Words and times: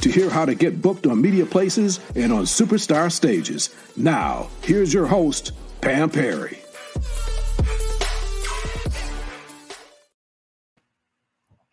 to 0.00 0.10
hear 0.10 0.30
how 0.30 0.44
to 0.44 0.54
get 0.54 0.82
booked 0.82 1.06
on 1.06 1.20
media 1.20 1.46
places 1.46 2.00
and 2.14 2.32
on 2.32 2.44
superstar 2.44 3.10
stages. 3.10 3.74
Now, 3.96 4.48
here's 4.62 4.92
your 4.92 5.06
host, 5.06 5.52
Pam 5.80 6.10
Perry. 6.10 6.58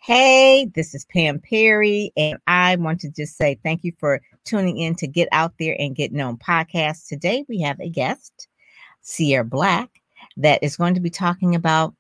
Hey, 0.06 0.70
this 0.76 0.94
is 0.94 1.06
Pam 1.06 1.40
Perry, 1.40 2.12
and 2.18 2.38
I 2.46 2.76
want 2.76 3.00
to 3.02 3.10
just 3.10 3.38
say 3.38 3.58
thank 3.64 3.86
you 3.86 3.94
for 4.00 4.22
tuning 4.44 4.78
in 4.78 4.96
to 4.96 5.08
Get 5.08 5.30
Out 5.32 5.54
There 5.58 5.78
and 5.80 5.96
Get 5.96 6.12
Known 6.12 6.36
podcast. 6.36 7.08
Today 7.08 7.46
we 7.48 7.62
have 7.62 7.80
a 7.80 7.88
guest, 7.88 8.50
Sierra 9.02 9.46
Black, 9.46 10.02
that 10.36 10.62
is 10.62 10.76
going 10.76 10.96
to 10.96 11.00
be 11.00 11.10
talking 11.10 11.56
about 11.56 11.96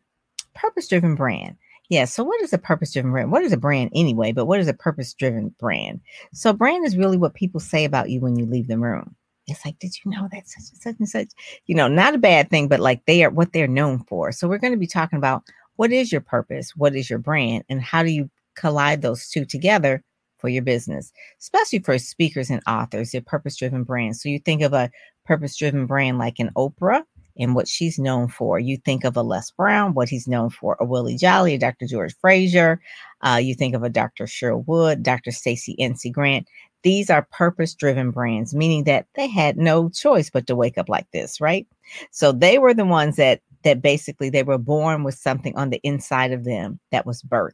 purpose 0.54 0.90
driven 0.90 1.16
brand. 1.16 1.56
Yeah, 1.94 2.06
so 2.06 2.24
what 2.24 2.42
is 2.42 2.52
a 2.54 2.58
purpose 2.58 2.92
driven 2.92 3.12
brand? 3.12 3.32
What 3.32 3.44
is 3.44 3.52
a 3.52 3.58
brand 3.58 3.92
anyway? 3.94 4.32
But 4.32 4.48
what 4.48 4.60
is 4.60 4.68
a 4.68 4.74
purpose 4.74 5.14
driven 5.14 5.54
brand? 5.60 6.02
So, 6.34 6.52
brand 6.52 6.88
is 6.88 6.98
really 6.98 7.18
what 7.18 7.36
people 7.36 7.60
say 7.60 7.86
about 7.86 8.10
you 8.10 8.20
when 8.20 8.36
you 8.36 8.48
leave 8.48 8.68
the 8.68 8.80
room. 8.80 9.16
It's 9.46 9.64
like, 9.64 9.78
did 9.78 9.94
you 10.04 10.10
know 10.10 10.28
that 10.32 10.50
such 10.50 10.72
and 10.72 10.82
such 10.82 10.96
and 10.98 11.08
such? 11.08 11.28
You 11.68 11.76
know, 11.76 11.88
not 11.88 12.16
a 12.16 12.18
bad 12.18 12.50
thing, 12.50 12.68
but 12.68 12.80
like 12.80 13.06
they 13.06 13.24
are 13.24 13.30
what 13.30 13.54
they're 13.54 13.68
known 13.68 14.00
for. 14.06 14.32
So, 14.32 14.48
we're 14.48 14.58
going 14.58 14.74
to 14.74 14.80
be 14.80 14.88
talking 14.88 15.18
about 15.18 15.44
what 15.76 15.92
is 15.92 16.12
your 16.12 16.22
purpose? 16.22 16.72
What 16.76 16.96
is 16.96 17.12
your 17.12 17.20
brand? 17.20 17.64
And 17.70 17.80
how 17.80 18.02
do 18.02 18.10
you 18.10 18.28
collide 18.56 19.04
those 19.04 19.30
two 19.30 19.46
together 19.46 20.04
for 20.40 20.50
your 20.50 20.64
business, 20.64 21.14
especially 21.40 21.78
for 21.80 22.00
speakers 22.00 22.50
and 22.50 22.64
authors, 22.68 23.14
your 23.14 23.22
purpose 23.22 23.56
driven 23.56 23.84
brand. 23.84 24.18
So 24.18 24.30
you 24.30 24.40
think 24.40 24.64
of 24.64 24.74
a 24.74 24.90
purpose 25.26 25.56
driven 25.56 25.86
brand 25.86 26.18
like 26.18 26.40
an 26.40 26.50
Oprah 26.58 27.04
and 27.38 27.56
what 27.56 27.68
she's 27.68 27.98
known 27.98 28.28
for. 28.28 28.60
You 28.60 28.78
think 28.78 29.04
of 29.04 29.18
a 29.18 29.24
Les 29.24 29.52
Brown, 29.52 29.94
what 29.94 30.10
he's 30.10 30.28
known 30.28 30.50
for, 30.50 30.78
a 30.80 30.86
Willie 30.86 31.18
Jolley, 31.18 31.56
a 31.56 31.60
Dr. 31.60 31.88
George 31.88 32.16
Fraser. 32.20 32.82
Uh, 33.22 33.40
you 33.42 33.56
think 33.56 33.76
of 33.76 33.84
a 33.84 33.90
Dr. 33.90 34.26
Cheryl 34.26 34.66
Wood, 34.68 35.04
Dr. 35.04 35.32
Stacy 35.32 35.76
NC 35.80 36.12
Grant. 36.12 36.48
These 36.84 37.10
are 37.10 37.28
purpose 37.32 37.74
driven 37.74 38.12
brands, 38.12 38.54
meaning 38.54 38.84
that 38.84 39.08
they 39.16 39.28
had 39.28 39.58
no 39.58 39.90
choice 39.90 40.30
but 40.30 40.48
to 40.48 40.56
wake 40.56 40.78
up 40.78 40.90
like 40.90 41.10
this, 41.12 41.40
right? 41.40 41.66
So 42.12 42.32
they 42.32 42.58
were 42.58 42.74
the 42.74 42.86
ones 42.86 43.16
that 43.16 43.42
that 43.64 43.82
basically 43.82 44.30
they 44.30 44.44
were 44.44 44.58
born 44.58 45.04
with 45.04 45.16
something 45.16 45.56
on 45.58 45.70
the 45.70 45.80
inside 45.84 46.34
of 46.34 46.44
them 46.44 46.80
that 46.92 47.06
was 47.06 47.24
birthed. 47.24 47.52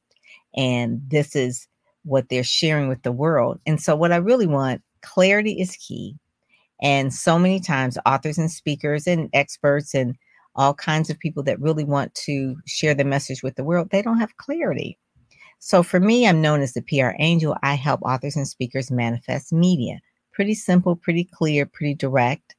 And 0.55 1.01
this 1.07 1.35
is 1.35 1.67
what 2.03 2.29
they're 2.29 2.43
sharing 2.43 2.87
with 2.87 3.03
the 3.03 3.11
world. 3.11 3.59
And 3.65 3.79
so, 3.81 3.95
what 3.95 4.11
I 4.11 4.17
really 4.17 4.47
want 4.47 4.81
clarity 5.01 5.59
is 5.59 5.75
key. 5.75 6.15
And 6.81 7.13
so 7.13 7.37
many 7.37 7.59
times, 7.59 7.97
authors 8.05 8.37
and 8.37 8.51
speakers 8.51 9.07
and 9.07 9.29
experts 9.33 9.93
and 9.93 10.15
all 10.55 10.73
kinds 10.73 11.09
of 11.09 11.19
people 11.19 11.43
that 11.43 11.59
really 11.59 11.83
want 11.83 12.13
to 12.15 12.55
share 12.65 12.93
the 12.93 13.03
message 13.03 13.43
with 13.43 13.55
the 13.55 13.63
world, 13.63 13.89
they 13.91 14.01
don't 14.01 14.19
have 14.19 14.37
clarity. 14.37 14.97
So, 15.59 15.83
for 15.83 15.99
me, 15.99 16.25
I'm 16.25 16.41
known 16.41 16.61
as 16.61 16.73
the 16.73 16.81
PR 16.81 17.11
angel. 17.19 17.55
I 17.63 17.75
help 17.75 18.01
authors 18.01 18.37
and 18.37 18.47
speakers 18.47 18.89
manifest 18.89 19.51
media. 19.51 19.99
Pretty 20.31 20.53
simple, 20.53 20.95
pretty 20.95 21.25
clear, 21.25 21.65
pretty 21.65 21.95
direct. 21.95 22.55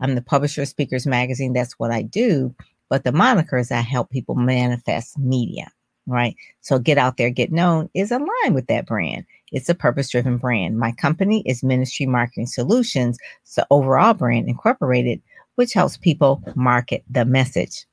I'm 0.00 0.14
the 0.14 0.22
publisher 0.22 0.62
of 0.62 0.68
Speakers 0.68 1.06
Magazine. 1.06 1.52
That's 1.52 1.78
what 1.78 1.90
I 1.90 2.02
do. 2.02 2.54
But 2.88 3.02
the 3.02 3.12
moniker 3.12 3.58
is 3.58 3.72
I 3.72 3.80
help 3.80 4.10
people 4.10 4.36
manifest 4.36 5.18
media, 5.18 5.72
right? 6.06 6.36
So 6.60 6.78
get 6.78 6.98
out 6.98 7.16
there, 7.16 7.30
get 7.30 7.52
known 7.52 7.88
is 7.94 8.10
aligned 8.10 8.54
with 8.54 8.66
that 8.66 8.86
brand. 8.86 9.24
It's 9.52 9.68
a 9.68 9.74
purpose 9.74 10.10
driven 10.10 10.38
brand. 10.38 10.78
My 10.78 10.92
company 10.92 11.42
is 11.46 11.62
Ministry 11.62 12.06
Marketing 12.06 12.46
Solutions, 12.46 13.18
so 13.44 13.62
overall 13.70 14.14
brand 14.14 14.48
incorporated, 14.48 15.20
which 15.54 15.72
helps 15.72 15.96
people 15.96 16.42
market 16.54 17.04
the 17.08 17.24
message. 17.24 17.86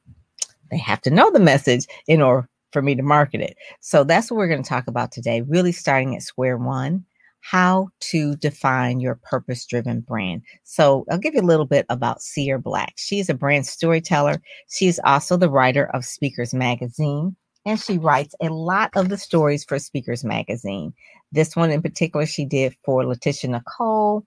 They 0.72 0.78
have 0.78 1.02
to 1.02 1.12
know 1.12 1.32
the 1.32 1.40
message 1.40 1.86
in 2.08 2.22
order 2.22 2.48
for 2.72 2.82
me 2.82 2.96
to 2.96 3.04
market 3.04 3.42
it. 3.42 3.56
So 3.82 4.04
that's 4.04 4.32
what 4.32 4.38
we're 4.38 4.48
going 4.48 4.64
to 4.64 4.70
talk 4.70 4.88
about 4.88 5.12
today, 5.12 5.42
really 5.42 5.72
starting 5.72 6.16
at 6.16 6.24
square 6.24 6.58
one 6.58 7.06
how 7.44 7.90
to 8.00 8.38
define 8.38 9.02
your 9.02 9.20
purpose 9.22 9.66
driven 9.66 10.00
brand. 10.00 10.42
So, 10.64 11.06
I'll 11.12 11.18
give 11.18 11.36
you 11.36 11.42
a 11.42 11.44
little 11.44 11.66
bit 11.66 11.86
about 11.90 12.22
Sierra 12.22 12.60
Black. 12.60 12.94
She's 12.96 13.30
a 13.30 13.34
brand 13.34 13.68
storyteller. 13.68 14.42
She's 14.70 15.00
also 15.04 15.36
the 15.36 15.50
writer 15.50 15.88
of 15.94 16.06
Speakers 16.06 16.54
Magazine, 16.54 17.36
and 17.66 17.80
she 17.80 17.98
writes 17.98 18.36
a 18.42 18.50
lot 18.50 18.92
of 18.96 19.10
the 19.10 19.18
stories 19.18 19.64
for 19.64 19.80
Speakers 19.80 20.24
Magazine. 20.24 20.94
This 21.32 21.56
one 21.56 21.72
in 21.72 21.82
particular, 21.82 22.26
she 22.26 22.46
did 22.46 22.76
for 22.84 23.06
Letitia 23.06 23.50
Nicole. 23.52 24.26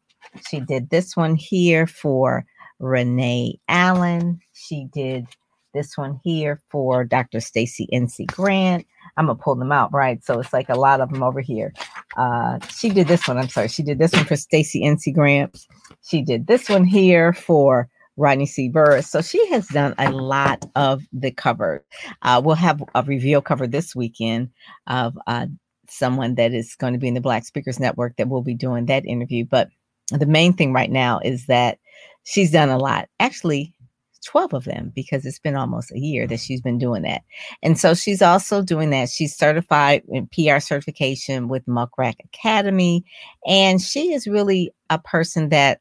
She 0.49 0.61
did 0.61 0.91
this 0.91 1.17
one 1.17 1.37
here 1.37 1.87
for 1.87 2.45
Renee 2.79 3.59
Allen. 3.69 4.41
She 4.53 4.89
did 4.93 5.27
this 5.75 5.97
one 5.97 6.19
here 6.25 6.61
for 6.71 7.05
Dr. 7.05 7.41
Stacy 7.41 7.87
NC 7.93 8.27
Grant. 8.27 8.87
I'm 9.17 9.27
gonna 9.27 9.39
pull 9.39 9.55
them 9.55 9.73
out, 9.73 9.93
right? 9.93 10.23
So 10.25 10.41
it's 10.41 10.53
like 10.53 10.69
a 10.69 10.75
lot 10.75 11.01
of 11.01 11.13
them 11.13 11.23
over 11.23 11.41
here. 11.41 11.73
Uh, 12.17 12.59
she 12.69 12.89
did 12.89 13.09
this 13.09 13.29
one. 13.29 13.39
I'm 13.39 13.49
sorry, 13.49 13.69
she 13.69 13.83
did 13.83 13.99
this 13.99 14.13
one 14.13 14.25
for 14.25 14.37
Stacy 14.37 14.83
NC 14.83 15.15
Grant. 15.15 15.67
She 16.03 16.23
did 16.23 16.47
this 16.47 16.69
one 16.69 16.85
here 16.85 17.33
for 17.33 17.89
Rodney 18.17 18.47
C. 18.47 18.69
Burris. 18.69 19.09
So 19.09 19.21
she 19.21 19.47
has 19.49 19.69
done 19.69 19.95
a 19.99 20.11
lot 20.11 20.65
of 20.75 21.03
the 21.13 21.31
cover. 21.31 21.85
Uh, 22.23 22.41
we'll 22.45 22.55
have 22.55 22.83
a 22.95 23.03
reveal 23.03 23.43
cover 23.43 23.67
this 23.67 23.95
weekend 23.95 24.51
of 24.87 25.19
uh, 25.27 25.47
someone 25.89 26.35
that 26.37 26.53
is 26.53 26.75
going 26.75 26.93
to 26.93 26.99
be 26.99 27.09
in 27.09 27.15
the 27.15 27.21
Black 27.21 27.45
Speakers 27.45 27.79
Network 27.79 28.17
that 28.17 28.29
will 28.29 28.43
be 28.43 28.55
doing 28.55 28.87
that 28.87 29.05
interview. 29.07 29.45
But 29.45 29.69
the 30.11 30.27
main 30.27 30.53
thing 30.53 30.73
right 30.73 30.91
now 30.91 31.21
is 31.25 31.47
that 31.47 31.79
she's 32.25 32.51
done 32.51 32.69
a 32.69 32.79
lot. 32.79 33.09
Actually, 33.21 33.75
12 34.27 34.55
of 34.55 34.65
them 34.65 34.93
because 34.95 35.25
it's 35.25 35.39
been 35.39 35.57
almost 35.57 35.93
a 35.93 35.99
year 35.99 36.27
that 36.27 36.41
she's 36.41 36.61
been 36.61 36.79
doing 36.79 37.03
that. 37.03 37.23
And 37.63 37.79
so 37.79 37.95
she's 37.95 38.21
also 38.21 38.63
doing 38.63 38.91
that. 38.91 39.09
She's 39.09 39.37
certified 39.37 40.03
in 40.09 40.29
PR 40.29 40.59
certification 40.59 41.49
with 41.49 41.67
Muck 41.67 41.97
Rack 41.97 42.17
Academy. 42.25 43.05
And 43.47 43.81
she 43.81 44.13
is 44.13 44.27
really 44.27 44.73
a 44.91 44.99
person 44.99 45.51
that 45.51 45.81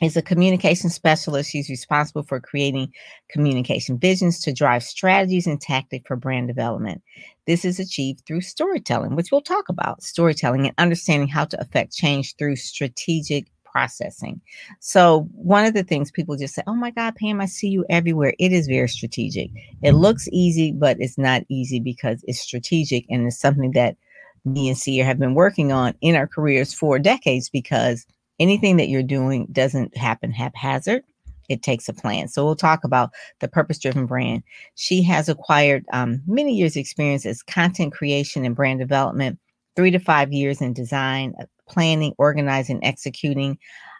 is 0.00 0.16
a 0.16 0.22
communication 0.22 0.90
specialist. 0.90 1.50
She's 1.50 1.68
responsible 1.68 2.22
for 2.22 2.40
creating 2.40 2.92
communication 3.30 3.98
visions 3.98 4.40
to 4.42 4.52
drive 4.52 4.82
strategies 4.82 5.46
and 5.46 5.60
tactics 5.60 6.06
for 6.06 6.16
brand 6.16 6.46
development. 6.48 7.02
This 7.46 7.64
is 7.64 7.80
achieved 7.80 8.22
through 8.26 8.42
storytelling, 8.42 9.16
which 9.16 9.32
we'll 9.32 9.40
talk 9.40 9.68
about 9.68 10.02
storytelling 10.02 10.66
and 10.66 10.74
understanding 10.78 11.28
how 11.28 11.44
to 11.46 11.60
affect 11.60 11.94
change 11.94 12.36
through 12.36 12.56
strategic 12.56 13.46
processing. 13.64 14.40
So, 14.80 15.28
one 15.34 15.64
of 15.64 15.74
the 15.74 15.82
things 15.82 16.10
people 16.10 16.36
just 16.36 16.54
say, 16.54 16.62
Oh 16.66 16.74
my 16.74 16.90
God, 16.90 17.16
Pam, 17.16 17.40
I 17.40 17.46
see 17.46 17.68
you 17.68 17.84
everywhere. 17.90 18.34
It 18.38 18.52
is 18.52 18.66
very 18.66 18.88
strategic. 18.88 19.50
It 19.82 19.92
looks 19.92 20.28
easy, 20.32 20.72
but 20.72 20.96
it's 21.00 21.18
not 21.18 21.42
easy 21.48 21.80
because 21.80 22.24
it's 22.26 22.40
strategic 22.40 23.04
and 23.08 23.26
it's 23.26 23.38
something 23.38 23.72
that 23.72 23.96
me 24.44 24.68
and 24.68 24.78
Sierra 24.78 25.06
have 25.06 25.18
been 25.18 25.34
working 25.34 25.72
on 25.72 25.94
in 26.00 26.14
our 26.14 26.26
careers 26.26 26.72
for 26.72 26.98
decades 26.98 27.50
because 27.50 28.06
anything 28.38 28.76
that 28.76 28.88
you're 28.88 29.02
doing 29.02 29.46
doesn't 29.52 29.96
happen 29.96 30.30
haphazard. 30.30 31.02
It 31.48 31.62
takes 31.62 31.88
a 31.88 31.94
plan. 31.94 32.28
So 32.28 32.44
we'll 32.44 32.56
talk 32.56 32.84
about 32.84 33.10
the 33.40 33.48
purpose 33.48 33.78
driven 33.78 34.06
brand. 34.06 34.42
She 34.74 35.02
has 35.04 35.28
acquired 35.28 35.84
um, 35.92 36.22
many 36.26 36.54
years 36.54 36.76
experience 36.76 37.24
as 37.24 37.42
content 37.42 37.92
creation 37.92 38.44
and 38.44 38.54
brand 38.54 38.80
development, 38.80 39.38
three 39.74 39.90
to 39.90 39.98
five 39.98 40.32
years 40.32 40.60
in 40.60 40.74
design, 40.74 41.34
planning, 41.66 42.12
organizing, 42.18 42.84
executing. 42.84 43.58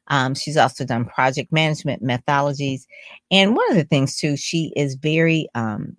Um, 0.08 0.34
she's 0.34 0.56
also 0.56 0.84
done 0.84 1.06
project 1.06 1.52
management 1.52 2.02
methodologies. 2.02 2.82
And 3.30 3.56
one 3.56 3.70
of 3.70 3.76
the 3.76 3.84
things, 3.84 4.18
too, 4.18 4.36
she 4.36 4.72
is 4.76 4.94
very, 4.94 5.48
um, 5.54 5.96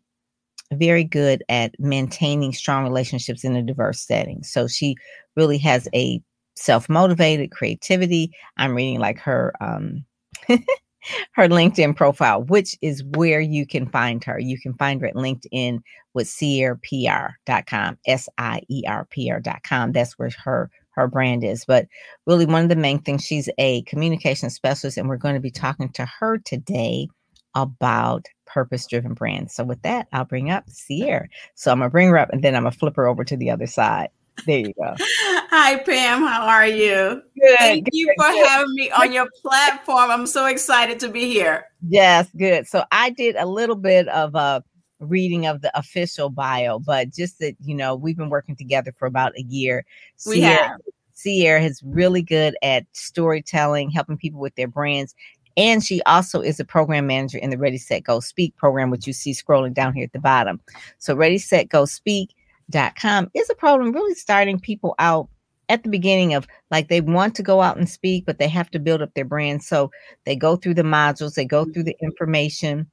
very 0.71 1.03
good 1.03 1.43
at 1.49 1.73
maintaining 1.79 2.53
strong 2.53 2.83
relationships 2.83 3.43
in 3.43 3.55
a 3.55 3.63
diverse 3.63 4.01
setting. 4.01 4.43
So 4.43 4.67
she 4.67 4.95
really 5.35 5.57
has 5.59 5.87
a 5.95 6.21
self 6.59 6.89
motivated 6.89 7.51
creativity. 7.51 8.31
I'm 8.57 8.75
reading 8.75 8.99
like 8.99 9.19
her. 9.19 9.53
Um, 9.61 10.05
her 11.33 11.47
LinkedIn 11.47 11.95
profile, 11.95 12.43
which 12.43 12.75
is 12.81 13.03
where 13.15 13.39
you 13.39 13.65
can 13.65 13.87
find 13.87 14.23
her. 14.25 14.37
You 14.37 14.59
can 14.59 14.73
find 14.73 14.99
her 15.01 15.07
at 15.07 15.15
LinkedIn 15.15 15.79
with 16.13 16.27
sierpr.com, 16.27 17.97
S 18.05 18.29
I 18.37 18.61
E 18.69 18.83
R 18.87 19.05
P 19.05 19.31
R.com. 19.31 19.91
That's 19.93 20.19
where 20.19 20.29
her 20.43 20.69
her 20.91 21.07
brand 21.07 21.43
is. 21.43 21.65
But 21.65 21.87
really, 22.25 22.45
one 22.45 22.63
of 22.63 22.69
the 22.69 22.75
main 22.75 22.99
things, 22.99 23.23
she's 23.23 23.49
a 23.57 23.81
communication 23.83 24.49
specialist, 24.49 24.97
and 24.97 25.07
we're 25.07 25.17
going 25.17 25.35
to 25.35 25.41
be 25.41 25.51
talking 25.51 25.89
to 25.93 26.05
her 26.19 26.37
today 26.39 27.07
about 27.55 28.25
purpose 28.45 28.85
driven 28.85 29.13
brands. 29.13 29.55
So, 29.55 29.63
with 29.63 29.81
that, 29.83 30.07
I'll 30.11 30.25
bring 30.25 30.51
up 30.51 30.65
Sierra. 30.67 31.27
So, 31.55 31.71
I'm 31.71 31.79
going 31.79 31.89
to 31.89 31.91
bring 31.91 32.09
her 32.09 32.17
up 32.17 32.29
and 32.31 32.43
then 32.43 32.55
I'm 32.55 32.63
going 32.63 32.73
to 32.73 32.77
flip 32.79 32.95
her 32.97 33.07
over 33.07 33.23
to 33.23 33.37
the 33.37 33.49
other 33.49 33.67
side. 33.67 34.09
There 34.45 34.59
you 34.59 34.73
go. 34.73 34.95
Hi, 35.51 35.77
Pam. 35.77 36.21
How 36.21 36.45
are 36.45 36.67
you? 36.67 37.23
Good. 37.39 37.57
Thank 37.57 37.85
good, 37.85 37.93
you 37.93 38.13
for 38.17 38.29
good. 38.29 38.47
having 38.47 38.73
me 38.75 38.91
on 38.91 39.11
your 39.11 39.27
platform. 39.41 40.11
I'm 40.11 40.27
so 40.27 40.45
excited 40.45 40.99
to 40.99 41.09
be 41.09 41.27
here. 41.27 41.65
Yes, 41.87 42.27
good. 42.37 42.67
So 42.67 42.83
I 42.91 43.09
did 43.09 43.35
a 43.35 43.45
little 43.45 43.75
bit 43.75 44.07
of 44.09 44.35
a 44.35 44.63
reading 44.99 45.47
of 45.47 45.61
the 45.61 45.77
official 45.77 46.29
bio, 46.29 46.79
but 46.79 47.11
just 47.11 47.39
that 47.39 47.55
you 47.63 47.73
know, 47.73 47.95
we've 47.95 48.17
been 48.17 48.29
working 48.29 48.55
together 48.55 48.93
for 48.97 49.07
about 49.07 49.37
a 49.37 49.41
year. 49.43 49.85
We 50.27 50.35
Sierra- 50.35 50.67
have. 50.67 50.81
Sierra 51.13 51.63
is 51.63 51.81
really 51.83 52.21
good 52.21 52.55
at 52.61 52.85
storytelling, 52.93 53.89
helping 53.89 54.17
people 54.17 54.39
with 54.39 54.55
their 54.55 54.67
brands. 54.67 55.15
And 55.57 55.83
she 55.83 56.01
also 56.03 56.41
is 56.41 56.59
a 56.59 56.65
program 56.65 57.07
manager 57.07 57.37
in 57.37 57.49
the 57.49 57.57
Ready, 57.57 57.77
Set, 57.77 58.03
Go 58.03 58.19
Speak 58.19 58.55
program, 58.55 58.91
which 58.91 59.07
you 59.07 59.13
see 59.13 59.33
scrolling 59.33 59.73
down 59.73 59.93
here 59.93 60.05
at 60.05 60.13
the 60.13 60.19
bottom. 60.19 60.61
So 60.99 61.15
Ready, 61.15 61.37
Set, 61.37 61.69
Go 61.69 61.85
speak 61.85 62.35
Speak.com 62.69 63.31
is 63.33 63.49
a 63.49 63.55
program 63.55 63.91
really 63.91 64.15
starting 64.15 64.59
people 64.59 64.95
out 64.99 65.27
at 65.69 65.83
the 65.83 65.89
beginning 65.89 66.33
of 66.33 66.47
like 66.71 66.89
they 66.89 66.99
want 66.99 67.35
to 67.35 67.43
go 67.43 67.61
out 67.61 67.77
and 67.77 67.87
speak, 67.87 68.25
but 68.25 68.39
they 68.39 68.47
have 68.47 68.69
to 68.71 68.79
build 68.79 69.01
up 69.01 69.13
their 69.13 69.25
brand. 69.25 69.63
So 69.63 69.91
they 70.25 70.35
go 70.35 70.55
through 70.55 70.73
the 70.73 70.81
modules, 70.81 71.35
they 71.35 71.45
go 71.45 71.65
through 71.65 71.83
the 71.83 71.95
information 72.01 72.89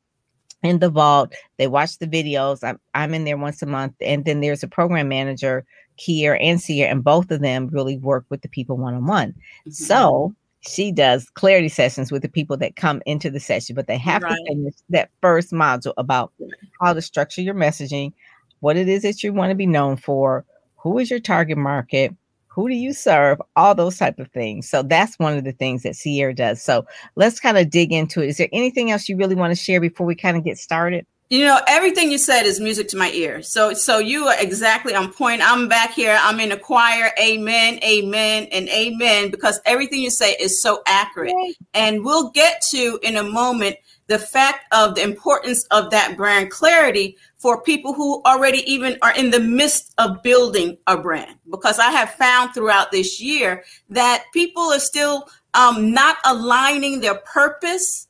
in 0.63 0.79
the 0.79 0.91
vault, 0.91 1.35
they 1.59 1.67
watch 1.67 1.99
the 1.99 2.07
videos. 2.07 2.63
I'm, 2.63 2.79
I'm 2.95 3.15
in 3.15 3.25
there 3.25 3.37
once 3.37 3.63
a 3.63 3.67
month. 3.67 3.95
And 4.01 4.25
then 4.25 4.41
there's 4.41 4.63
a 4.63 4.69
program 4.69 5.09
manager 5.09 5.65
Kier 5.99 6.37
and 6.41 6.61
Sierra, 6.61 6.91
and 6.91 7.03
both 7.03 7.31
of 7.31 7.41
them 7.41 7.69
really 7.69 7.97
work 7.97 8.27
with 8.29 8.43
the 8.43 8.49
people 8.49 8.77
one 8.77 8.95
on 8.95 9.07
one. 9.07 9.35
So 9.71 10.35
she 10.61 10.93
does 10.93 11.31
clarity 11.31 11.69
sessions 11.69 12.13
with 12.13 12.23
the 12.23 12.29
people 12.29 12.57
that 12.59 12.77
come 12.77 13.01
into 13.07 13.31
the 13.31 13.41
session, 13.41 13.75
but 13.75 13.87
they 13.87 13.97
have 13.99 14.23
Right. 14.23 14.37
to 14.37 14.55
finish 14.55 14.75
that 14.91 15.11
first 15.23 15.53
module 15.53 15.95
about 15.97 16.33
how 16.81 16.93
to 16.93 17.01
structure 17.01 17.41
your 17.41 17.55
messaging, 17.55 18.13
what 18.61 18.77
it 18.77 18.89
is 18.89 19.03
that 19.03 19.23
you 19.23 19.33
want 19.33 19.51
to 19.51 19.55
be 19.55 19.67
known 19.67 19.97
for, 19.97 20.45
who 20.77 20.99
is 20.99 21.11
your 21.11 21.21
target 21.21 21.57
market, 21.57 22.15
who 22.57 22.71
do 22.71 22.75
you 22.75 22.95
serve, 22.95 23.41
all 23.55 23.75
those 23.75 23.99
type 23.99 24.19
of 24.19 24.31
things. 24.33 24.69
So 24.69 24.83
that's 24.83 25.19
one 25.19 25.37
of 25.37 25.45
the 25.45 25.53
things 25.53 25.83
that 25.83 25.95
Sierra 25.95 26.35
does. 26.35 26.63
So 26.63 26.87
let's 27.15 27.39
kind 27.39 27.59
of 27.59 27.69
dig 27.69 27.93
into 27.93 28.23
it. 28.23 28.29
Is 28.29 28.39
there 28.39 28.49
anything 28.51 28.91
else 28.91 29.11
you 29.11 29.17
really 29.19 29.35
want 29.35 29.55
to 29.55 29.63
share 29.63 29.79
before 29.79 30.07
we 30.07 30.15
kind 30.15 30.39
of 30.39 30.43
get 30.43 30.57
started? 30.57 31.07
You 31.29 31.45
know, 31.45 31.61
everything 31.67 32.11
you 32.11 32.19
said 32.19 32.45
is 32.45 32.59
music 32.59 32.89
to 32.89 32.97
my 32.97 33.11
ear. 33.11 33.43
So, 33.43 33.75
so 33.75 33.99
you 33.99 34.27
are 34.29 34.41
exactly 34.41 34.95
on 34.95 35.13
point. 35.13 35.43
I'm 35.45 35.69
back 35.69 35.93
here. 35.93 36.17
I'm 36.19 36.41
in 36.41 36.51
a 36.51 36.57
choir. 36.57 37.11
Amen, 37.21 37.79
amen, 37.85 38.49
and 38.51 38.69
amen. 38.69 39.31
Because 39.31 39.61
everything 39.67 40.01
you 40.01 40.11
say 40.11 40.37
is 40.41 40.63
so 40.63 40.83
accurate. 40.87 41.35
And 41.75 42.05
we'll 42.05 42.31
get 42.31 42.63
to 42.71 42.99
in 43.03 43.17
a 43.17 43.23
moment 43.23 43.77
the 44.09 44.19
fact 44.19 44.73
of 44.73 44.95
the 44.95 45.03
importance 45.03 45.65
of 45.71 45.91
that 45.91 46.17
brand 46.17 46.51
clarity 46.51 47.17
for 47.37 47.63
people 47.63 47.93
who 47.93 48.23
already 48.25 48.59
even 48.71 48.97
are 49.03 49.15
in 49.17 49.31
the 49.31 49.41
midst 49.41 49.93
of 49.99 50.23
building 50.23 50.79
a 50.87 50.97
brand. 50.97 51.37
Because 51.51 51.79
I 51.79 51.91
have 51.91 52.11
found 52.11 52.55
throughout 52.55 52.93
this 52.93 53.21
year 53.21 53.65
that 53.91 54.25
people 54.33 54.63
are 54.63 54.79
still 54.79 55.29
um, 55.55 55.93
not 55.93 56.19
aligning 56.25 57.01
their 57.01 57.17
purpose 57.17 58.07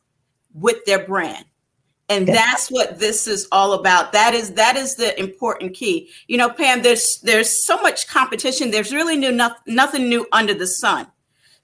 with 0.52 0.84
their 0.84 1.06
brand. 1.06 1.44
And 2.08 2.28
that's 2.28 2.68
what 2.68 3.00
this 3.00 3.26
is 3.26 3.48
all 3.50 3.72
about. 3.72 4.12
That 4.12 4.32
is 4.32 4.52
that 4.52 4.76
is 4.76 4.94
the 4.94 5.18
important 5.18 5.74
key. 5.74 6.08
You 6.28 6.38
know 6.38 6.48
pam 6.48 6.82
there's 6.82 7.18
there's 7.24 7.64
so 7.64 7.82
much 7.82 8.06
competition. 8.06 8.70
There's 8.70 8.92
really 8.92 9.16
new 9.16 9.32
noth- 9.32 9.58
nothing 9.66 10.08
new 10.08 10.24
under 10.30 10.54
the 10.54 10.68
sun 10.68 11.08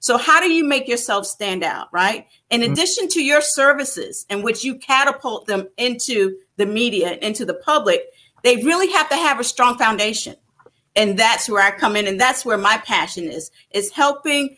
so 0.03 0.17
how 0.17 0.41
do 0.41 0.51
you 0.51 0.65
make 0.65 0.85
yourself 0.85 1.25
stand 1.25 1.63
out 1.63 1.87
right 1.93 2.27
in 2.49 2.59
Mhm. 2.59 2.73
addition 2.73 3.07
to 3.07 3.23
your 3.23 3.41
services 3.41 4.25
in 4.29 4.41
which 4.43 4.63
you 4.65 4.75
catapult 4.75 5.47
them 5.47 5.69
into 5.77 6.35
the 6.57 6.65
media 6.65 7.17
into 7.21 7.45
the 7.45 7.53
public 7.53 8.03
they 8.43 8.57
really 8.57 8.91
have 8.91 9.09
to 9.09 9.15
have 9.15 9.39
a 9.39 9.43
strong 9.43 9.77
foundation 9.77 10.35
and 10.95 11.17
that's 11.17 11.47
where 11.49 11.63
i 11.63 11.71
come 11.71 11.95
in 11.95 12.05
and 12.05 12.19
that's 12.19 12.43
where 12.43 12.57
my 12.57 12.77
passion 12.85 13.25
is 13.31 13.49
is 13.71 13.91
helping 13.91 14.57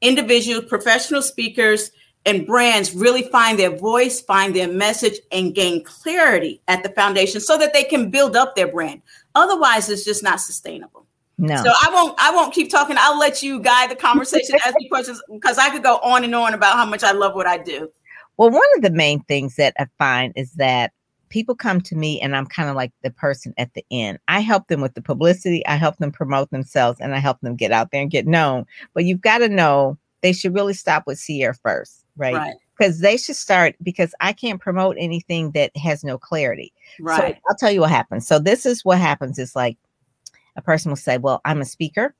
individual 0.00 0.62
professional 0.62 1.22
speakers 1.22 1.90
and 2.24 2.44
brands 2.44 2.92
really 2.92 3.22
find 3.22 3.56
their 3.56 3.70
voice, 3.76 4.20
find 4.20 4.54
their 4.54 4.66
message, 4.66 5.20
and 5.30 5.54
gain 5.54 5.84
clarity 5.84 6.60
at 6.66 6.82
the 6.82 6.88
foundation 6.88 7.40
so 7.40 7.56
that 7.56 7.72
they 7.72 7.84
can 7.84 8.10
build 8.10 8.34
up 8.34 8.56
their 8.56 8.66
brand. 8.66 9.00
Otherwise, 9.36 9.88
it's 9.88 10.04
just 10.04 10.24
not 10.24 10.40
sustainable. 10.40 11.05
No. 11.38 11.56
So 11.56 11.70
I 11.70 11.90
won't 11.92 12.14
I 12.18 12.30
won't 12.34 12.54
keep 12.54 12.70
talking. 12.70 12.96
I'll 12.98 13.18
let 13.18 13.42
you 13.42 13.60
guide 13.60 13.90
the 13.90 13.96
conversation, 13.96 14.56
ask 14.64 14.74
me 14.78 14.88
questions, 14.90 15.22
because 15.30 15.58
I 15.58 15.70
could 15.70 15.82
go 15.82 15.98
on 15.98 16.24
and 16.24 16.34
on 16.34 16.54
about 16.54 16.74
how 16.74 16.86
much 16.86 17.02
I 17.02 17.12
love 17.12 17.34
what 17.34 17.46
I 17.46 17.58
do. 17.58 17.90
Well, 18.36 18.50
one 18.50 18.62
of 18.76 18.82
the 18.82 18.90
main 18.90 19.22
things 19.24 19.56
that 19.56 19.74
I 19.78 19.86
find 19.98 20.32
is 20.36 20.52
that 20.52 20.92
people 21.28 21.54
come 21.54 21.80
to 21.82 21.96
me 21.96 22.20
and 22.20 22.36
I'm 22.36 22.46
kind 22.46 22.68
of 22.68 22.76
like 22.76 22.92
the 23.02 23.10
person 23.10 23.52
at 23.58 23.72
the 23.74 23.84
end. 23.90 24.18
I 24.28 24.40
help 24.40 24.68
them 24.68 24.80
with 24.80 24.94
the 24.94 25.02
publicity, 25.02 25.66
I 25.66 25.76
help 25.76 25.98
them 25.98 26.12
promote 26.12 26.50
themselves, 26.50 27.00
and 27.00 27.14
I 27.14 27.18
help 27.18 27.40
them 27.40 27.56
get 27.56 27.72
out 27.72 27.90
there 27.90 28.00
and 28.00 28.10
get 28.10 28.26
known. 28.26 28.64
But 28.94 29.04
you've 29.04 29.20
got 29.20 29.38
to 29.38 29.48
know 29.48 29.98
they 30.22 30.32
should 30.32 30.54
really 30.54 30.74
stop 30.74 31.04
with 31.06 31.18
Sierra 31.18 31.54
first, 31.54 32.04
right? 32.16 32.34
Right. 32.34 32.54
Because 32.78 33.00
they 33.00 33.16
should 33.16 33.36
start 33.36 33.74
because 33.82 34.14
I 34.20 34.34
can't 34.34 34.60
promote 34.60 34.96
anything 34.98 35.52
that 35.52 35.74
has 35.78 36.04
no 36.04 36.18
clarity. 36.18 36.74
Right. 37.00 37.34
So 37.34 37.40
I'll 37.48 37.56
tell 37.56 37.70
you 37.70 37.80
what 37.80 37.90
happens. 37.90 38.26
So 38.26 38.38
this 38.38 38.66
is 38.66 38.84
what 38.84 38.98
happens. 38.98 39.38
It's 39.38 39.56
like 39.56 39.78
a 40.56 40.62
person 40.62 40.90
will 40.90 40.96
say, 40.96 41.18
Well, 41.18 41.40
I'm 41.44 41.60
a 41.60 41.64
speaker, 41.64 42.14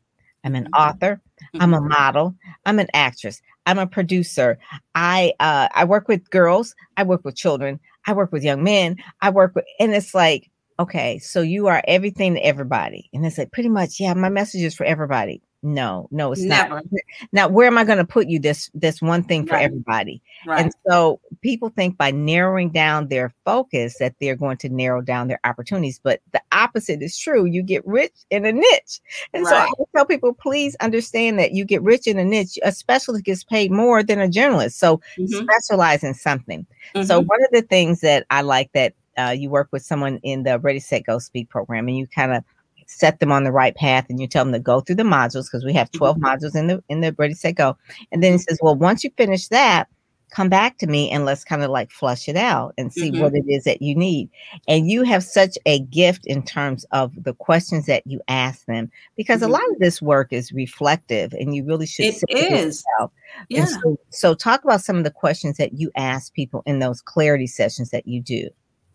I'm 0.45 0.55
an 0.55 0.69
Mhm. 0.69 0.73
author, 0.77 1.21
I'm 1.61 1.75
a 1.75 1.81
Mhm. 1.81 1.89
model, 1.89 2.35
I'm 2.67 2.79
an 2.79 2.89
actress, 2.95 3.41
I'm 3.67 3.79
a 3.79 3.87
producer. 3.87 4.59
I 4.95 5.33
uh 5.41 5.69
I 5.75 5.85
work 5.85 6.09
with 6.09 6.29
girls, 6.31 6.75
I 6.97 7.03
work 7.05 7.25
with 7.25 7.37
children, 7.37 7.81
I 8.07 8.13
work 8.13 8.33
with 8.33 8.45
young 8.45 8.63
men, 8.63 8.97
I 9.23 9.31
work 9.31 9.55
with 9.55 9.65
and 9.81 9.95
it's 9.95 10.15
like, 10.15 10.51
okay, 10.79 11.19
so 11.19 11.41
you 11.43 11.67
are 11.69 11.83
everything 11.89 12.35
to 12.35 12.45
everybody. 12.45 13.09
And 13.13 13.25
it's 13.27 13.39
like 13.39 13.53
pretty 13.53 13.69
much, 13.71 13.99
yeah, 14.01 14.15
my 14.15 14.29
message 14.29 14.63
is 14.63 14.75
for 14.75 14.85
everybody. 14.85 15.43
No, 15.67 16.07
no, 16.13 16.31
it's 16.31 16.43
Never. 16.43 16.69
not. 16.77 16.85
Now, 17.33 17.49
where 17.49 17.67
am 17.67 17.77
I 17.77 17.83
going 17.83 17.99
to 17.99 18.05
put 18.05 18.29
you 18.29 18.39
this 18.39 18.71
this 18.73 19.03
one 19.03 19.25
thing 19.25 19.45
for 19.45 19.55
Right. 19.55 19.65
everybody? 19.65 20.23
Right. 20.47 20.61
And 20.61 20.73
so 20.89 21.19
people 21.41 21.71
think 21.71 21.99
by 21.99 22.13
narrowing 22.13 22.71
down 22.71 23.09
their 23.09 23.35
focus 23.45 23.99
that 23.99 24.15
they're 24.21 24.37
going 24.37 24.59
to 24.59 24.69
narrow 24.69 25.03
down 25.03 25.27
their 25.27 25.41
opportunities, 25.43 25.99
but 26.01 26.21
the 26.33 26.41
opposite 26.53 27.03
is 27.03 27.19
true. 27.19 27.47
You 27.47 27.65
get 27.65 27.85
rich 27.85 28.13
in 28.31 28.45
a 28.45 28.53
niche. 28.53 29.01
And 29.35 29.45
so 29.45 29.57
I 29.57 29.69
tell 29.93 30.07
people, 30.07 30.35
please 30.35 30.77
understand 30.77 31.37
that 31.41 31.51
you 31.51 31.65
get 31.65 31.83
rich 31.83 32.07
in 32.07 32.17
a 32.17 32.25
niche. 32.25 32.61
A 32.63 32.71
specialist 32.71 33.25
gets 33.25 33.43
paid 33.43 33.73
more 33.73 34.05
than 34.05 34.21
a 34.21 34.29
journalist. 34.29 34.79
So 34.79 35.01
Mhm. 35.19 35.49
specialize 35.49 36.05
in 36.05 36.15
something. 36.15 36.65
So 37.03 37.21
Mhm. 37.21 37.27
one 37.27 37.43
of 37.43 37.51
the 37.51 37.63
things 37.63 38.03
that 38.03 38.25
I 38.31 38.43
like 38.43 38.71
that 38.75 38.95
uh, 39.19 39.31
you 39.31 39.49
work 39.49 39.69
with 39.73 39.83
someone 39.83 40.19
in 40.23 40.43
the 40.43 40.59
Ready 40.59 40.79
Set 40.79 41.05
Go 41.07 41.19
Speak 41.19 41.49
program, 41.49 41.89
and 41.89 41.97
you 41.97 42.07
kind 42.07 42.35
of 42.35 42.45
set 42.87 43.21
them 43.21 43.33
on 43.33 43.45
the 43.45 43.53
right 43.53 43.75
path, 43.75 44.07
and 44.09 44.21
you 44.21 44.27
tell 44.27 44.45
them 44.45 44.53
to 44.53 44.59
go 44.59 44.81
through 44.81 44.97
the 44.97 45.03
modules 45.03 45.45
because 45.45 45.65
we 45.65 45.73
have 45.73 45.91
12 45.93 46.17
modules 46.19 46.55
in 46.57 46.67
the 46.69 46.83
in 46.89 47.01
the 47.01 47.15
Ready 47.19 47.35
Set 47.35 47.57
Go, 47.57 47.77
and 48.13 48.23
then 48.23 48.33
he 48.33 48.39
says, 48.39 48.59
well, 48.63 48.77
once 48.77 49.05
you 49.05 49.11
finish 49.17 49.49
that, 49.49 49.89
come 50.31 50.49
back 50.49 50.77
to 50.79 50.89
me 50.89 51.09
and 51.11 51.25
let's 51.25 51.45
kind 51.45 51.63
of 51.63 51.71
like 51.71 51.91
flush 51.91 52.29
it 52.29 52.37
out 52.37 52.75
and 52.77 52.93
see 52.93 53.13
Mhm. 53.13 53.21
what 53.21 53.33
it 53.35 53.45
is 53.47 53.63
that 53.63 53.81
you 53.81 53.95
need. 53.95 54.29
And 54.67 54.91
you 54.91 55.05
have 55.05 55.23
such 55.23 55.57
a 55.67 55.79
gift 55.81 56.27
in 56.27 56.43
terms 56.43 56.85
of 56.91 57.13
the 57.23 57.33
questions 57.33 57.87
that 57.87 58.03
you 58.07 58.21
ask 58.27 58.67
them 58.67 58.91
because 59.17 59.41
Mhm. 59.41 59.47
a 59.47 59.53
lot 59.53 59.63
of 59.71 59.79
this 59.79 60.03
work 60.03 60.33
is 60.33 60.53
reflective, 60.53 61.33
and 61.33 61.55
you 61.55 61.65
really 61.65 61.87
should. 61.87 62.07
It 62.07 62.23
is. 62.29 62.85
yourself. 62.99 63.13
Yeah. 63.49 63.67
So, 63.67 63.99
so 64.11 64.35
talk 64.35 64.65
about 64.65 64.83
some 64.83 64.97
of 64.97 65.05
the 65.05 65.11
questions 65.13 65.59
that 65.59 65.75
you 65.79 65.91
ask 65.97 66.35
people 66.35 66.63
in 66.67 66.81
those 66.81 67.01
clarity 67.01 67.47
sessions 67.47 67.91
that 67.91 68.07
you 68.09 68.21
do. 68.21 68.49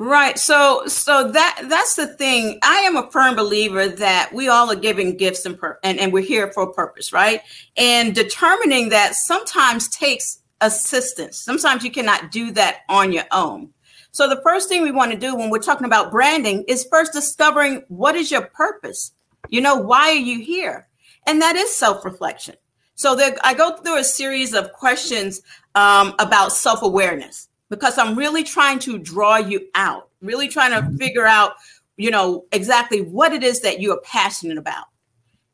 Right. 0.03 0.39
So 0.39 0.87
so 0.87 1.31
that 1.31 1.65
that's 1.69 1.95
the 1.95 2.07
thing. 2.07 2.57
I 2.63 2.77
am 2.77 2.97
a 2.97 3.11
firm 3.11 3.35
believer 3.35 3.87
that 3.87 4.33
we 4.33 4.47
all 4.47 4.71
are 4.71 4.75
given 4.75 5.15
gifts 5.15 5.45
and 5.45 5.55
pur- 5.55 5.77
and, 5.83 5.99
and 5.99 6.11
we're 6.11 6.23
here 6.23 6.51
for 6.53 6.63
a 6.63 6.73
purpose, 6.73 7.13
right? 7.13 7.41
And 7.77 8.15
determining 8.15 8.89
that 8.89 9.13
sometimes 9.13 9.89
takes 9.89 10.39
assistance. 10.59 11.37
Sometimes 11.37 11.83
you 11.83 11.91
cannot 11.91 12.31
do 12.31 12.49
that 12.49 12.77
on 12.89 13.11
your 13.11 13.25
own. 13.31 13.69
So 14.09 14.27
the 14.27 14.41
first 14.41 14.69
thing 14.69 14.81
we 14.81 14.89
want 14.89 15.11
to 15.11 15.17
do 15.19 15.35
when 15.35 15.51
we're 15.51 15.59
talking 15.59 15.85
about 15.85 16.09
branding 16.09 16.63
is 16.67 16.87
first 16.89 17.13
discovering 17.13 17.83
what 17.87 18.15
is 18.15 18.31
your 18.31 18.47
purpose? 18.47 19.11
You 19.49 19.61
know, 19.61 19.75
why 19.75 20.09
are 20.09 20.13
you 20.13 20.39
here? 20.39 20.87
And 21.27 21.39
that 21.43 21.55
is 21.55 21.75
self-reflection. 21.75 22.55
So 22.95 23.15
there, 23.15 23.37
I 23.43 23.53
go 23.53 23.77
through 23.77 23.99
a 23.99 24.03
series 24.03 24.55
of 24.55 24.73
questions 24.73 25.43
um, 25.75 26.15
about 26.17 26.53
self-awareness 26.53 27.49
because 27.71 27.97
I'm 27.97 28.15
really 28.15 28.43
trying 28.43 28.77
to 28.79 28.99
draw 28.99 29.37
you 29.37 29.67
out, 29.73 30.09
really 30.21 30.49
trying 30.49 30.71
to 30.71 30.85
mm-hmm. 30.85 30.97
figure 30.97 31.25
out, 31.25 31.53
you 31.95 32.11
know, 32.11 32.45
exactly 32.51 33.01
what 33.01 33.31
it 33.31 33.43
is 33.43 33.61
that 33.61 33.79
you 33.79 33.93
are 33.93 34.01
passionate 34.01 34.59
about. 34.59 34.85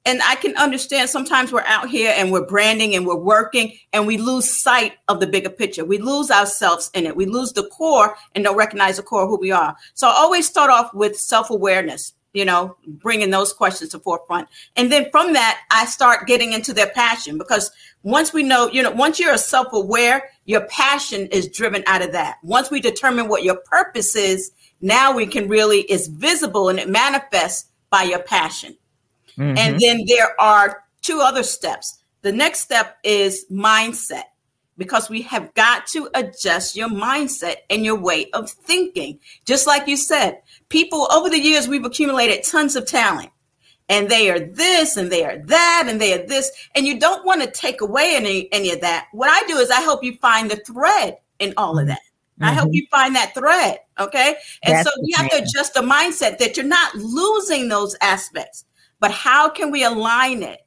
And 0.03 0.21
I 0.23 0.35
can 0.35 0.55
understand 0.55 1.09
sometimes 1.09 1.51
we're 1.51 1.65
out 1.65 1.89
here 1.89 2.13
and 2.17 2.31
we're 2.31 2.45
branding 2.45 2.95
and 2.95 3.05
we're 3.05 3.17
working 3.17 3.77
and 3.93 4.07
we 4.07 4.17
lose 4.17 4.49
sight 4.49 4.93
of 5.09 5.19
the 5.19 5.27
bigger 5.27 5.49
picture. 5.49 5.85
We 5.85 5.97
lose 5.99 6.31
ourselves 6.31 6.89
in 6.93 7.05
it. 7.05 7.15
We 7.15 7.25
lose 7.25 7.53
the 7.53 7.67
core 7.67 8.15
and 8.33 8.43
don't 8.43 8.55
recognize 8.57 8.97
the 8.97 9.03
core 9.03 9.23
of 9.23 9.29
who 9.29 9.37
we 9.37 9.51
are. 9.51 9.75
So 9.93 10.07
I 10.07 10.13
always 10.13 10.47
start 10.47 10.71
off 10.71 10.93
with 10.93 11.17
self 11.17 11.49
awareness, 11.49 12.13
you 12.33 12.45
know, 12.45 12.77
bringing 12.87 13.31
those 13.31 13.51
questions 13.51 13.91
to 13.91 13.99
forefront. 13.99 14.47
And 14.77 14.91
then 14.91 15.11
from 15.11 15.33
that, 15.33 15.59
I 15.71 15.85
start 15.85 16.25
getting 16.25 16.53
into 16.53 16.73
their 16.73 16.89
passion 16.89 17.37
because 17.37 17.69
once 18.03 18.33
we 18.33 18.43
know, 18.43 18.69
you 18.69 18.81
know, 18.83 18.91
once 18.91 19.19
you're 19.19 19.37
self 19.37 19.67
aware, 19.73 20.29
your 20.45 20.65
passion 20.67 21.27
is 21.27 21.47
driven 21.49 21.83
out 21.87 22.01
of 22.01 22.13
that. 22.13 22.37
Once 22.43 22.71
we 22.71 22.79
determine 22.79 23.27
what 23.27 23.43
your 23.43 23.57
purpose 23.65 24.15
is, 24.15 24.51
now 24.81 25.11
we 25.11 25.25
can 25.25 25.47
really, 25.47 25.81
it's 25.81 26.07
visible 26.07 26.69
and 26.69 26.79
it 26.79 26.89
manifests 26.89 27.69
by 27.89 28.03
your 28.03 28.19
passion. 28.19 28.77
Mhm. 29.37 29.57
And 29.57 29.79
then 29.79 30.05
there 30.07 30.39
are 30.39 30.83
two 31.01 31.19
other 31.19 31.43
steps. 31.43 31.97
The 32.21 32.31
next 32.31 32.61
step 32.61 32.97
is 33.03 33.45
mindset 33.51 34.23
because 34.77 35.09
we 35.09 35.23
have 35.23 35.53
got 35.55 35.87
to 35.87 36.09
adjust 36.13 36.75
your 36.75 36.89
mindset 36.89 37.55
and 37.69 37.83
your 37.83 37.99
way 37.99 38.29
of 38.31 38.49
thinking. 38.49 39.19
Just 39.45 39.65
like 39.67 39.87
you 39.87 39.97
said, 39.97 40.41
people 40.69 41.07
over 41.11 41.29
the 41.29 41.39
years, 41.39 41.67
we've 41.67 41.85
accumulated 41.85 42.43
tons 42.43 42.75
of 42.75 42.85
talent 42.85 43.29
and 43.89 44.09
they 44.09 44.29
are 44.29 44.39
this 44.39 44.97
and 44.97 45.11
they 45.11 45.23
are 45.23 45.37
that 45.37 45.85
and 45.87 46.01
they 46.01 46.13
are 46.13 46.25
this. 46.25 46.51
And 46.75 46.85
you 46.85 46.99
don't 46.99 47.25
want 47.25 47.41
to 47.41 47.49
take 47.49 47.81
away 47.81 48.13
any, 48.15 48.51
any 48.51 48.71
of 48.71 48.81
that. 48.81 49.07
What 49.13 49.29
I 49.29 49.47
do 49.47 49.57
is 49.57 49.69
I 49.69 49.81
help 49.81 50.03
you 50.03 50.15
find 50.17 50.51
the 50.51 50.57
thread 50.57 51.17
in 51.39 51.53
all 51.57 51.79
of 51.79 51.87
that. 51.87 52.01
Mm-hmm. 52.39 52.43
I 52.43 52.51
help 52.51 52.67
mm-hmm. 52.67 52.75
you 52.75 52.87
find 52.91 53.15
that 53.15 53.33
thread. 53.33 53.79
Okay. 53.99 54.35
And 54.63 54.75
That's 54.75 54.89
so 54.89 55.01
you 55.03 55.15
have 55.15 55.29
to 55.31 55.37
adjust 55.37 55.73
the 55.73 55.81
mindset 55.81 56.37
that 56.39 56.57
you're 56.57 56.65
not 56.65 56.95
losing 56.95 57.69
those 57.69 57.95
aspects, 58.01 58.65
but 58.99 59.11
how 59.11 59.49
can 59.49 59.71
we 59.71 59.83
align 59.83 60.43
it 60.43 60.59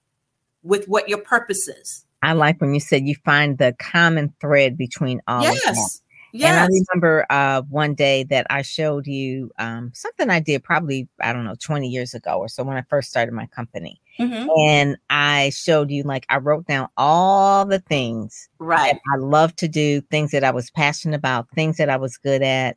with 0.63 0.87
what 0.89 1.09
your 1.09 1.19
purpose 1.19 1.69
is? 1.69 2.05
I 2.23 2.33
like 2.33 2.61
when 2.61 2.75
you 2.75 2.81
said 2.81 3.07
you 3.07 3.15
find 3.25 3.59
the 3.59 3.75
common 3.79 4.35
thread 4.41 4.77
between 4.77 5.23
all 5.27 5.43
yes. 5.43 6.03
Yes. 6.33 6.51
And 6.51 6.59
I 6.59 6.67
remember 6.67 7.27
uh, 7.31 7.63
one 7.63 7.95
day 7.95 8.25
that 8.25 8.47
I 8.51 8.63
showed 8.63 9.07
you 9.07 9.51
um, 9.59 9.91
something 9.95 10.31
I 10.31 10.41
did 10.41 10.63
probably, 10.63 11.09
I 11.21 11.33
don't 11.33 11.45
know, 11.45 11.57
20 11.59 11.89
years 11.89 12.15
ago 12.15 12.39
or 12.39 12.49
so 12.49 12.63
when 12.63 12.77
I 12.77 12.83
first 12.83 13.11
started 13.11 13.33
my 13.33 13.47
company. 13.47 14.01
Mm-hmm. 14.19 14.49
And 14.59 14.97
I 15.09 15.51
showed 15.51 15.91
you, 15.91 16.03
like, 16.03 16.27
I 16.29 16.37
wrote 16.37 16.67
down 16.67 16.89
all 16.97 17.65
the 17.65 17.79
things 17.81 18.49
right 18.59 18.99
I 19.13 19.17
love 19.17 19.57
to 19.57 19.69
do, 19.69 20.03
things 20.03 20.31
that 20.33 20.45
I 20.45 20.51
was 20.51 20.71
passionate 20.71 21.17
about, 21.17 21.49
things 21.51 21.79
that 21.79 21.89
I 21.89 21.97
was 21.97 22.17
good 22.17 22.43
at. 22.43 22.77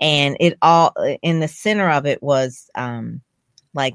And 0.00 0.36
it 0.38 0.58
all, 0.62 0.92
uh, 0.96 1.14
in 1.22 1.40
the 1.40 1.48
center 1.48 1.88
of 1.88 2.06
it 2.06 2.22
was 2.22 2.70
um, 2.74 3.20
like 3.74 3.94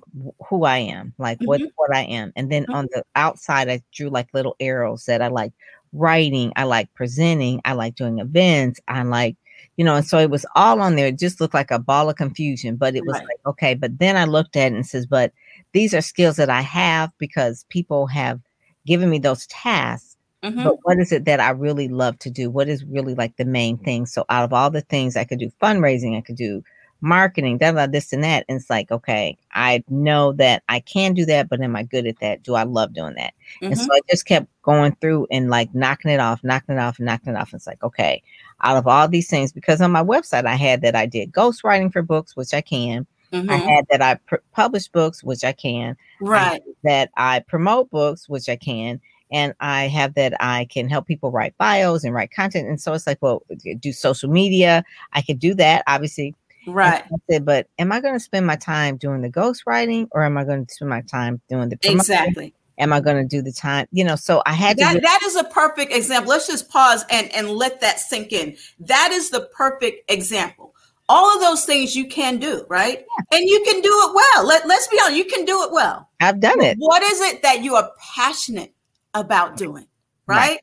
who 0.50 0.64
I 0.66 0.78
am, 0.78 1.14
like 1.18 1.38
mm-hmm. 1.38 1.48
what, 1.48 1.62
what 1.76 1.96
I 1.96 2.02
am. 2.02 2.34
And 2.36 2.52
then 2.52 2.64
mm-hmm. 2.64 2.74
on 2.74 2.88
the 2.92 3.04
outside, 3.16 3.70
I 3.70 3.82
drew 3.94 4.10
like 4.10 4.28
little 4.34 4.56
arrows 4.60 5.06
that 5.06 5.22
I 5.22 5.28
like 5.28 5.54
writing, 5.98 6.54
I 6.56 6.64
like 6.64 6.94
presenting, 6.94 7.62
I 7.66 7.74
like 7.74 7.96
doing 7.96 8.20
events, 8.20 8.80
I 8.88 9.04
like, 9.04 9.36
you 9.76 9.86
know, 9.86 9.96
and 9.96 10.06
so 10.06 10.18
it 10.18 10.30
was 10.30 10.46
all 10.56 10.82
on 10.82 10.96
there. 10.96 11.08
It 11.08 11.20
just 11.20 11.40
looked 11.40 11.54
like 11.54 11.72
a 11.72 11.80
ball 11.80 12.10
of 12.10 12.16
confusion, 12.16 12.76
but 12.76 12.96
it 12.96 13.06
was 13.06 13.16
right. 13.16 13.26
like, 13.26 13.40
okay. 13.46 13.74
But 13.74 14.00
then 14.00 14.18
I 14.18 14.26
looked 14.26 14.56
at 14.56 14.72
it 14.72 14.76
and 14.76 14.86
says, 14.86 15.06
but 15.06 15.32
these 15.72 15.94
are 15.94 16.02
skills 16.02 16.38
that 16.38 16.50
I 16.50 16.62
have 16.62 17.12
because 17.18 17.66
people 17.70 18.08
have 18.08 18.40
given 18.86 19.10
me 19.10 19.20
those 19.20 19.46
tasks. 19.48 20.18
Mm-hmm. 20.44 20.64
But 20.64 20.78
what 20.84 21.00
is 21.00 21.12
it 21.12 21.26
that 21.26 21.40
I 21.40 21.50
really 21.50 21.88
love 21.88 22.18
to 22.20 22.30
do? 22.30 22.50
What 22.50 22.70
is 22.70 22.84
really 22.86 23.16
like 23.16 23.38
the 23.38 23.46
main 23.46 23.78
thing? 23.78 24.06
So 24.06 24.26
out 24.30 24.44
of 24.44 24.54
all 24.54 24.70
the 24.70 24.82
things 24.82 25.16
I 25.16 25.24
could 25.24 25.40
do 25.40 25.52
fundraising, 25.62 26.18
I 26.18 26.22
could 26.22 26.38
do 26.38 26.64
marketing, 27.02 27.58
da, 27.58 27.72
da, 27.72 27.88
this 27.88 28.14
and 28.14 28.24
that. 28.24 28.46
And 28.48 28.60
it's 28.60 28.70
like, 28.70 28.92
okay, 28.92 29.38
I 29.54 29.84
know 29.90 30.34
that 30.34 30.64
I 30.70 30.80
can 30.80 31.14
do 31.14 31.26
that, 31.26 31.50
but 31.50 31.62
am 31.62 31.76
I 31.76 31.84
good 31.84 32.08
at 32.08 32.20
that? 32.20 32.44
Do 32.44 32.56
I 32.56 32.64
love 32.64 32.94
doing 32.94 33.16
that? 33.16 33.34
Mm-hmm. 33.62 33.66
And 33.66 33.78
so 33.78 33.84
mm-hmm. 33.84 33.94
I 33.94 34.00
just 34.10 34.26
kept 34.26 34.48
going 34.62 34.96
through 35.00 35.28
and 35.32 35.50
like 35.50 35.74
knocking 35.74 36.12
it 36.12 36.20
off, 36.20 36.44
knocking 36.44 36.76
it 36.76 36.80
off, 36.80 37.00
knocking 37.00 37.34
it 37.34 37.38
off. 37.38 37.54
It's 37.54 37.68
like, 37.68 37.84
okay, 37.84 38.22
out 38.62 38.78
of 38.78 38.88
all 38.88 39.08
these 39.08 39.30
things, 39.30 39.52
because 39.52 39.82
on 39.82 39.92
my 39.92 40.04
website 40.04 40.46
I 40.46 40.56
had 40.56 40.82
that 40.82 40.96
I 40.96 41.06
did 41.06 41.32
ghostwriting 41.32 41.92
for 41.92 42.02
books, 42.02 42.36
which 42.36 42.54
I 42.54 42.62
can. 42.62 43.06
Mm-hmm. 43.34 43.50
I 43.50 43.58
had 43.58 43.86
that 43.90 44.02
I 44.02 44.16
pr- 44.16 44.36
publish 44.54 44.88
books, 44.88 45.24
which 45.24 45.44
I 45.44 45.52
can. 45.52 45.98
Right. 46.22 46.62
I 46.66 46.72
that 46.84 47.12
I 47.18 47.40
promote 47.40 47.90
books, 47.90 48.30
which 48.30 48.48
I 48.50 48.56
can. 48.56 49.02
And 49.30 49.54
I 49.60 49.88
have 49.88 50.14
that 50.14 50.34
I 50.40 50.66
can 50.72 50.88
help 50.88 51.06
people 51.06 51.32
write 51.32 51.58
bios 51.58 52.06
and 52.06 52.14
write 52.14 52.32
content. 52.32 52.70
And 52.70 52.80
so 52.80 52.94
it's 52.94 53.06
like, 53.06 53.18
well, 53.22 53.44
do 53.80 53.92
social 53.92 54.30
media. 54.30 54.86
I 55.12 55.22
can 55.22 55.36
do 55.36 55.54
that. 55.56 55.84
Obviously, 55.86 56.34
Right. 56.68 57.04
I 57.04 57.16
said, 57.30 57.46
but 57.46 57.68
am 57.80 57.92
I 57.92 58.02
going 58.02 58.14
to 58.14 58.20
spend 58.20 58.46
my 58.46 58.58
time 58.58 58.98
doing 58.98 59.22
the 59.22 59.30
ghostwriting 59.30 60.08
or 60.12 60.24
am 60.24 60.38
I 60.38 60.44
going 60.44 60.66
to 60.66 60.74
spend 60.74 60.90
my 60.90 61.02
time 61.02 61.42
doing 61.50 61.70
the 61.70 61.78
promotion? 61.78 62.00
exactly? 62.00 62.54
Am 62.78 62.94
I 62.94 63.00
going 63.00 63.16
to 63.18 63.26
do 63.28 63.42
the 63.42 63.52
time? 63.52 63.88
You 63.92 64.04
know, 64.04 64.16
so 64.16 64.44
I 64.46 64.54
had 64.54 64.78
that, 64.78 64.94
to. 64.94 65.00
that 65.00 65.22
is 65.24 65.36
a 65.36 65.46
perfect 65.46 65.92
example. 65.92 66.30
Let's 66.30 66.46
just 66.46 66.70
pause 66.70 67.04
and 67.10 67.34
and 67.34 67.50
let 67.50 67.82
that 67.82 68.00
sink 68.00 68.32
in. 68.32 68.56
That 68.80 69.10
is 69.12 69.32
the 69.32 69.50
perfect 69.56 70.12
example. 70.12 70.76
All 71.10 71.34
of 71.34 71.42
those 71.42 71.66
things 71.66 71.96
you 71.96 72.08
can 72.08 72.38
do, 72.38 72.66
right? 72.70 73.00
Yeah. 73.00 73.40
And 73.40 73.50
you 73.50 73.64
can 73.66 73.82
do 73.82 73.90
it 73.90 74.14
well. 74.14 74.46
Let, 74.46 74.68
let's 74.68 74.88
be 74.90 75.00
honest, 75.02 75.18
you 75.18 75.26
can 75.26 75.46
do 75.46 75.64
it 75.64 75.72
well. 75.72 76.10
I've 76.20 76.40
done 76.40 76.62
it. 76.62 76.78
What 76.78 77.02
is 77.02 77.22
it 77.22 77.42
that 77.44 77.64
you 77.64 77.76
are 77.76 77.92
passionate 78.16 78.74
about 79.14 79.56
doing, 79.56 79.88
right? 80.28 80.38
right. 80.38 80.60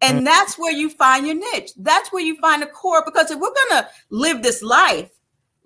And 0.00 0.16
mm-hmm. 0.16 0.24
that's 0.24 0.58
where 0.58 0.72
you 0.72 0.90
find 0.90 1.26
your 1.26 1.36
niche. 1.36 1.70
That's 1.76 2.10
where 2.10 2.22
you 2.22 2.36
find 2.40 2.62
a 2.62 2.66
core. 2.66 3.04
Because 3.04 3.30
if 3.30 3.38
we're 3.38 3.54
going 3.54 3.82
to 3.82 3.88
live 4.10 4.42
this 4.42 4.62
life 4.62 5.10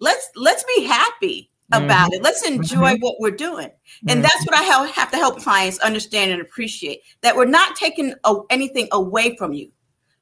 let's 0.01 0.29
let's 0.35 0.65
be 0.77 0.85
happy 0.85 1.51
about 1.73 2.11
mm-hmm. 2.11 2.15
it. 2.15 2.23
Let's 2.23 2.47
enjoy 2.47 2.93
mm-hmm. 2.93 3.03
what 3.03 3.17
we're 3.19 3.31
doing. 3.31 3.71
And 4.03 4.11
mm-hmm. 4.11 4.23
that's 4.23 4.47
what 4.47 4.57
I 4.57 4.63
have 4.63 5.11
to 5.11 5.17
help 5.17 5.41
clients 5.41 5.79
understand 5.81 6.31
and 6.31 6.41
appreciate 6.41 7.01
that 7.23 7.37
we're 7.37 7.45
not 7.45 7.77
taking 7.77 8.15
anything 8.51 8.89
away 8.93 9.37
from 9.37 9.53
you, 9.53 9.73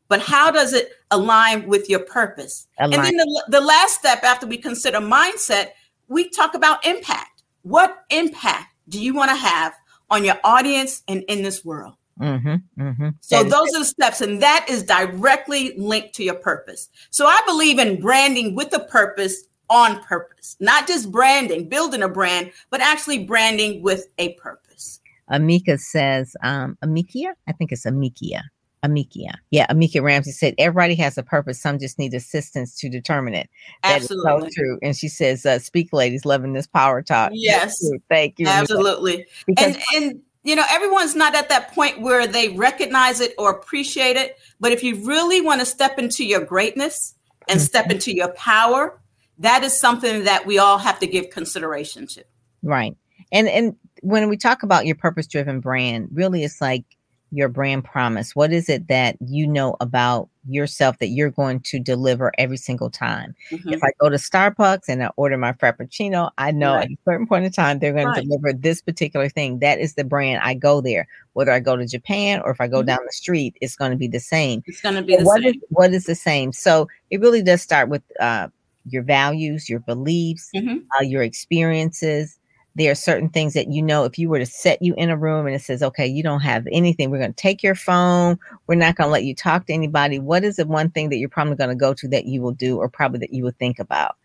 but 0.08 0.20
how 0.20 0.50
does 0.50 0.72
it 0.72 0.92
align 1.10 1.66
with 1.66 1.90
your 1.90 2.00
purpose? 2.00 2.66
Align. 2.78 2.94
And 2.94 3.04
then 3.04 3.16
the, 3.16 3.44
the 3.48 3.60
last 3.60 3.94
step 3.94 4.22
after 4.24 4.46
we 4.46 4.56
consider 4.56 4.98
mindset, 4.98 5.68
we 6.08 6.28
talk 6.30 6.54
about 6.54 6.84
impact. 6.86 7.42
What 7.62 8.04
impact 8.10 8.74
do 8.88 9.02
you 9.02 9.14
want 9.14 9.30
to 9.30 9.36
have 9.36 9.74
on 10.10 10.24
your 10.24 10.38
audience 10.44 11.02
and 11.08 11.22
in 11.28 11.42
this 11.42 11.64
world? 11.64 11.94
Mm-hmm, 12.20 12.80
mm-hmm. 12.80 13.08
So 13.20 13.42
those 13.42 13.74
are 13.74 13.80
the 13.80 13.84
steps, 13.84 14.20
and 14.20 14.40
that 14.40 14.66
is 14.68 14.84
directly 14.84 15.74
linked 15.76 16.14
to 16.14 16.22
your 16.24 16.36
purpose. 16.36 16.88
So 17.10 17.26
I 17.26 17.40
believe 17.44 17.78
in 17.78 18.00
branding 18.00 18.54
with 18.54 18.72
a 18.72 18.84
purpose 18.84 19.44
on 19.70 20.02
purpose, 20.02 20.56
not 20.60 20.86
just 20.86 21.10
branding, 21.10 21.68
building 21.68 22.02
a 22.02 22.08
brand, 22.08 22.52
but 22.70 22.80
actually 22.80 23.24
branding 23.24 23.82
with 23.82 24.06
a 24.18 24.34
purpose. 24.34 25.00
Amika 25.30 25.78
says, 25.78 26.36
um, 26.42 26.76
Amikia, 26.82 27.32
I 27.48 27.52
think 27.52 27.72
it's 27.72 27.86
Amikia. 27.86 28.42
Amikia. 28.84 29.34
Yeah, 29.50 29.66
Amika 29.68 30.02
Ramsey 30.02 30.32
said 30.32 30.54
everybody 30.58 30.94
has 30.96 31.16
a 31.16 31.22
purpose. 31.22 31.60
Some 31.60 31.78
just 31.78 31.98
need 31.98 32.12
assistance 32.12 32.76
to 32.80 32.90
determine 32.90 33.34
it. 33.34 33.48
That 33.82 34.02
Absolutely. 34.02 34.50
so 34.50 34.54
true. 34.54 34.78
And 34.82 34.94
she 34.94 35.08
says, 35.08 35.46
uh, 35.46 35.58
speak 35.58 35.92
ladies, 35.92 36.26
loving 36.26 36.52
this 36.52 36.66
power 36.66 37.00
talk. 37.00 37.32
Yes. 37.34 37.74
Thank 38.10 38.38
you. 38.38 38.46
Absolutely. 38.46 39.26
Because- 39.46 39.76
and 39.94 40.04
and 40.04 40.20
you 40.44 40.54
know, 40.54 40.64
everyone's 40.70 41.16
not 41.16 41.34
at 41.34 41.48
that 41.48 41.72
point 41.72 42.02
where 42.02 42.26
they 42.26 42.50
recognize 42.50 43.20
it 43.20 43.34
or 43.38 43.50
appreciate 43.50 44.16
it. 44.16 44.36
But 44.60 44.72
if 44.72 44.82
you 44.82 44.96
really 45.06 45.40
want 45.40 45.60
to 45.60 45.66
step 45.66 45.98
into 45.98 46.22
your 46.22 46.44
greatness 46.44 47.14
and 47.48 47.58
mm-hmm. 47.58 47.64
step 47.64 47.90
into 47.90 48.14
your 48.14 48.28
power, 48.34 49.00
that 49.38 49.64
is 49.64 49.78
something 49.78 50.24
that 50.24 50.46
we 50.46 50.58
all 50.58 50.78
have 50.78 50.98
to 51.00 51.06
give 51.06 51.30
consideration 51.30 52.06
to. 52.08 52.24
Right. 52.62 52.96
And 53.32 53.48
and 53.48 53.76
when 54.02 54.28
we 54.28 54.36
talk 54.36 54.62
about 54.62 54.86
your 54.86 54.96
purpose 54.96 55.26
driven 55.26 55.60
brand, 55.60 56.08
really 56.12 56.44
it's 56.44 56.60
like 56.60 56.84
your 57.30 57.48
brand 57.48 57.84
promise. 57.84 58.36
What 58.36 58.52
is 58.52 58.68
it 58.68 58.88
that 58.88 59.16
you 59.20 59.46
know 59.46 59.76
about 59.80 60.28
yourself 60.48 60.98
that 60.98 61.08
you're 61.08 61.30
going 61.30 61.60
to 61.60 61.80
deliver 61.80 62.32
every 62.38 62.56
single 62.56 62.90
time? 62.90 63.34
Mm-hmm. 63.50 63.72
If 63.72 63.82
I 63.82 63.90
go 63.98 64.08
to 64.08 64.16
Starbucks 64.16 64.84
and 64.88 65.02
I 65.02 65.10
order 65.16 65.36
my 65.36 65.52
Frappuccino, 65.52 66.30
I 66.38 66.52
know 66.52 66.74
right. 66.74 66.84
at 66.84 66.90
a 66.90 66.96
certain 67.04 67.26
point 67.26 67.44
in 67.44 67.52
time 67.52 67.78
they're 67.78 67.92
going 67.92 68.06
right. 68.06 68.16
to 68.16 68.22
deliver 68.22 68.52
this 68.52 68.80
particular 68.80 69.28
thing. 69.28 69.58
That 69.58 69.80
is 69.80 69.94
the 69.94 70.04
brand 70.04 70.42
I 70.44 70.54
go 70.54 70.80
there. 70.80 71.08
Whether 71.32 71.50
I 71.50 71.60
go 71.60 71.76
to 71.76 71.86
Japan 71.86 72.40
or 72.44 72.52
if 72.52 72.60
I 72.60 72.68
go 72.68 72.78
mm-hmm. 72.78 72.86
down 72.86 73.00
the 73.04 73.12
street, 73.12 73.56
it's 73.60 73.74
going 73.74 73.90
to 73.90 73.96
be 73.96 74.08
the 74.08 74.20
same. 74.20 74.62
It's 74.66 74.80
going 74.80 74.94
to 74.94 75.02
be 75.02 75.16
the 75.16 75.24
what 75.24 75.42
same. 75.42 75.54
Is, 75.54 75.56
what 75.70 75.92
is 75.92 76.04
the 76.04 76.14
same? 76.14 76.52
So 76.52 76.88
it 77.10 77.20
really 77.20 77.42
does 77.42 77.62
start 77.62 77.88
with 77.88 78.02
uh, 78.20 78.48
your 78.86 79.02
values, 79.02 79.68
your 79.68 79.80
beliefs, 79.80 80.50
mm-hmm. 80.54 80.78
uh, 80.98 81.02
your 81.02 81.22
experiences. 81.22 82.38
There 82.76 82.90
are 82.90 82.96
certain 82.96 83.28
things 83.28 83.54
that 83.54 83.70
you 83.70 83.82
know 83.82 84.04
if 84.04 84.18
you 84.18 84.28
were 84.28 84.40
to 84.40 84.46
set 84.46 84.82
you 84.82 84.94
in 84.96 85.08
a 85.08 85.16
room 85.16 85.46
and 85.46 85.54
it 85.54 85.62
says, 85.62 85.82
okay, 85.82 86.06
you 86.06 86.24
don't 86.24 86.40
have 86.40 86.66
anything, 86.72 87.10
we're 87.10 87.18
going 87.18 87.32
to 87.32 87.40
take 87.40 87.62
your 87.62 87.76
phone, 87.76 88.36
we're 88.66 88.74
not 88.74 88.96
going 88.96 89.06
to 89.06 89.12
let 89.12 89.24
you 89.24 89.34
talk 89.34 89.66
to 89.66 89.72
anybody. 89.72 90.18
What 90.18 90.42
is 90.42 90.56
the 90.56 90.66
one 90.66 90.90
thing 90.90 91.08
that 91.10 91.18
you're 91.18 91.28
probably 91.28 91.54
going 91.54 91.70
to 91.70 91.76
go 91.76 91.94
to 91.94 92.08
that 92.08 92.26
you 92.26 92.42
will 92.42 92.52
do 92.52 92.78
or 92.78 92.88
probably 92.88 93.20
that 93.20 93.32
you 93.32 93.44
will 93.44 93.54
think 93.58 93.78
about? 93.78 94.16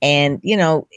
And, 0.00 0.40
you 0.42 0.56
know, 0.56 0.88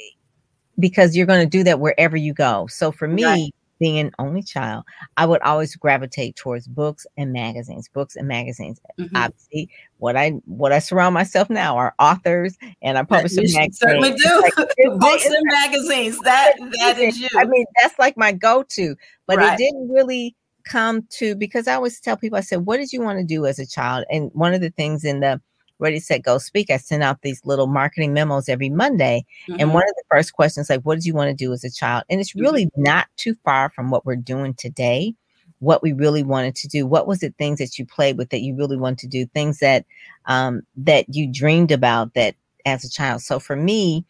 because 0.80 1.16
you're 1.16 1.28
going 1.28 1.46
to 1.46 1.58
do 1.58 1.64
that 1.64 1.80
wherever 1.80 2.18
you 2.18 2.34
go. 2.34 2.66
So 2.68 2.92
for 2.92 3.08
me, 3.08 3.24
right 3.24 3.54
being 3.80 4.00
an 4.00 4.12
only 4.20 4.42
child, 4.42 4.86
I 5.18 5.26
would 5.26 5.42
always 5.42 5.76
gravitate 5.76 6.36
towards 6.36 6.68
books 6.68 7.06
and 7.18 7.34
magazines, 7.34 7.90
books 7.90 8.16
and 8.16 8.28
magazines. 8.28 8.80
Mm-hmm. 9.00 9.16
Obviously, 9.16 9.70
what 9.98 10.16
I 10.16 10.32
what 10.46 10.72
I 10.72 10.80
surround 10.80 11.14
myself 11.14 11.50
now 11.50 11.78
are 11.78 11.94
authors, 12.00 12.58
and 12.82 12.98
I 12.98 13.04
publish 13.04 13.34
some 13.34 13.44
magazines. 13.44 13.80
Certainly 13.80 14.16
do 14.16 14.42
like, 14.58 15.00
books 15.00 15.26
and 15.26 15.46
magazines. 15.46 16.20
That 16.20 16.54
that 16.80 17.00
is 17.00 17.20
you. 17.20 17.30
I 17.38 17.46
mean, 17.46 17.66
that's 17.82 17.98
like 18.00 18.18
my 18.18 18.32
go-to. 18.32 18.96
But 19.28 19.38
right. 19.38 19.54
it 19.54 19.58
didn't 19.58 19.90
really 19.90 20.36
come 20.66 21.04
to 21.12 21.36
because 21.36 21.68
I 21.68 21.76
always 21.76 22.00
tell 22.00 22.18
people, 22.18 22.38
I 22.38 22.42
said, 22.42 22.66
"What 22.66 22.78
did 22.78 22.94
you 22.94 23.02
want 23.02 23.20
to 23.20 23.26
do 23.26 23.46
as 23.46 23.60
a 23.60 23.66
child?" 23.66 24.06
And 24.10 24.32
one 24.34 24.54
of 24.54 24.62
the 24.62 24.72
things 24.72 25.04
in 25.04 25.20
the 25.20 25.42
Ready, 25.80 26.00
Set, 26.00 26.24
Go 26.24 26.38
Speak, 26.38 26.70
I 26.70 26.78
send 26.78 27.04
out 27.04 27.22
these 27.22 27.42
little 27.46 27.68
marketing 27.68 28.14
memos 28.14 28.48
every 28.48 28.70
Monday. 28.70 29.26
Mm-hmm. 29.50 29.60
And 29.60 29.74
one 29.74 29.84
of 29.84 29.96
the 29.96 30.04
first 30.10 30.34
questions, 30.34 30.70
like, 30.70 30.82
what 30.82 30.96
did 30.96 31.06
you 31.06 31.14
want 31.14 31.30
to 31.30 31.36
do 31.36 31.52
as 31.52 31.64
a 31.64 31.72
child? 31.72 32.04
And 32.10 32.22
it's 32.22 32.36
really 32.36 32.68
mm-hmm. 32.68 32.84
not 32.84 33.08
too 33.18 33.36
far 33.44 33.70
from 33.70 33.90
what 33.90 34.06
we're 34.06 34.16
doing 34.16 34.54
today, 34.54 35.14
what 35.60 35.84
we 35.84 35.94
really 35.94 36.24
wanted 36.24 36.56
to 36.56 36.68
do. 36.68 36.88
What 36.88 37.08
was 37.08 37.24
it 37.24 37.36
things 37.38 37.60
that 37.60 37.78
you 37.78 37.86
played 37.86 38.18
with 38.18 38.30
that 38.30 38.42
you 38.42 38.56
really 38.56 38.78
wanted 38.78 39.00
to 39.00 39.08
do, 39.08 39.26
things 39.26 39.60
that 39.60 39.86
um, 40.26 40.62
that 40.78 41.14
you 41.14 41.32
dreamed 41.32 41.72
about 41.72 42.14
that 42.14 42.36
as 42.66 42.84
a 42.84 42.90
child. 42.90 43.22
So 43.22 43.40
for 43.40 43.56
me, 43.56 44.06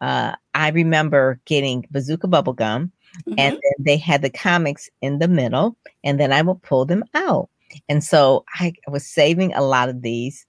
uh, 0.00 0.34
I 0.54 0.70
remember 0.70 1.40
getting 1.44 1.86
bazooka 1.90 2.28
bubble 2.28 2.54
gum 2.54 2.92
mm-hmm. 3.18 3.34
and 3.38 3.54
then 3.54 3.84
they 3.84 3.96
had 3.96 4.22
the 4.22 4.30
comics 4.30 4.88
in 5.00 5.18
the 5.18 5.28
middle, 5.28 5.76
and 6.04 6.18
then 6.18 6.32
I 6.32 6.42
would 6.42 6.62
pull 6.62 6.84
them 6.84 7.04
out. 7.14 7.48
And 7.88 8.02
so 8.02 8.44
I 8.54 8.72
was 8.88 9.06
saving 9.06 9.54
a 9.54 9.62
lot 9.62 9.88
of 9.88 10.02
these, 10.02 10.46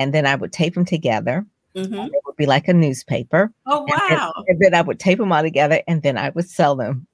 and 0.00 0.12
then 0.12 0.26
I 0.26 0.34
would 0.34 0.52
tape 0.52 0.74
them 0.74 0.84
together. 0.84 1.46
Mm-hmm. 1.76 1.94
It 1.94 2.22
would 2.26 2.36
be 2.36 2.46
like 2.46 2.66
a 2.66 2.74
newspaper. 2.74 3.52
Oh 3.66 3.82
wow! 3.82 3.86
And 3.88 4.10
then, 4.10 4.30
and 4.48 4.60
then 4.60 4.74
I 4.74 4.82
would 4.82 4.98
tape 4.98 5.18
them 5.18 5.30
all 5.30 5.42
together, 5.42 5.80
and 5.86 6.02
then 6.02 6.18
I 6.18 6.30
would 6.30 6.48
sell 6.48 6.74
them 6.74 7.06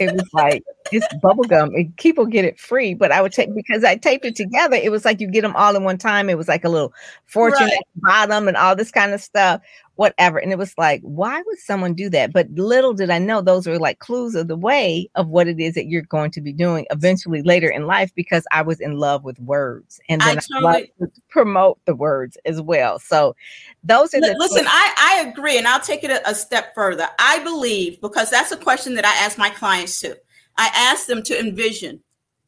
it 0.00 0.12
was 0.12 0.28
like 0.32 0.62
it's 0.92 1.06
bubble 1.22 1.44
gum. 1.44 1.70
And 1.74 1.96
people 1.96 2.26
get 2.26 2.44
it 2.44 2.58
free, 2.58 2.94
but 2.94 3.12
I 3.12 3.20
would 3.20 3.32
take 3.32 3.54
because 3.54 3.84
I 3.84 3.96
taped 3.96 4.24
it 4.24 4.36
together. 4.36 4.76
It 4.76 4.90
was 4.90 5.04
like 5.04 5.20
you 5.20 5.28
get 5.28 5.42
them 5.42 5.56
all 5.56 5.74
in 5.76 5.84
one 5.84 5.98
time. 5.98 6.28
It 6.28 6.38
was 6.38 6.48
like 6.48 6.64
a 6.64 6.68
little 6.68 6.92
fortune 7.26 7.64
right. 7.64 7.72
at 7.72 7.84
the 7.94 8.00
bottom 8.02 8.48
and 8.48 8.56
all 8.56 8.76
this 8.76 8.90
kind 8.90 9.12
of 9.12 9.20
stuff 9.20 9.60
whatever. 9.96 10.38
And 10.38 10.52
it 10.52 10.58
was 10.58 10.76
like, 10.78 11.00
why 11.02 11.42
would 11.42 11.58
someone 11.58 11.94
do 11.94 12.08
that? 12.10 12.32
But 12.32 12.50
little 12.50 12.94
did 12.94 13.10
I 13.10 13.18
know 13.18 13.40
those 13.40 13.66
were 13.66 13.78
like 13.78 13.98
clues 13.98 14.34
of 14.34 14.48
the 14.48 14.56
way 14.56 15.10
of 15.14 15.28
what 15.28 15.48
it 15.48 15.58
is 15.58 15.74
that 15.74 15.88
you're 15.88 16.02
going 16.02 16.30
to 16.32 16.40
be 16.40 16.52
doing 16.52 16.86
eventually 16.90 17.42
later 17.42 17.68
in 17.68 17.86
life 17.86 18.14
because 18.14 18.44
I 18.50 18.62
was 18.62 18.80
in 18.80 18.96
love 18.96 19.24
with 19.24 19.38
words 19.40 20.00
and 20.08 20.20
then 20.20 20.38
I, 20.38 20.40
totally, 20.40 20.92
I 21.00 21.04
to 21.04 21.10
promote 21.28 21.78
the 21.86 21.94
words 21.94 22.38
as 22.44 22.60
well. 22.60 22.98
So 22.98 23.34
those 23.82 24.14
are 24.14 24.20
the 24.20 24.36
listen, 24.38 24.66
I, 24.66 25.22
I 25.24 25.28
agree, 25.28 25.58
and 25.58 25.66
I'll 25.66 25.80
take 25.80 26.04
it 26.04 26.10
a, 26.10 26.30
a 26.30 26.34
step 26.34 26.74
further. 26.74 27.08
I 27.18 27.42
believe 27.42 28.00
because 28.00 28.30
that's 28.30 28.52
a 28.52 28.56
question 28.56 28.94
that 28.94 29.04
I 29.04 29.24
ask 29.24 29.38
my 29.38 29.50
clients 29.50 30.00
too. 30.00 30.14
I 30.58 30.70
ask 30.74 31.06
them 31.06 31.22
to 31.24 31.38
envision 31.38 32.00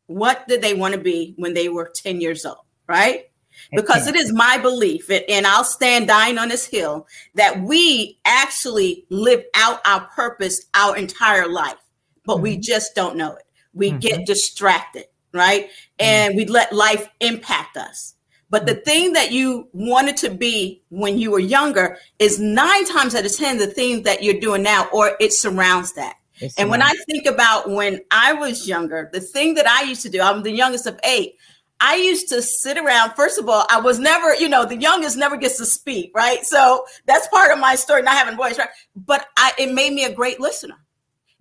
what 0.06 0.48
did 0.48 0.62
they 0.62 0.74
want 0.74 0.94
to 0.94 1.00
be 1.00 1.34
when 1.36 1.54
they 1.54 1.68
were 1.68 1.92
10 1.94 2.20
years 2.20 2.44
old, 2.44 2.64
right? 2.86 3.27
Because 3.72 4.06
it 4.06 4.16
is 4.16 4.32
my 4.32 4.58
belief, 4.58 5.10
and 5.10 5.46
I'll 5.46 5.64
stand 5.64 6.08
dying 6.08 6.38
on 6.38 6.48
this 6.48 6.66
hill, 6.66 7.06
that 7.34 7.60
we 7.62 8.18
actually 8.24 9.04
live 9.10 9.44
out 9.54 9.80
our 9.86 10.06
purpose 10.06 10.66
our 10.74 10.96
entire 10.96 11.48
life, 11.48 11.76
but 12.24 12.34
mm-hmm. 12.34 12.44
we 12.44 12.56
just 12.58 12.94
don't 12.94 13.16
know 13.16 13.34
it. 13.34 13.44
We 13.74 13.90
mm-hmm. 13.90 13.98
get 13.98 14.26
distracted, 14.26 15.06
right? 15.32 15.64
Mm-hmm. 15.64 16.04
And 16.04 16.36
we 16.36 16.46
let 16.46 16.72
life 16.72 17.08
impact 17.20 17.76
us. 17.76 18.14
But 18.50 18.66
the 18.66 18.74
mm-hmm. 18.74 18.84
thing 18.84 19.12
that 19.12 19.32
you 19.32 19.68
wanted 19.72 20.16
to 20.18 20.30
be 20.30 20.82
when 20.88 21.18
you 21.18 21.30
were 21.30 21.38
younger 21.38 21.98
is 22.18 22.38
nine 22.40 22.84
times 22.86 23.14
out 23.14 23.26
of 23.26 23.36
10 23.36 23.58
the 23.58 23.66
thing 23.66 24.04
that 24.04 24.22
you're 24.22 24.40
doing 24.40 24.62
now, 24.62 24.88
or 24.92 25.12
it 25.20 25.32
surrounds 25.32 25.92
that. 25.94 26.16
It's 26.40 26.56
and 26.56 26.70
when 26.70 26.82
I 26.82 26.94
think 27.08 27.26
about 27.26 27.68
when 27.68 28.00
I 28.10 28.32
was 28.32 28.68
younger, 28.68 29.10
the 29.12 29.20
thing 29.20 29.54
that 29.54 29.66
I 29.66 29.82
used 29.82 30.02
to 30.02 30.08
do, 30.08 30.20
I'm 30.20 30.42
the 30.42 30.52
youngest 30.52 30.86
of 30.86 30.98
eight. 31.04 31.34
I 31.80 31.96
used 31.96 32.28
to 32.30 32.42
sit 32.42 32.76
around. 32.76 33.14
First 33.14 33.38
of 33.38 33.48
all, 33.48 33.64
I 33.70 33.80
was 33.80 33.98
never, 33.98 34.34
you 34.34 34.48
know, 34.48 34.64
the 34.64 34.76
youngest 34.76 35.16
never 35.16 35.36
gets 35.36 35.58
to 35.58 35.66
speak, 35.66 36.10
right? 36.14 36.44
So 36.44 36.84
that's 37.06 37.28
part 37.28 37.52
of 37.52 37.58
my 37.58 37.76
story, 37.76 38.02
not 38.02 38.16
having 38.16 38.36
voice, 38.36 38.58
right? 38.58 38.68
But 38.96 39.26
I, 39.36 39.52
it 39.58 39.72
made 39.72 39.92
me 39.92 40.04
a 40.04 40.12
great 40.12 40.40
listener. 40.40 40.76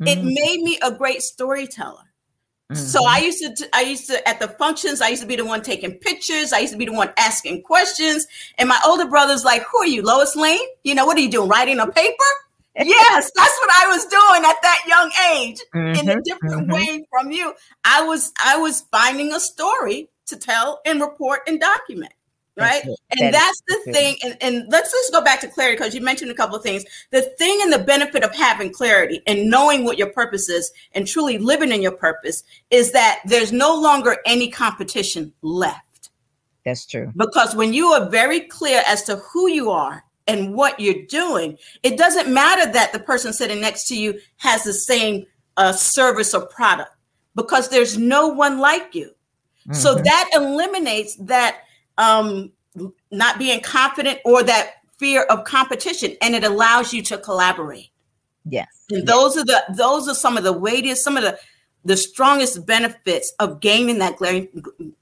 Mm-hmm. 0.01 0.07
It 0.07 0.23
made 0.23 0.61
me 0.61 0.79
a 0.83 0.91
great 0.91 1.21
storyteller. 1.21 2.03
Mm-hmm. 2.71 2.83
So 2.83 3.05
I 3.05 3.19
used 3.19 3.57
to, 3.57 3.69
I 3.73 3.81
used 3.81 4.07
to 4.07 4.27
at 4.27 4.39
the 4.39 4.49
functions. 4.49 5.01
I 5.01 5.07
used 5.07 5.21
to 5.21 5.27
be 5.27 5.37
the 5.37 5.45
one 5.45 5.61
taking 5.61 5.93
pictures. 5.93 6.53
I 6.53 6.59
used 6.59 6.73
to 6.73 6.79
be 6.79 6.85
the 6.85 6.93
one 6.93 7.11
asking 7.17 7.63
questions. 7.63 8.27
And 8.57 8.67
my 8.67 8.79
older 8.85 9.07
brother's 9.07 9.45
like, 9.45 9.63
"Who 9.71 9.79
are 9.79 9.87
you, 9.87 10.01
Lois 10.01 10.35
Lane? 10.35 10.59
You 10.83 10.93
know 10.93 11.05
what 11.05 11.17
are 11.17 11.21
you 11.21 11.31
doing? 11.31 11.47
Writing 11.49 11.79
a 11.79 11.87
paper?" 11.87 12.25
yes, 12.85 13.31
that's 13.35 13.59
what 13.59 13.69
I 13.71 13.87
was 13.87 14.05
doing 14.05 14.49
at 14.49 14.61
that 14.61 14.81
young 14.85 15.11
age 15.35 15.61
mm-hmm. 15.73 15.99
in 15.99 16.09
a 16.09 16.13
mm-hmm. 16.13 16.21
different 16.23 16.67
mm-hmm. 16.67 16.73
way 16.73 17.07
from 17.09 17.31
you. 17.31 17.53
I 17.83 18.03
was, 18.03 18.33
I 18.43 18.57
was 18.57 18.85
finding 18.91 19.33
a 19.33 19.39
story 19.39 20.09
to 20.27 20.37
tell 20.37 20.81
and 20.85 21.01
report 21.01 21.41
and 21.47 21.59
document 21.59 22.13
right? 22.57 22.83
that's 22.83 23.01
and 23.11 23.33
that 23.33 23.33
that's 23.33 23.61
the 23.85 23.93
thing 23.93 24.15
and, 24.23 24.37
and 24.41 24.65
let's 24.69 24.91
just 24.91 25.11
go 25.11 25.23
back 25.23 25.39
to 25.41 25.47
clarity 25.47 25.77
because 25.77 25.93
you 25.93 26.01
mentioned 26.01 26.31
a 26.31 26.33
couple 26.33 26.55
of 26.55 26.63
things. 26.63 26.83
The 27.11 27.21
thing 27.21 27.59
and 27.61 27.71
the 27.71 27.79
benefit 27.79 28.23
of 28.23 28.35
having 28.35 28.71
clarity 28.71 29.21
and 29.27 29.49
knowing 29.49 29.83
what 29.83 29.97
your 29.97 30.09
purpose 30.09 30.49
is 30.49 30.71
and 30.93 31.07
truly 31.07 31.37
living 31.37 31.71
in 31.71 31.81
your 31.81 31.91
purpose 31.91 32.43
is 32.71 32.91
that 32.91 33.21
there's 33.25 33.51
no 33.51 33.75
longer 33.79 34.17
any 34.25 34.49
competition 34.49 35.33
left. 35.41 36.09
That's 36.65 36.85
true. 36.85 37.13
Because 37.15 37.55
when 37.55 37.73
you 37.73 37.87
are 37.87 38.09
very 38.09 38.41
clear 38.41 38.83
as 38.87 39.03
to 39.03 39.17
who 39.17 39.47
you 39.49 39.69
are 39.69 40.03
and 40.27 40.53
what 40.53 40.79
you're 40.79 41.05
doing 41.05 41.57
it 41.83 41.97
doesn't 41.97 42.33
matter 42.33 42.69
that 42.69 42.91
the 42.91 42.99
person 42.99 43.31
sitting 43.31 43.61
next 43.61 43.87
to 43.87 43.97
you 43.97 44.19
has 44.37 44.63
the 44.63 44.73
same 44.73 45.25
uh, 45.55 45.71
service 45.71 46.33
or 46.33 46.45
product 46.47 46.91
because 47.35 47.69
there's 47.69 47.97
no 47.97 48.27
one 48.27 48.59
like 48.59 48.93
you 48.93 49.11
so 49.73 49.95
mm-hmm. 49.95 50.03
that 50.03 50.29
eliminates 50.33 51.15
that 51.17 51.59
um, 51.97 52.51
not 53.11 53.37
being 53.37 53.59
confident 53.61 54.19
or 54.23 54.43
that 54.43 54.73
fear 54.97 55.23
of 55.23 55.43
competition, 55.43 56.15
and 56.21 56.35
it 56.35 56.43
allows 56.43 56.93
you 56.93 57.01
to 57.03 57.17
collaborate. 57.17 57.89
Yes. 58.45 58.67
And 58.89 59.07
those 59.07 59.37
are 59.37 59.45
the 59.45 59.63
those 59.75 60.07
are 60.07 60.15
some 60.15 60.37
of 60.37 60.43
the 60.43 60.53
weightiest, 60.53 61.03
some 61.03 61.17
of 61.17 61.23
the 61.23 61.37
the 61.83 61.97
strongest 61.97 62.65
benefits 62.65 63.33
of 63.39 63.59
gaining 63.59 63.99
that 63.99 64.15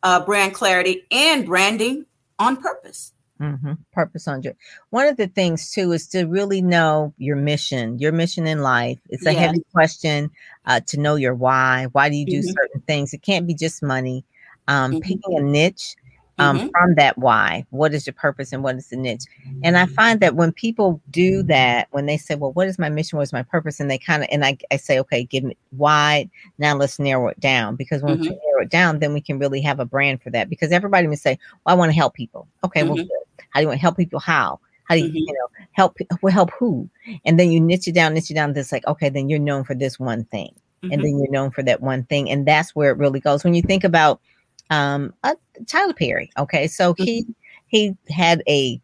uh, 0.04 0.26
brand 0.26 0.54
clarity 0.54 1.04
and 1.12 1.46
branding 1.46 2.06
on 2.40 2.58
purpose. 2.58 3.12
Mm-hmm. 3.40 3.74
Purpose 3.92 4.28
on 4.28 4.44
your. 4.44 4.54
One 4.92 5.08
of 5.08 5.18
the 5.18 5.28
things 5.28 5.72
too 5.72 5.92
is 5.92 6.08
to 6.10 6.26
really 6.26 6.62
know 6.62 7.14
your 7.18 7.36
mission, 7.36 8.00
your 8.00 8.14
mission 8.14 8.48
in 8.48 8.60
life. 8.60 9.00
It's 9.10 9.26
a 9.26 9.34
yes. 9.34 9.42
heavy 9.42 9.66
question 9.74 10.32
uh, 10.66 10.80
to 10.88 11.00
know 11.00 11.16
your 11.16 11.36
why. 11.36 11.88
Why 11.92 12.10
do 12.10 12.16
you 12.16 12.26
do 12.26 12.40
mm-hmm. 12.40 12.50
certain 12.50 12.82
things? 12.82 13.14
It 13.14 13.22
can't 13.22 13.46
be 13.46 13.54
just 13.54 13.84
money 13.84 14.24
um, 14.68 14.92
mm-hmm. 14.92 15.00
picking 15.00 15.38
a 15.38 15.42
niche 15.42 15.96
um, 16.38 16.58
mm-hmm. 16.58 16.68
from 16.70 16.96
that 16.96 17.18
why. 17.18 17.66
What 17.70 17.94
is 17.94 18.06
your 18.06 18.14
purpose 18.14 18.52
and 18.52 18.64
what 18.64 18.76
is 18.76 18.88
the 18.88 18.98
niche? 18.98 19.24
And 19.64 19.78
I 19.78 19.86
find 19.86 20.20
that 20.20 20.36
when 20.36 20.52
people 20.52 21.02
do 21.10 21.44
that, 21.44 21.88
when 21.92 22.06
they 22.06 22.18
say, 22.18 22.36
Well, 22.36 22.52
what 22.54 22.68
is 22.68 22.78
my 22.78 22.90
mission? 22.90 23.18
What 23.18 23.24
is 23.24 23.34
my 23.34 23.44
purpose? 23.44 23.80
And 23.80 23.90
they 23.90 23.98
kind 23.98 24.24
of, 24.24 24.30
and 24.32 24.44
I, 24.44 24.58
I 24.72 24.78
say, 24.78 25.00
Okay, 25.00 25.24
give 25.24 25.44
me 25.44 25.58
why. 25.72 26.30
Now 26.58 26.76
let's 26.76 27.00
narrow 27.00 27.28
it 27.30 27.40
down 27.40 27.76
because 27.76 28.02
when 28.02 28.16
mm-hmm. 28.16 28.24
we 28.24 28.30
narrow 28.30 28.64
it 28.64 28.70
down, 28.70 29.00
then 29.00 29.14
we 29.14 29.22
can 29.22 29.40
really 29.40 29.62
have 29.62 29.80
a 29.80 29.86
brand 29.86 30.22
for 30.22 30.30
that. 30.32 30.50
Because 30.50 30.72
everybody 30.72 31.08
may 31.08 31.16
say, 31.16 31.40
Well, 31.66 31.76
I 31.76 31.78
want 31.78 31.92
to 31.92 31.96
help 31.96 32.14
people. 32.14 32.48
Okay, 32.64 32.84
well, 32.84 32.94
mm-hmm. 32.94 33.04
good. 33.04 33.46
How 33.52 33.60
do 33.60 33.62
you 33.62 33.68
want 33.68 33.78
to 33.78 33.82
help 33.82 33.98
people? 33.98 34.20
How? 34.20 34.60
How 34.84 34.96
do 34.96 35.02
you, 35.02 35.08
mm-hmm. 35.08 35.18
you 35.18 35.34
know, 35.34 35.66
help, 35.72 35.98
well, 36.22 36.34
help 36.34 36.52
who? 36.52 36.90
And 37.26 37.40
then 37.40 37.52
you 37.52 37.60
niche 37.60 37.88
it 37.88 37.96
down, 37.96 38.14
niche 38.14 38.30
it 38.30 38.36
down. 38.36 38.54
This 38.54 38.72
like, 38.72 38.86
okay, 38.88 39.10
then 39.10 39.30
you're 39.30 39.40
known 39.40 39.64
for 39.64 39.74
this 39.74 40.00
one 40.00 40.26
thing. 40.26 40.54
And 40.84 40.92
mm-hmm. 40.92 41.02
then 41.02 41.18
you're 41.18 41.32
known 41.32 41.52
for 41.52 41.64
that 41.64 41.82
one 41.82 42.04
thing. 42.04 42.30
And 42.30 42.46
that's 42.46 42.76
where 42.76 42.92
it 42.92 42.98
really 42.98 43.20
goes. 43.20 43.44
When 43.44 43.56
you 43.56 43.64
think 43.64 43.84
about, 43.84 44.22
um 44.70 45.14
uh, 45.24 45.36
Tyler 45.68 45.94
Perry. 45.94 46.32
Okay, 46.38 46.68
so 46.68 46.94
he 46.98 47.24
mm-hmm. 47.24 47.32
he 47.68 47.98
had 48.10 48.44
a 48.48 48.82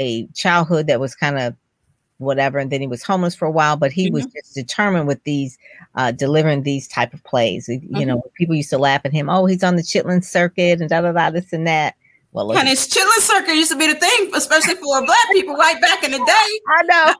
a 0.00 0.26
childhood 0.28 0.86
that 0.86 1.00
was 1.00 1.14
kind 1.14 1.38
of 1.38 1.54
whatever 2.18 2.58
and 2.58 2.70
then 2.70 2.80
he 2.80 2.86
was 2.86 3.02
homeless 3.02 3.34
for 3.34 3.46
a 3.46 3.50
while 3.50 3.76
but 3.76 3.92
he 3.92 4.06
mm-hmm. 4.06 4.14
was 4.14 4.26
just 4.26 4.54
determined 4.54 5.06
with 5.08 5.22
these 5.24 5.58
uh 5.96 6.12
delivering 6.12 6.62
these 6.62 6.86
type 6.86 7.12
of 7.12 7.22
plays 7.24 7.68
you 7.68 7.80
mm-hmm. 7.80 8.04
know 8.04 8.22
people 8.34 8.54
used 8.54 8.70
to 8.70 8.78
laugh 8.78 9.00
at 9.04 9.12
him 9.12 9.28
oh 9.28 9.46
he's 9.46 9.64
on 9.64 9.74
the 9.74 9.82
chitlin 9.82 10.24
circuit 10.24 10.80
and 10.80 10.88
da 10.88 11.00
da 11.00 11.10
da 11.10 11.30
this 11.30 11.52
and 11.52 11.66
that 11.66 11.96
well, 12.34 12.52
and 12.58 12.68
his 12.68 12.88
chitlin 12.88 13.20
circuit 13.20 13.54
used 13.54 13.70
to 13.70 13.78
be 13.78 13.86
the 13.86 13.94
thing, 13.94 14.30
especially 14.34 14.74
for 14.74 15.06
black 15.06 15.30
people 15.30 15.54
right 15.54 15.80
back 15.80 16.02
in 16.02 16.10
the 16.10 16.18
day. 16.18 16.24
I 16.68 16.82
know. 16.82 17.14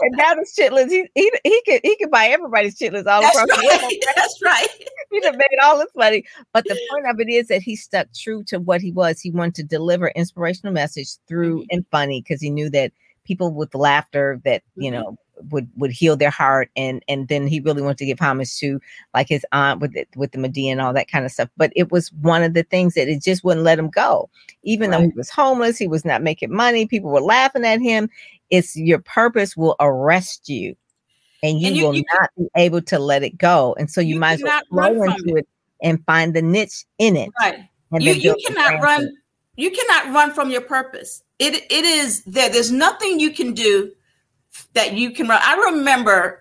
and 0.00 0.16
now 0.16 0.34
the 0.34 0.44
chitlins, 0.58 0.90
he, 0.90 1.08
he 1.14 1.30
he 1.44 1.62
could 1.64 1.80
he 1.84 1.96
could 1.96 2.10
buy 2.10 2.26
everybody's 2.26 2.76
chitlins 2.76 3.06
all 3.06 3.20
That's 3.20 3.36
across 3.36 3.48
right. 3.48 3.78
the 3.78 3.86
world. 3.86 3.92
That's 4.16 4.42
right. 4.42 4.68
he 5.12 5.24
have 5.24 5.36
made 5.36 5.46
all 5.62 5.78
this 5.78 5.94
money. 5.94 6.24
But 6.52 6.64
the 6.64 6.76
point 6.90 7.06
of 7.08 7.20
it 7.20 7.28
is 7.28 7.46
that 7.46 7.62
he 7.62 7.76
stuck 7.76 8.08
true 8.12 8.42
to 8.44 8.58
what 8.58 8.80
he 8.80 8.90
was. 8.90 9.20
He 9.20 9.30
wanted 9.30 9.54
to 9.54 9.62
deliver 9.62 10.08
inspirational 10.08 10.72
message 10.72 11.10
through 11.28 11.60
mm-hmm. 11.60 11.76
and 11.76 11.86
funny 11.92 12.20
because 12.20 12.42
he 12.42 12.50
knew 12.50 12.68
that 12.70 12.90
people 13.24 13.54
with 13.54 13.72
laughter 13.76 14.40
that 14.44 14.64
you 14.74 14.90
mm-hmm. 14.90 15.00
know 15.00 15.16
would 15.50 15.68
would 15.76 15.90
heal 15.90 16.16
their 16.16 16.30
heart 16.30 16.70
and 16.76 17.02
and 17.08 17.28
then 17.28 17.46
he 17.46 17.60
really 17.60 17.82
wanted 17.82 17.98
to 17.98 18.06
give 18.06 18.18
homage 18.18 18.56
to 18.58 18.80
like 19.14 19.28
his 19.28 19.44
aunt 19.52 19.80
with 19.80 19.92
the, 19.92 20.06
with 20.16 20.32
the 20.32 20.38
Madea 20.38 20.72
and 20.72 20.80
all 20.80 20.92
that 20.92 21.10
kind 21.10 21.24
of 21.24 21.32
stuff. 21.32 21.48
But 21.56 21.72
it 21.76 21.90
was 21.90 22.12
one 22.14 22.42
of 22.42 22.54
the 22.54 22.62
things 22.62 22.94
that 22.94 23.08
it 23.08 23.22
just 23.22 23.44
wouldn't 23.44 23.64
let 23.64 23.78
him 23.78 23.88
go. 23.88 24.28
Even 24.62 24.90
right. 24.90 24.98
though 24.98 25.04
he 25.04 25.12
was 25.16 25.30
homeless 25.30 25.78
he 25.78 25.88
was 25.88 26.04
not 26.04 26.22
making 26.22 26.54
money 26.54 26.86
people 26.86 27.10
were 27.10 27.20
laughing 27.20 27.64
at 27.64 27.80
him. 27.80 28.08
It's 28.50 28.76
your 28.76 28.98
purpose 28.98 29.56
will 29.56 29.76
arrest 29.80 30.48
you 30.48 30.76
and 31.42 31.60
you, 31.60 31.68
and 31.68 31.76
you 31.76 31.86
will 31.86 31.94
you 31.94 32.04
not 32.12 32.30
can, 32.34 32.44
be 32.44 32.50
able 32.56 32.82
to 32.82 32.98
let 32.98 33.22
it 33.22 33.38
go. 33.38 33.74
And 33.78 33.90
so 33.90 34.00
you, 34.00 34.14
you 34.14 34.20
might 34.20 34.34
as 34.34 34.42
well 34.42 34.62
flow 34.68 35.02
into 35.02 35.36
it. 35.36 35.38
it. 35.38 35.48
and 35.82 36.04
find 36.04 36.34
the 36.34 36.42
niche 36.42 36.84
in 36.98 37.16
it 37.16 37.30
right. 37.40 37.60
you, 37.98 38.12
you 38.12 38.36
cannot 38.46 38.82
run 38.82 39.10
you 39.60 39.70
cannot 39.70 40.14
run 40.14 40.32
from 40.32 40.50
your 40.50 40.62
purpose. 40.62 41.22
It 41.38 41.54
it 41.70 41.84
is 41.84 42.22
there. 42.24 42.48
There's 42.48 42.72
nothing 42.72 43.20
you 43.20 43.30
can 43.30 43.52
do 43.52 43.92
that 44.74 44.94
you 44.94 45.10
can 45.12 45.28
run. 45.28 45.40
I 45.42 45.70
remember 45.72 46.40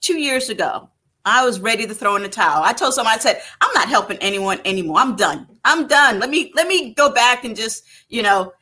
two 0.00 0.18
years 0.18 0.48
ago, 0.48 0.88
I 1.24 1.44
was 1.44 1.58
ready 1.58 1.86
to 1.86 1.94
throw 1.94 2.16
in 2.16 2.22
the 2.22 2.28
towel. 2.28 2.62
I 2.62 2.72
told 2.72 2.94
someone, 2.94 3.14
I 3.14 3.18
said, 3.18 3.40
I'm 3.60 3.72
not 3.72 3.88
helping 3.88 4.18
anyone 4.18 4.60
anymore. 4.64 4.98
I'm 4.98 5.16
done. 5.16 5.48
I'm 5.64 5.86
done. 5.86 6.20
Let 6.20 6.28
me 6.28 6.52
let 6.54 6.68
me 6.68 6.92
go 6.94 7.10
back 7.10 7.44
and 7.44 7.56
just, 7.56 7.84
you 8.08 8.22
know. 8.22 8.52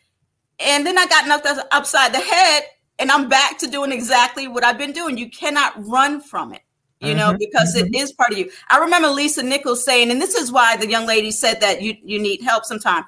And 0.60 0.86
then 0.86 0.96
I 0.96 1.06
got 1.06 1.26
knocked 1.26 1.48
upside 1.72 2.12
the 2.14 2.20
head, 2.20 2.62
and 3.00 3.10
I'm 3.10 3.28
back 3.28 3.58
to 3.58 3.66
doing 3.66 3.90
exactly 3.90 4.46
what 4.46 4.64
I've 4.64 4.78
been 4.78 4.92
doing. 4.92 5.18
You 5.18 5.28
cannot 5.28 5.72
run 5.88 6.20
from 6.20 6.52
it, 6.52 6.62
you 7.00 7.08
mm-hmm. 7.08 7.18
know, 7.18 7.36
because 7.36 7.74
mm-hmm. 7.74 7.92
it 7.92 7.96
is 7.98 8.12
part 8.12 8.30
of 8.30 8.38
you. 8.38 8.48
I 8.70 8.78
remember 8.78 9.08
Lisa 9.08 9.42
Nichols 9.42 9.84
saying, 9.84 10.12
and 10.12 10.22
this 10.22 10.36
is 10.36 10.52
why 10.52 10.76
the 10.76 10.88
young 10.88 11.06
lady 11.06 11.32
said 11.32 11.60
that 11.62 11.82
you 11.82 11.96
you 12.04 12.20
need 12.20 12.42
help 12.42 12.64
sometime. 12.64 13.04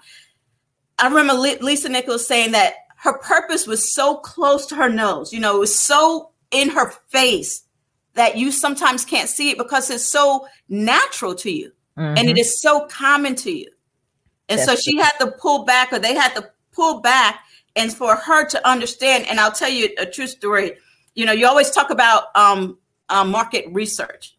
I 0.98 1.06
remember 1.06 1.34
Lisa 1.34 1.88
Nichols 1.88 2.26
saying 2.26 2.52
that 2.52 2.74
her 3.04 3.18
purpose 3.18 3.66
was 3.66 3.92
so 3.92 4.16
close 4.16 4.64
to 4.64 4.74
her 4.74 4.88
nose, 4.88 5.30
you 5.30 5.38
know, 5.38 5.56
it 5.56 5.60
was 5.60 5.78
so 5.78 6.30
in 6.50 6.70
her 6.70 6.90
face 7.10 7.64
that 8.14 8.38
you 8.38 8.50
sometimes 8.50 9.04
can't 9.04 9.28
see 9.28 9.50
it 9.50 9.58
because 9.58 9.90
it's 9.90 10.06
so 10.06 10.46
natural 10.70 11.34
to 11.34 11.50
you 11.50 11.70
mm-hmm. 11.98 12.16
and 12.16 12.30
it 12.30 12.32
mm-hmm. 12.32 12.38
so 12.44 12.86
common 12.86 13.34
to 13.34 13.52
you. 13.52 13.68
And 14.48 14.58
That's 14.58 14.70
so 14.70 14.76
she 14.76 14.96
had 14.96 15.12
to 15.20 15.32
pull 15.32 15.66
back, 15.66 15.92
or 15.92 15.98
they 15.98 16.14
had 16.14 16.34
to 16.34 16.50
pull 16.72 17.00
back, 17.00 17.44
and 17.76 17.92
for 17.92 18.16
her 18.16 18.46
to 18.48 18.68
understand. 18.68 19.26
And 19.28 19.38
I'll 19.38 19.52
tell 19.52 19.70
you 19.70 19.90
a 19.98 20.06
true 20.06 20.26
story. 20.26 20.72
You 21.14 21.26
know, 21.26 21.32
you 21.32 21.46
always 21.46 21.70
talk 21.70 21.90
about 21.90 22.24
um, 22.34 22.78
uh, 23.10 23.24
market 23.24 23.66
research, 23.70 24.36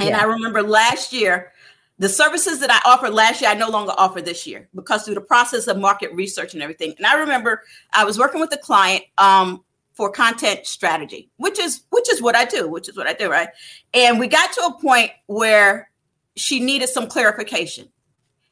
and 0.00 0.10
yeah. 0.10 0.20
I 0.20 0.24
remember 0.24 0.62
last 0.62 1.12
year 1.12 1.52
the 1.98 2.08
services 2.08 2.60
that 2.60 2.70
I 2.70 2.80
offered 2.90 3.10
last 3.10 3.40
year, 3.40 3.50
I 3.50 3.54
no 3.54 3.70
longer 3.70 3.92
offer 3.96 4.20
this 4.20 4.46
year 4.46 4.68
because 4.74 5.04
through 5.04 5.14
the 5.14 5.20
process 5.20 5.66
of 5.66 5.78
market 5.78 6.12
research 6.12 6.52
and 6.52 6.62
everything. 6.62 6.94
And 6.98 7.06
I 7.06 7.14
remember 7.14 7.62
I 7.92 8.04
was 8.04 8.18
working 8.18 8.40
with 8.40 8.52
a 8.52 8.58
client 8.58 9.04
um, 9.16 9.64
for 9.94 10.10
content 10.10 10.66
strategy, 10.66 11.30
which 11.38 11.58
is 11.58 11.82
which 11.90 12.10
is 12.12 12.20
what 12.20 12.36
I 12.36 12.44
do, 12.44 12.68
which 12.68 12.88
is 12.88 12.96
what 12.96 13.06
I 13.06 13.14
do, 13.14 13.30
right? 13.30 13.48
And 13.94 14.20
we 14.20 14.28
got 14.28 14.52
to 14.52 14.60
a 14.66 14.78
point 14.78 15.10
where 15.26 15.90
she 16.36 16.60
needed 16.60 16.90
some 16.90 17.06
clarification. 17.06 17.88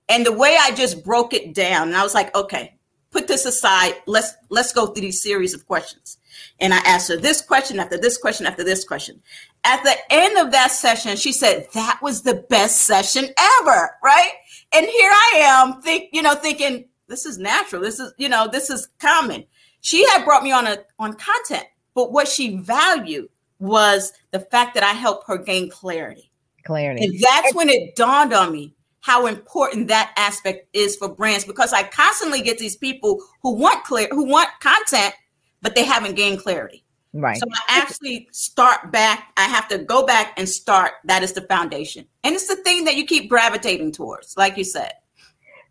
And 0.08 0.24
the 0.24 0.32
way 0.32 0.56
I 0.58 0.74
just 0.74 1.04
broke 1.04 1.34
it 1.34 1.54
down, 1.54 1.88
and 1.88 1.96
I 1.96 2.02
was 2.02 2.14
like, 2.14 2.34
okay, 2.34 2.78
put 3.14 3.28
this 3.28 3.46
aside. 3.46 3.94
Let's 4.06 4.34
let's 4.50 4.72
go 4.72 4.86
through 4.86 5.02
these 5.02 5.22
series 5.22 5.54
of 5.54 5.66
questions. 5.66 6.18
And 6.60 6.74
I 6.74 6.78
asked 6.78 7.08
her 7.08 7.16
this 7.16 7.40
question 7.40 7.78
after 7.78 7.96
this 7.96 8.18
question 8.18 8.44
after 8.44 8.64
this 8.64 8.84
question. 8.84 9.22
At 9.62 9.82
the 9.84 9.96
end 10.10 10.36
of 10.36 10.50
that 10.52 10.72
session, 10.72 11.16
she 11.16 11.32
said, 11.32 11.68
that 11.74 12.00
was 12.02 12.22
the 12.22 12.44
best 12.50 12.82
session 12.82 13.28
ever. 13.60 13.96
Right. 14.02 14.32
And 14.74 14.84
here 14.84 15.10
I 15.10 15.32
am 15.36 15.80
think, 15.80 16.10
you 16.12 16.22
know, 16.22 16.34
thinking 16.34 16.86
this 17.06 17.24
is 17.24 17.38
natural. 17.38 17.80
This 17.80 18.00
is, 18.00 18.12
you 18.18 18.28
know, 18.28 18.48
this 18.50 18.68
is 18.68 18.88
common. 18.98 19.44
She 19.80 20.06
had 20.08 20.24
brought 20.24 20.42
me 20.42 20.50
on 20.52 20.66
a, 20.66 20.78
on 20.98 21.14
content, 21.14 21.66
but 21.94 22.12
what 22.12 22.26
she 22.26 22.56
valued 22.56 23.28
was 23.60 24.12
the 24.32 24.40
fact 24.40 24.74
that 24.74 24.82
I 24.82 24.92
helped 24.92 25.28
her 25.28 25.38
gain 25.38 25.70
clarity. 25.70 26.30
Clarity. 26.64 27.04
And 27.04 27.20
that's 27.20 27.54
when 27.54 27.68
it 27.68 27.94
dawned 27.94 28.32
on 28.32 28.52
me 28.52 28.73
how 29.04 29.26
important 29.26 29.86
that 29.88 30.14
aspect 30.16 30.66
is 30.72 30.96
for 30.96 31.08
brands 31.14 31.44
because 31.44 31.74
I 31.74 31.82
constantly 31.82 32.40
get 32.40 32.56
these 32.56 32.74
people 32.74 33.22
who 33.42 33.54
want 33.54 33.84
clear 33.84 34.08
who 34.10 34.24
want 34.24 34.48
content 34.60 35.14
but 35.60 35.74
they 35.74 35.84
haven't 35.84 36.14
gained 36.14 36.40
clarity. 36.40 36.84
Right. 37.12 37.38
So 37.38 37.46
I 37.52 37.78
actually 37.78 38.28
start 38.32 38.90
back. 38.92 39.32
I 39.36 39.44
have 39.44 39.68
to 39.68 39.78
go 39.78 40.04
back 40.04 40.38
and 40.38 40.48
start. 40.48 40.92
That 41.04 41.22
is 41.22 41.32
the 41.32 41.42
foundation, 41.42 42.06
and 42.24 42.34
it's 42.34 42.48
the 42.48 42.56
thing 42.56 42.84
that 42.84 42.96
you 42.96 43.04
keep 43.04 43.28
gravitating 43.28 43.92
towards, 43.92 44.36
like 44.36 44.56
you 44.56 44.64
said. 44.64 44.92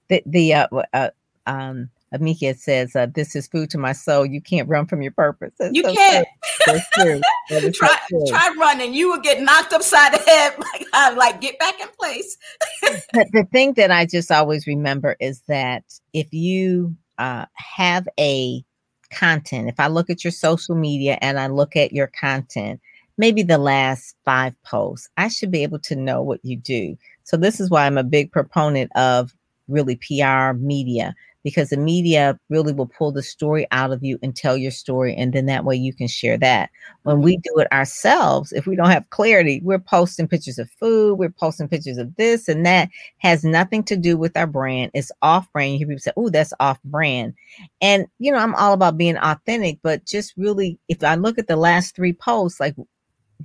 The 0.10 0.24
the 0.26 0.54
uh, 0.54 0.68
uh 0.94 1.10
um 1.46 1.90
Amika 2.14 2.58
says, 2.58 2.96
uh, 2.96 3.08
"This 3.08 3.36
is 3.36 3.48
food 3.48 3.70
to 3.72 3.78
my 3.78 3.92
soul. 3.92 4.26
You 4.26 4.42
can't 4.42 4.70
run 4.70 4.86
from 4.86 5.02
your 5.02 5.12
purpose." 5.12 5.54
That's 5.58 5.74
you 5.74 5.84
so 5.84 5.94
can't. 5.94 6.28
That's 6.66 6.90
true. 6.92 7.22
That 7.50 7.74
try, 7.74 7.98
so 8.10 8.26
try 8.28 8.54
running. 8.58 8.94
You 8.94 9.10
will 9.10 9.20
get 9.20 9.42
knocked 9.42 9.74
upside 9.74 10.14
the 10.14 10.20
head. 10.20 10.54
Like, 10.74 10.88
I'm 10.94 11.18
like, 11.18 11.42
get 11.42 11.60
back 11.60 11.80
in 11.80 11.88
place. 12.00 12.38
the, 12.82 13.30
the 13.34 13.48
thing 13.52 13.74
that 13.74 13.92
I 13.92 14.06
just 14.06 14.32
always 14.32 14.66
remember 14.66 15.16
is 15.20 15.42
that 15.48 15.84
if 16.14 16.32
you 16.34 16.96
uh, 17.18 17.46
have 17.56 18.08
a 18.20 18.64
content, 19.12 19.70
if 19.70 19.80
I 19.80 19.88
look 19.88 20.10
at 20.10 20.24
your 20.24 20.32
social 20.32 20.76
media 20.76 21.18
and 21.22 21.40
I 21.40 21.48
look 21.48 21.76
at 21.76 21.92
your 21.92 22.08
content, 22.08 22.80
maybe 23.18 23.44
the 23.44 23.58
last 23.58 24.16
five 24.26 24.56
posts, 24.64 25.10
I 25.18 25.28
should 25.28 25.52
be 25.52 25.64
able 25.64 25.80
to 25.80 25.96
know 25.96 26.22
what 26.22 26.40
you 26.44 26.56
do. 26.56 26.98
So, 27.24 27.38
this 27.38 27.60
is 27.60 27.70
why 27.70 27.86
I'm 27.86 27.98
a 27.98 28.04
big 28.04 28.32
proponent 28.32 28.92
of 28.96 29.34
really 29.68 29.96
PR 29.96 30.54
media 30.54 31.16
because 31.44 31.70
the 31.70 31.78
media 31.78 32.40
really 32.50 32.74
will 32.74 32.88
pull 32.88 33.12
the 33.12 33.22
story 33.22 33.68
out 33.72 33.92
of 33.92 34.04
you 34.04 34.18
and 34.24 34.36
tell 34.36 34.58
your 34.58 34.72
story. 34.72 35.16
And 35.16 35.34
then 35.34 35.46
that 35.48 35.66
way 35.66 35.76
you 35.76 35.94
can 35.94 36.08
share 36.08 36.38
that. 36.38 36.70
When 37.04 37.22
we 37.22 37.36
mm-hmm. 37.36 37.56
do 37.56 37.62
it 37.62 37.72
ourselves, 37.72 38.52
if 38.54 38.66
we 38.66 38.76
don't 38.76 38.90
have 38.90 39.10
clarity, 39.10 39.62
we're 39.64 39.80
posting 39.80 40.28
pictures 40.28 40.58
of 40.58 40.70
food, 40.80 41.16
we're 41.16 41.30
posting 41.30 41.68
pictures 41.68 41.98
of 41.98 42.16
this 42.16 42.48
and 42.48 42.66
that 42.66 42.90
has 43.18 43.44
nothing 43.44 43.84
to 43.84 43.98
do 43.98 44.18
with 44.18 44.36
our 44.38 44.48
brand. 44.48 44.92
It's 44.94 45.12
off 45.22 45.52
brand. 45.52 45.74
You 45.74 45.80
hear 45.80 45.88
people 45.88 46.00
say, 46.00 46.14
oh, 46.16 46.30
that's 46.30 46.54
off 46.60 46.82
brand. 46.84 47.34
And, 47.82 48.08
you 48.20 48.32
know, 48.32 48.40
I'm 48.40 48.56
all 48.56 48.74
about 48.74 48.98
being 48.98 49.18
authentic, 49.18 49.80
but 49.84 50.06
just 50.06 50.34
really, 50.38 50.80
if 50.88 51.04
I 51.04 51.16
look 51.16 51.38
at 51.38 51.48
the 51.48 51.56
last 51.56 51.96
three 51.96 52.14
posts, 52.14 52.60
like, 52.60 52.76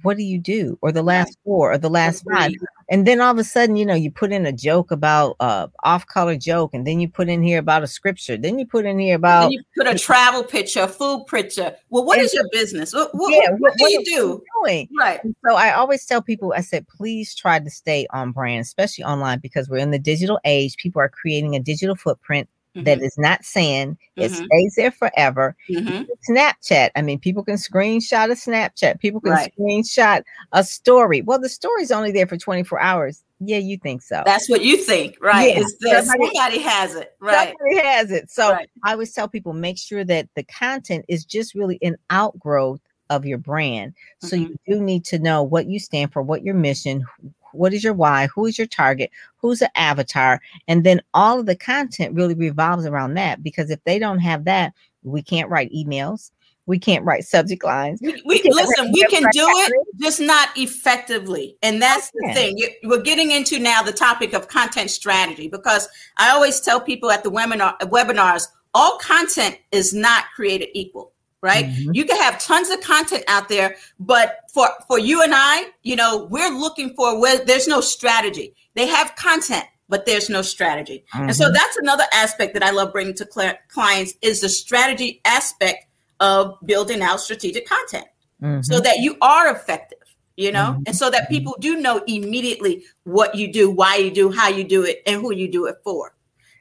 what 0.03 0.17
do 0.17 0.23
you 0.23 0.39
do? 0.39 0.79
Or 0.83 0.93
the 0.93 1.03
last 1.03 1.37
four 1.45 1.73
or 1.73 1.79
the 1.79 1.91
last 1.91 2.25
five. 2.31 2.53
and 2.91 3.07
then 3.07 3.21
all 3.21 3.31
of 3.31 3.39
a 3.39 3.45
sudden 3.45 3.77
you 3.77 3.85
know 3.85 3.95
you 3.95 4.11
put 4.11 4.33
in 4.33 4.47
a 4.47 4.53
joke 4.53 4.91
about 4.91 5.37
uh 5.41 5.67
off 5.85 6.07
color 6.07 6.37
joke 6.37 6.75
and 6.75 6.87
then 6.87 7.01
you 7.01 7.09
put 7.09 7.29
in 7.29 7.43
here 7.43 7.59
about 7.59 7.83
a 7.83 7.87
scripture. 7.87 8.37
Then 8.37 8.59
you 8.59 8.67
put 8.67 8.87
in 8.87 8.99
here 8.99 9.17
about 9.17 9.53
you 9.53 9.63
put 9.77 9.87
a 9.87 9.99
travel 9.99 10.43
picture 10.43 10.83
a 10.83 10.89
food 10.89 11.27
picture. 11.29 11.75
Well 11.91 12.05
what 12.05 12.19
is 12.19 12.33
your 12.35 12.49
business? 12.53 12.95
What, 12.95 13.11
what, 13.13 13.33
yeah, 13.33 13.51
what, 13.59 13.75
what 13.77 13.89
do 13.89 13.93
you 13.93 14.05
do? 14.05 14.43
doing? 14.63 14.89
right. 14.99 15.21
So 15.47 15.55
i 15.55 15.73
always 15.73 16.05
tell 16.05 16.23
people 16.23 16.53
i 16.57 16.61
said 16.61 16.87
please 16.89 17.35
try 17.35 17.59
to 17.59 17.71
stay 17.71 18.07
on 18.11 18.33
brand 18.33 18.61
especially 18.61 19.05
online 19.05 19.39
because 19.41 19.69
we're 19.69 19.79
in 19.79 19.91
the 19.91 19.99
digital 19.99 20.39
age. 20.45 20.77
People 20.77 21.01
are 21.01 21.09
creating 21.09 21.55
a 21.55 21.61
digital 21.61 21.95
footprint 21.95 22.49
Mm-hmm. 22.77 22.85
That 22.85 23.01
is 23.01 23.17
not 23.17 23.45
saying 23.45 23.97
it 24.17 24.31
mm-hmm. 24.31 24.45
stays 24.45 24.75
there 24.77 24.91
forever. 24.91 25.57
Mm-hmm. 25.71 26.05
Snapchat. 26.31 26.91
I 26.95 27.03
mean, 27.03 27.19
people 27.19 27.43
can 27.43 27.57
screenshot 27.57 28.27
a 28.27 28.35
Snapchat. 28.35 29.01
People 29.01 29.21
can 29.21 29.33
right. 29.33 29.53
screenshot 29.59 30.23
a 30.53 30.63
story. 30.63 31.23
Well, 31.23 31.41
the 31.41 31.49
story's 31.49 31.91
only 31.91 32.13
there 32.13 32.27
for 32.27 32.37
24 32.37 32.79
hours. 32.79 33.25
Yeah, 33.41 33.59
you 33.59 33.79
think 33.79 34.03
so. 34.03 34.23
That's 34.27 34.49
what 34.49 34.63
you 34.63 34.77
think, 34.77 35.17
right? 35.21 35.57
Yeah. 35.81 36.01
Somebody, 36.03 36.35
somebody, 36.35 36.59
has 36.59 36.95
it, 36.95 37.15
right? 37.21 37.55
Somebody 37.59 37.87
has 37.87 38.11
it. 38.11 38.31
So 38.31 38.51
right. 38.53 38.69
I 38.85 38.93
always 38.93 39.13
tell 39.13 39.29
people 39.29 39.53
make 39.53 39.79
sure 39.79 40.05
that 40.05 40.29
the 40.35 40.43
content 40.45 41.05
is 41.09 41.25
just 41.25 41.55
really 41.55 41.79
an 41.83 41.97
outgrowth 42.11 42.81
of 43.11 43.25
your 43.25 43.39
brand. 43.39 43.95
So 44.21 44.37
mm-hmm. 44.37 44.53
you 44.67 44.77
do 44.77 44.83
need 44.83 45.05
to 45.07 45.19
know 45.19 45.43
what 45.43 45.67
you 45.67 45.79
stand 45.79 46.13
for, 46.13 46.23
what 46.23 46.43
your 46.43 46.55
mission, 46.55 47.05
what 47.53 47.75
is 47.75 47.85
your 47.85 47.95
why? 47.95 48.29
Who 48.35 48.47
is 48.47 48.59
your 48.59 48.67
target? 48.67 49.11
Who's 49.39 49.61
the 49.61 49.79
avatar? 49.79 50.41
And 50.67 50.85
then 50.85 51.01
all 51.15 51.41
of 51.41 51.47
the 51.47 51.57
content 51.57 52.15
really 52.15 52.35
revolves 52.35 52.87
around 52.87 53.15
that 53.15 53.43
because 53.43 53.71
if 53.71 53.83
they 53.85 53.99
don't 53.99 54.19
have 54.21 54.45
that, 54.45 54.75
we 55.03 55.23
can't 55.23 55.51
write 55.51 55.73
emails. 55.73 56.31
We 56.67 56.79
can't 56.79 57.05
write 57.05 57.25
subject 57.25 57.65
lines. 57.65 57.99
We, 58.03 58.23
we, 58.27 58.43
listen, 58.45 58.93
we 58.93 59.03
can 59.07 59.23
do 59.33 59.47
it, 59.49 59.73
just 60.03 60.21
not 60.21 60.51
effectively. 60.55 61.57
And 61.63 61.81
that's 61.81 62.11
the 62.11 62.31
thing. 62.35 62.59
We're 62.85 63.01
getting 63.01 63.31
into 63.31 63.59
now 63.59 63.83
the 63.83 63.93
topic 63.93 64.35
of 64.35 64.49
content 64.49 64.91
strategy 64.91 65.49
because 65.49 65.89
I 66.19 66.29
always 66.31 66.61
tell 66.61 66.79
people 66.79 67.11
at 67.11 67.25
the 67.25 67.31
webinar, 67.31 67.79
webinars, 67.81 68.49
all 68.75 68.99
content 68.99 69.57
is 69.73 69.95
not 69.95 70.25
created 70.37 70.69
equal 70.75 71.15
right 71.43 71.67
mm-hmm. 71.67 71.93
you 71.93 72.05
can 72.05 72.17
have 72.21 72.43
tons 72.43 72.71
of 72.71 72.81
content 72.81 73.25
out 73.29 73.49
there 73.49 73.77
but 74.01 74.41
for 74.53 74.69
for 74.87 74.99
you 74.99 75.23
and 75.23 75.33
i 75.35 75.67
you 75.83 75.95
know 75.95 76.27
we're 76.31 76.51
looking 76.51 76.95
for 76.95 77.21
where 77.21 77.45
there's 77.45 77.69
no 77.69 77.81
strategy 77.81 78.55
they 78.75 78.87
have 78.87 79.15
content 79.17 79.65
but 79.89 80.05
there's 80.05 80.29
no 80.29 80.43
strategy 80.43 81.05
mm-hmm. 81.15 81.25
and 81.25 81.37
so 81.37 81.45
mm-hmm. 81.45 81.55
that's 81.55 81.77
another 81.77 82.05
aspect 82.13 82.55
that 82.55 82.63
i 82.63 82.71
love 82.71 82.93
bringing 82.93 83.15
to 83.15 83.27
cl- 83.31 83.59
clients 83.69 84.15
is 84.23 84.41
the 84.41 84.49
strategy 84.49 85.21
aspect 85.25 85.87
of 86.21 86.57
building 86.65 87.03
out 87.03 87.21
strategic 87.21 87.67
content 87.67 88.07
mm-hmm. 88.43 88.61
so 88.63 88.81
that 88.81 88.99
you 88.99 89.17
are 89.21 89.55
effective 89.55 89.99
you 90.37 90.51
know 90.51 90.73
mm-hmm. 90.73 90.83
and 90.87 90.97
so 90.97 91.09
that 91.09 91.29
people 91.29 91.57
do 91.61 91.81
know 91.81 92.03
immediately 92.09 92.83
what 93.05 93.35
you 93.35 93.53
do 93.53 93.71
why 93.71 93.97
you 93.97 94.11
do 94.11 94.31
how 94.31 94.49
you 94.49 94.65
do 94.65 94.83
it 94.83 95.03
and 95.07 95.21
who 95.21 95.33
you 95.33 95.51
do 95.51 95.67
it 95.67 95.77
for 95.85 96.15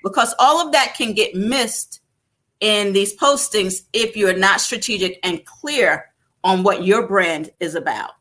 because 0.03 0.35
all 0.39 0.63
of 0.63 0.71
that 0.71 0.93
can 0.95 1.13
get 1.13 1.33
missed 1.33 2.01
in 2.59 2.93
these 2.93 3.15
postings 3.15 3.83
if 3.93 4.15
you're 4.15 4.37
not 4.37 4.61
strategic 4.61 5.19
and 5.23 5.45
clear 5.45 6.11
on 6.43 6.63
what 6.63 6.83
your 6.83 7.07
brand 7.07 7.51
is 7.59 7.75
about. 7.75 8.11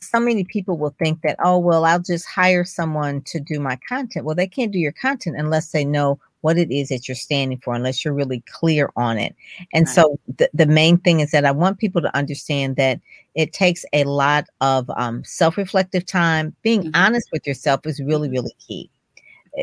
So 0.00 0.20
many 0.20 0.44
people 0.44 0.76
will 0.76 0.94
think 0.98 1.22
that, 1.22 1.36
oh, 1.42 1.58
well, 1.58 1.84
I'll 1.84 2.00
just 2.00 2.26
hire 2.26 2.64
someone 2.64 3.22
to 3.22 3.40
do 3.40 3.58
my 3.58 3.78
content. 3.88 4.26
Well, 4.26 4.34
they 4.34 4.46
can't 4.46 4.72
do 4.72 4.78
your 4.78 4.92
content 4.92 5.36
unless 5.38 5.70
they 5.70 5.84
know 5.84 6.18
what 6.42 6.58
it 6.58 6.70
is 6.70 6.90
that 6.90 7.08
you're 7.08 7.14
standing 7.14 7.58
for, 7.58 7.74
unless 7.74 8.04
you're 8.04 8.12
really 8.12 8.42
clear 8.46 8.90
on 8.96 9.16
it. 9.16 9.34
And 9.72 9.86
right. 9.86 9.94
so 9.94 10.20
the, 10.36 10.50
the 10.52 10.66
main 10.66 10.98
thing 10.98 11.20
is 11.20 11.30
that 11.30 11.46
I 11.46 11.50
want 11.52 11.78
people 11.78 12.02
to 12.02 12.14
understand 12.14 12.76
that 12.76 13.00
it 13.34 13.54
takes 13.54 13.86
a 13.94 14.04
lot 14.04 14.44
of 14.60 14.90
um, 14.90 15.24
self 15.24 15.56
reflective 15.56 16.04
time. 16.04 16.54
Being 16.60 16.82
mm-hmm. 16.82 17.02
honest 17.02 17.30
with 17.32 17.46
yourself 17.46 17.86
is 17.86 17.98
really, 17.98 18.28
really 18.28 18.54
key. 18.58 18.90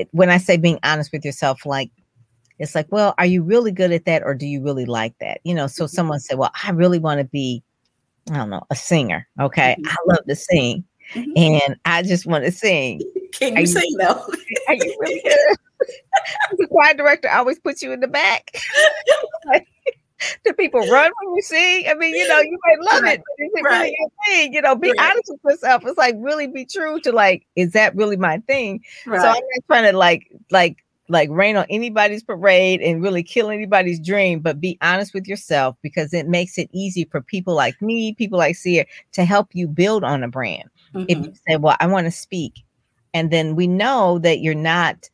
When 0.10 0.32
I 0.32 0.38
say 0.38 0.58
being 0.58 0.80
honest 0.82 1.12
with 1.12 1.24
yourself, 1.24 1.68
like 1.68 1.92
it's 2.62 2.76
like, 2.76 2.88
well, 2.92 3.14
are 3.18 3.26
you 3.26 3.44
really 3.44 3.72
good 3.72 3.92
at 3.92 4.06
that 4.06 4.24
or 4.24 4.34
do 4.34 4.46
you 4.46 4.62
really 4.62 4.86
like 4.86 5.18
that? 5.20 5.42
You 5.44 5.54
know, 5.54 5.68
so 5.68 5.86
mm-hmm. 5.86 5.96
someone 5.96 6.20
said, 6.20 6.38
well, 6.38 6.52
I 6.64 6.72
really 6.72 7.00
want 7.00 7.20
to 7.20 7.24
be, 7.26 7.64
I 8.32 8.38
don't 8.38 8.50
know, 8.50 8.64
a 8.70 8.76
singer. 8.76 9.28
Okay. 9.40 9.76
Mm-hmm. 9.80 9.90
I 9.90 10.14
love 10.14 10.26
to 10.28 10.36
sing 10.36 10.84
mm-hmm. 11.14 11.32
and 11.36 11.76
I 11.86 12.04
just 12.04 12.26
want 12.26 12.46
to 12.46 12.52
sing. 12.52 13.02
Can 13.34 13.56
you, 13.56 13.62
you 13.62 13.68
sing 13.68 13.96
though? 13.98 14.26
Are 14.68 14.74
you 14.76 14.98
really 15.00 15.22
good? 15.26 15.58
the 16.58 16.68
choir 16.68 16.94
director 16.94 17.30
always 17.30 17.58
puts 17.58 17.82
you 17.82 17.92
in 17.92 18.02
the 18.02 18.08
back. 18.08 18.56
do 20.46 20.54
people 20.54 20.82
run 20.82 21.12
when 21.22 21.36
you 21.36 21.42
sing? 21.42 21.86
I 21.90 21.96
mean, 21.96 22.14
you 22.14 22.28
know, 22.28 22.40
you 22.40 22.60
might 22.68 22.94
love 22.94 23.06
it, 23.06 23.20
but 23.20 23.46
is 23.46 23.52
it 23.56 23.64
right. 23.64 23.80
really 23.80 23.96
your 23.98 24.10
thing? 24.26 24.54
You 24.54 24.62
know, 24.62 24.76
be 24.76 24.90
right. 24.90 25.12
honest 25.12 25.32
with 25.32 25.54
yourself. 25.54 25.84
It's 25.86 25.98
like 25.98 26.16
really 26.20 26.46
be 26.46 26.66
true 26.66 27.00
to 27.02 27.12
like, 27.12 27.48
is 27.56 27.72
that 27.72 27.96
really 27.96 28.18
my 28.18 28.38
thing? 28.40 28.84
Right. 29.08 29.20
So 29.20 29.28
I'm 29.28 29.34
not 29.34 29.66
trying 29.68 29.92
to 29.92 29.98
like 29.98 30.32
like 30.52 30.86
like 31.12 31.30
rain 31.30 31.58
on 31.58 31.66
anybody's 31.70 32.24
parade 32.24 32.82
and 32.82 33.04
really 33.04 33.24
kill 33.24 33.50
anybody's 33.50 34.00
dream, 34.00 34.40
but 34.40 34.62
be 34.62 34.78
honest 34.82 35.14
with 35.14 35.28
yourself 35.28 35.76
because 35.82 36.14
it 36.14 36.28
makes 36.28 36.58
it 36.58 36.70
easy 36.72 37.06
for 37.06 37.22
people 37.22 37.54
like 37.54 37.80
me, 37.82 38.14
people 38.14 38.40
like 38.40 38.56
Seer 38.56 38.86
to 39.12 39.26
help 39.26 39.50
you 39.54 39.68
build 39.68 40.04
on 40.04 40.24
a 40.24 40.28
brand. 40.28 40.70
Mm-hmm. 40.94 41.06
If 41.08 41.18
you 41.20 41.34
say, 41.48 41.58
Well, 41.58 41.78
I 41.80 41.88
want 41.88 42.06
to 42.06 42.12
speak, 42.12 42.64
and 43.14 43.32
then 43.32 43.56
we 43.56 43.68
know 43.68 44.20
that 44.20 44.40
you're 44.40 44.56
not 44.56 45.10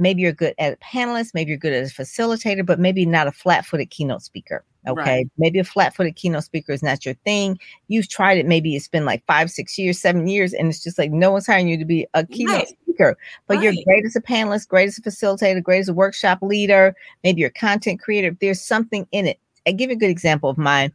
maybe 0.00 0.22
you're 0.22 0.32
good 0.32 0.54
at 0.58 0.72
a 0.72 0.76
panelist, 0.76 1.34
maybe 1.34 1.50
you're 1.50 1.58
good 1.58 1.74
as 1.74 1.90
a 1.90 1.94
facilitator, 1.94 2.64
but 2.64 2.80
maybe 2.80 3.04
not 3.06 3.26
a 3.26 3.32
flat 3.32 3.66
footed 3.66 3.90
keynote 3.90 4.22
speaker. 4.22 4.64
Okay. 4.86 5.00
Right. 5.00 5.30
Maybe 5.36 5.58
a 5.58 5.64
flat 5.64 5.94
footed 5.94 6.16
keynote 6.16 6.44
speaker 6.44 6.72
is 6.72 6.82
not 6.82 7.04
your 7.04 7.14
thing. 7.24 7.58
You've 7.88 8.08
tried 8.08 8.38
it. 8.38 8.46
Maybe 8.46 8.76
it's 8.76 8.88
been 8.88 9.04
like 9.04 9.24
five, 9.26 9.50
six 9.50 9.78
years, 9.78 10.00
seven 10.00 10.26
years, 10.26 10.54
and 10.54 10.68
it's 10.68 10.82
just 10.82 10.98
like 10.98 11.10
no 11.10 11.30
one's 11.30 11.46
hiring 11.46 11.68
you 11.68 11.78
to 11.78 11.84
be 11.84 12.06
a 12.14 12.26
keynote 12.26 12.54
right. 12.54 12.68
speaker. 12.82 13.18
But 13.46 13.58
right. 13.58 13.64
you're 13.64 13.84
great 13.84 14.06
as 14.06 14.16
a 14.16 14.22
panelist, 14.22 14.68
great 14.68 14.88
as 14.88 14.98
a 14.98 15.02
facilitator, 15.02 15.62
great 15.62 15.80
as 15.80 15.88
a 15.88 15.94
workshop 15.94 16.38
leader. 16.40 16.94
Maybe 17.24 17.40
you're 17.40 17.50
a 17.50 17.52
content 17.52 18.00
creator. 18.00 18.36
There's 18.40 18.60
something 18.60 19.06
in 19.12 19.26
it. 19.26 19.38
I 19.66 19.72
give 19.72 19.90
you 19.90 19.96
a 19.96 19.98
good 19.98 20.10
example 20.10 20.48
of 20.48 20.56
my 20.56 20.90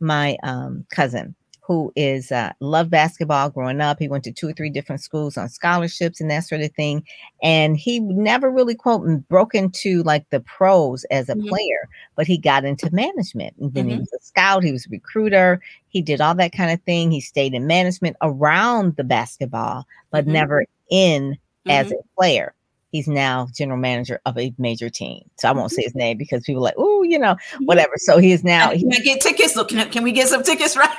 my 0.00 0.36
um, 0.42 0.84
cousin 0.90 1.34
who 1.70 1.92
is 1.94 2.32
uh, 2.32 2.52
loved 2.58 2.90
basketball 2.90 3.48
growing 3.48 3.80
up. 3.80 4.00
He 4.00 4.08
went 4.08 4.24
to 4.24 4.32
two 4.32 4.48
or 4.48 4.52
three 4.52 4.70
different 4.70 5.02
schools 5.02 5.36
on 5.36 5.48
scholarships 5.48 6.20
and 6.20 6.28
that 6.28 6.40
sort 6.40 6.62
of 6.62 6.72
thing. 6.72 7.04
And 7.44 7.76
he 7.76 8.00
never 8.00 8.50
really 8.50 8.74
quote 8.74 9.06
broke 9.28 9.54
into 9.54 10.02
like 10.02 10.28
the 10.30 10.40
pros 10.40 11.04
as 11.12 11.28
a 11.28 11.36
mm-hmm. 11.36 11.46
player, 11.46 11.88
but 12.16 12.26
he 12.26 12.38
got 12.38 12.64
into 12.64 12.92
management. 12.92 13.54
And 13.60 13.72
then 13.72 13.84
mm-hmm. 13.84 13.94
he 13.94 13.98
was 14.00 14.12
a 14.12 14.20
scout, 14.20 14.64
he 14.64 14.72
was 14.72 14.84
a 14.86 14.90
recruiter, 14.90 15.60
he 15.86 16.02
did 16.02 16.20
all 16.20 16.34
that 16.34 16.50
kind 16.50 16.72
of 16.72 16.82
thing. 16.82 17.12
He 17.12 17.20
stayed 17.20 17.54
in 17.54 17.68
management 17.68 18.16
around 18.20 18.96
the 18.96 19.04
basketball, 19.04 19.86
but 20.10 20.24
mm-hmm. 20.24 20.32
never 20.32 20.64
in 20.90 21.38
as 21.68 21.86
mm-hmm. 21.86 22.00
a 22.00 22.16
player 22.16 22.52
he's 22.90 23.08
now 23.08 23.48
general 23.54 23.78
manager 23.78 24.20
of 24.26 24.36
a 24.38 24.52
major 24.58 24.88
team. 24.88 25.22
So 25.38 25.48
I 25.48 25.52
won't 25.52 25.70
mm-hmm. 25.70 25.76
say 25.76 25.82
his 25.82 25.94
name 25.94 26.18
because 26.18 26.42
people 26.44 26.62
like, 26.62 26.74
oh, 26.76 27.02
you 27.02 27.18
know, 27.18 27.34
mm-hmm. 27.34 27.64
whatever. 27.64 27.92
So 27.96 28.18
he 28.18 28.32
is 28.32 28.44
now. 28.44 28.70
Can 28.70 28.92
I 28.92 28.98
get 28.98 29.20
tickets? 29.20 29.56
Look, 29.56 29.68
can, 29.68 29.90
can 29.90 30.02
we 30.02 30.12
get 30.12 30.28
some 30.28 30.42
tickets? 30.42 30.76
Right, 30.80 30.96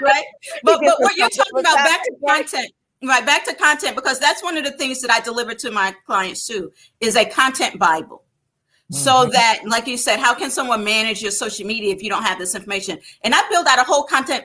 right. 0.00 0.24
But 0.62 0.80
but 0.80 0.96
what 1.00 1.16
you're 1.16 1.28
talking 1.28 1.58
about 1.58 1.76
back 1.76 2.02
to 2.04 2.14
content. 2.26 2.72
Right, 3.04 3.26
back 3.26 3.44
to 3.46 3.54
content 3.54 3.96
because 3.96 4.18
that's 4.18 4.42
one 4.42 4.56
of 4.56 4.64
the 4.64 4.70
things 4.70 5.00
that 5.02 5.10
I 5.10 5.20
deliver 5.20 5.54
to 5.54 5.70
my 5.70 5.94
clients 6.06 6.46
too 6.46 6.70
is 7.00 7.16
a 7.16 7.24
content 7.24 7.78
bible 7.78 8.24
so 8.92 9.12
mm-hmm. 9.12 9.30
that 9.30 9.60
like 9.66 9.86
you 9.86 9.96
said 9.96 10.18
how 10.18 10.34
can 10.34 10.50
someone 10.50 10.84
manage 10.84 11.22
your 11.22 11.30
social 11.30 11.66
media 11.66 11.94
if 11.94 12.02
you 12.02 12.10
don't 12.10 12.22
have 12.22 12.38
this 12.38 12.54
information? 12.54 12.98
And 13.24 13.34
i 13.34 13.48
build 13.48 13.66
out 13.66 13.78
a 13.78 13.84
whole 13.84 14.04
content 14.04 14.44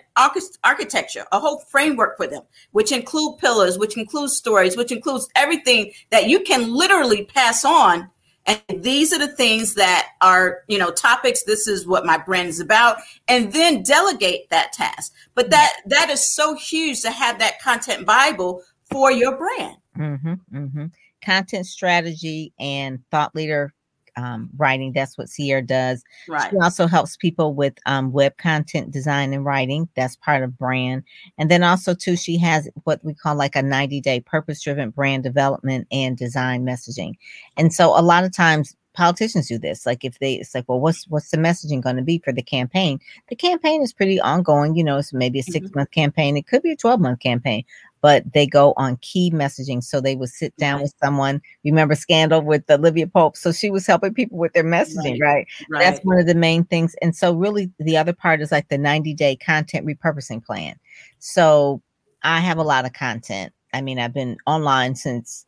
architecture 0.64 1.26
a 1.32 1.40
whole 1.40 1.60
framework 1.70 2.18
for 2.18 2.28
them 2.28 2.44
which 2.72 2.92
include 2.92 3.40
pillars 3.40 3.78
which 3.78 3.98
includes 3.98 4.36
stories 4.38 4.78
which 4.78 4.92
includes 4.92 5.28
everything 5.36 5.92
that 6.12 6.28
you 6.28 6.40
can 6.42 6.74
literally 6.74 7.26
pass 7.26 7.66
on. 7.66 8.10
And 8.46 8.82
these 8.82 9.12
are 9.12 9.20
the 9.20 9.36
things 9.36 9.74
that 9.74 10.08
are 10.22 10.60
you 10.68 10.78
know 10.78 10.92
topics 10.92 11.44
this 11.44 11.68
is 11.68 11.86
what 11.86 12.06
my 12.06 12.18
brand 12.18 12.48
is 12.48 12.62
about 12.62 12.98
and 13.28 13.52
then 13.52 13.84
delegate 13.84 14.50
that 14.50 14.72
task. 14.72 15.14
But 15.36 15.50
that 15.50 15.74
that 15.88 16.10
is 16.10 16.34
so 16.34 16.56
huge 16.56 17.02
to 17.02 17.12
have 17.12 17.40
that 17.40 17.62
content 17.62 18.06
bible 18.06 18.64
for 18.90 19.12
your 19.12 19.36
brand. 19.36 19.78
Mm-hmm, 19.98 20.34
mm-hmm. 20.56 20.86
content 21.22 21.66
strategy 21.66 22.54
and 22.60 23.00
thought 23.10 23.36
leader 23.36 23.74
um, 24.18 24.50
writing. 24.58 24.92
That's 24.92 25.18
what 25.18 25.30
Sierra 25.30 25.62
does. 25.62 26.04
Right. 26.28 26.50
She 26.50 26.58
also 26.58 26.88
helps 26.88 27.16
people 27.16 27.54
with 27.54 27.78
um, 27.86 28.12
web 28.12 28.38
content 28.38 28.92
design 28.92 29.34
and 29.34 29.46
writing. 29.46 29.88
That's 29.96 30.16
part 30.18 30.44
of 30.44 30.58
brand. 30.58 31.04
And 31.38 31.50
then 31.50 31.64
also 31.64 31.94
too, 31.94 32.18
she 32.18 32.38
has 32.40 32.68
what 32.84 33.04
we 33.04 33.14
call 33.14 33.36
like 33.36 33.56
a 33.56 33.62
90 33.62 34.02
day 34.02 34.20
purpose 34.20 34.62
driven 34.62 34.90
brand 34.90 35.24
development 35.24 35.88
and 35.92 36.18
design 36.18 36.66
messaging. 36.66 37.14
And 37.56 37.74
so 37.74 37.98
a 37.98 38.02
lot 38.02 38.24
of 38.24 38.36
times 38.36 38.76
politicians 38.98 39.48
do 39.48 39.60
this. 39.60 39.86
Like 39.86 40.04
if 40.04 40.18
they, 40.18 40.34
it's 40.34 40.56
like, 40.56 40.66
well, 40.68 40.80
what's 40.80 41.08
what's 41.08 41.30
the 41.30 41.38
messaging 41.38 41.82
going 41.82 41.98
to 41.98 42.02
be 42.02 42.18
for 42.18 42.34
the 42.34 42.42
campaign? 42.42 43.00
The 43.30 43.36
campaign 43.36 43.84
is 43.84 43.94
pretty 43.94 44.20
ongoing. 44.20 44.76
You 44.76 44.84
know, 44.84 44.98
it's 44.98 45.14
maybe 45.14 45.40
a 45.40 45.44
six 45.44 45.70
month 45.76 45.92
mm-hmm. 45.92 46.02
campaign. 46.02 46.36
It 46.36 46.48
could 46.48 46.64
be 46.64 46.72
a 46.72 46.76
twelve 46.76 47.00
month 47.00 47.20
campaign 47.20 47.64
but 48.02 48.32
they 48.34 48.46
go 48.46 48.74
on 48.78 48.98
key 48.98 49.32
messaging. 49.32 49.84
So 49.84 50.00
they 50.00 50.16
would 50.16 50.30
sit 50.30 50.56
down 50.58 50.82
with 50.82 50.94
someone. 51.04 51.42
Remember 51.64 51.96
Scandal 51.96 52.42
with 52.42 52.70
Olivia 52.70 53.08
Pope? 53.08 53.38
So 53.38 53.52
she 53.52 53.70
was 53.70 53.88
helping 53.88 54.14
people 54.14 54.38
with 54.38 54.54
their 54.54 54.64
messaging, 54.64 55.20
right. 55.20 55.22
right? 55.22 55.48
right? 55.70 55.80
That's 55.84 56.04
one 56.06 56.20
of 56.20 56.28
the 56.28 56.36
main 56.36 56.64
things. 56.66 56.96
And 57.02 57.16
so, 57.16 57.34
really, 57.34 57.72
the 57.80 57.98
other 57.98 58.14
part 58.14 58.42
is 58.42 58.52
like 58.52 58.70
the 58.70 58.78
90 58.78 59.14
day 59.14 59.36
content 59.36 59.86
repurposing 59.86 60.44
plan. 60.46 60.76
So 61.20 61.82
I 62.24 62.40
have 62.40 62.58
a 62.58 62.64
lot 62.64 62.86
of 62.86 62.94
content. 62.94 63.54
I 63.74 63.82
mean, 63.82 64.00
I've 64.00 64.14
been 64.14 64.38
online 64.46 64.96
since 64.96 65.46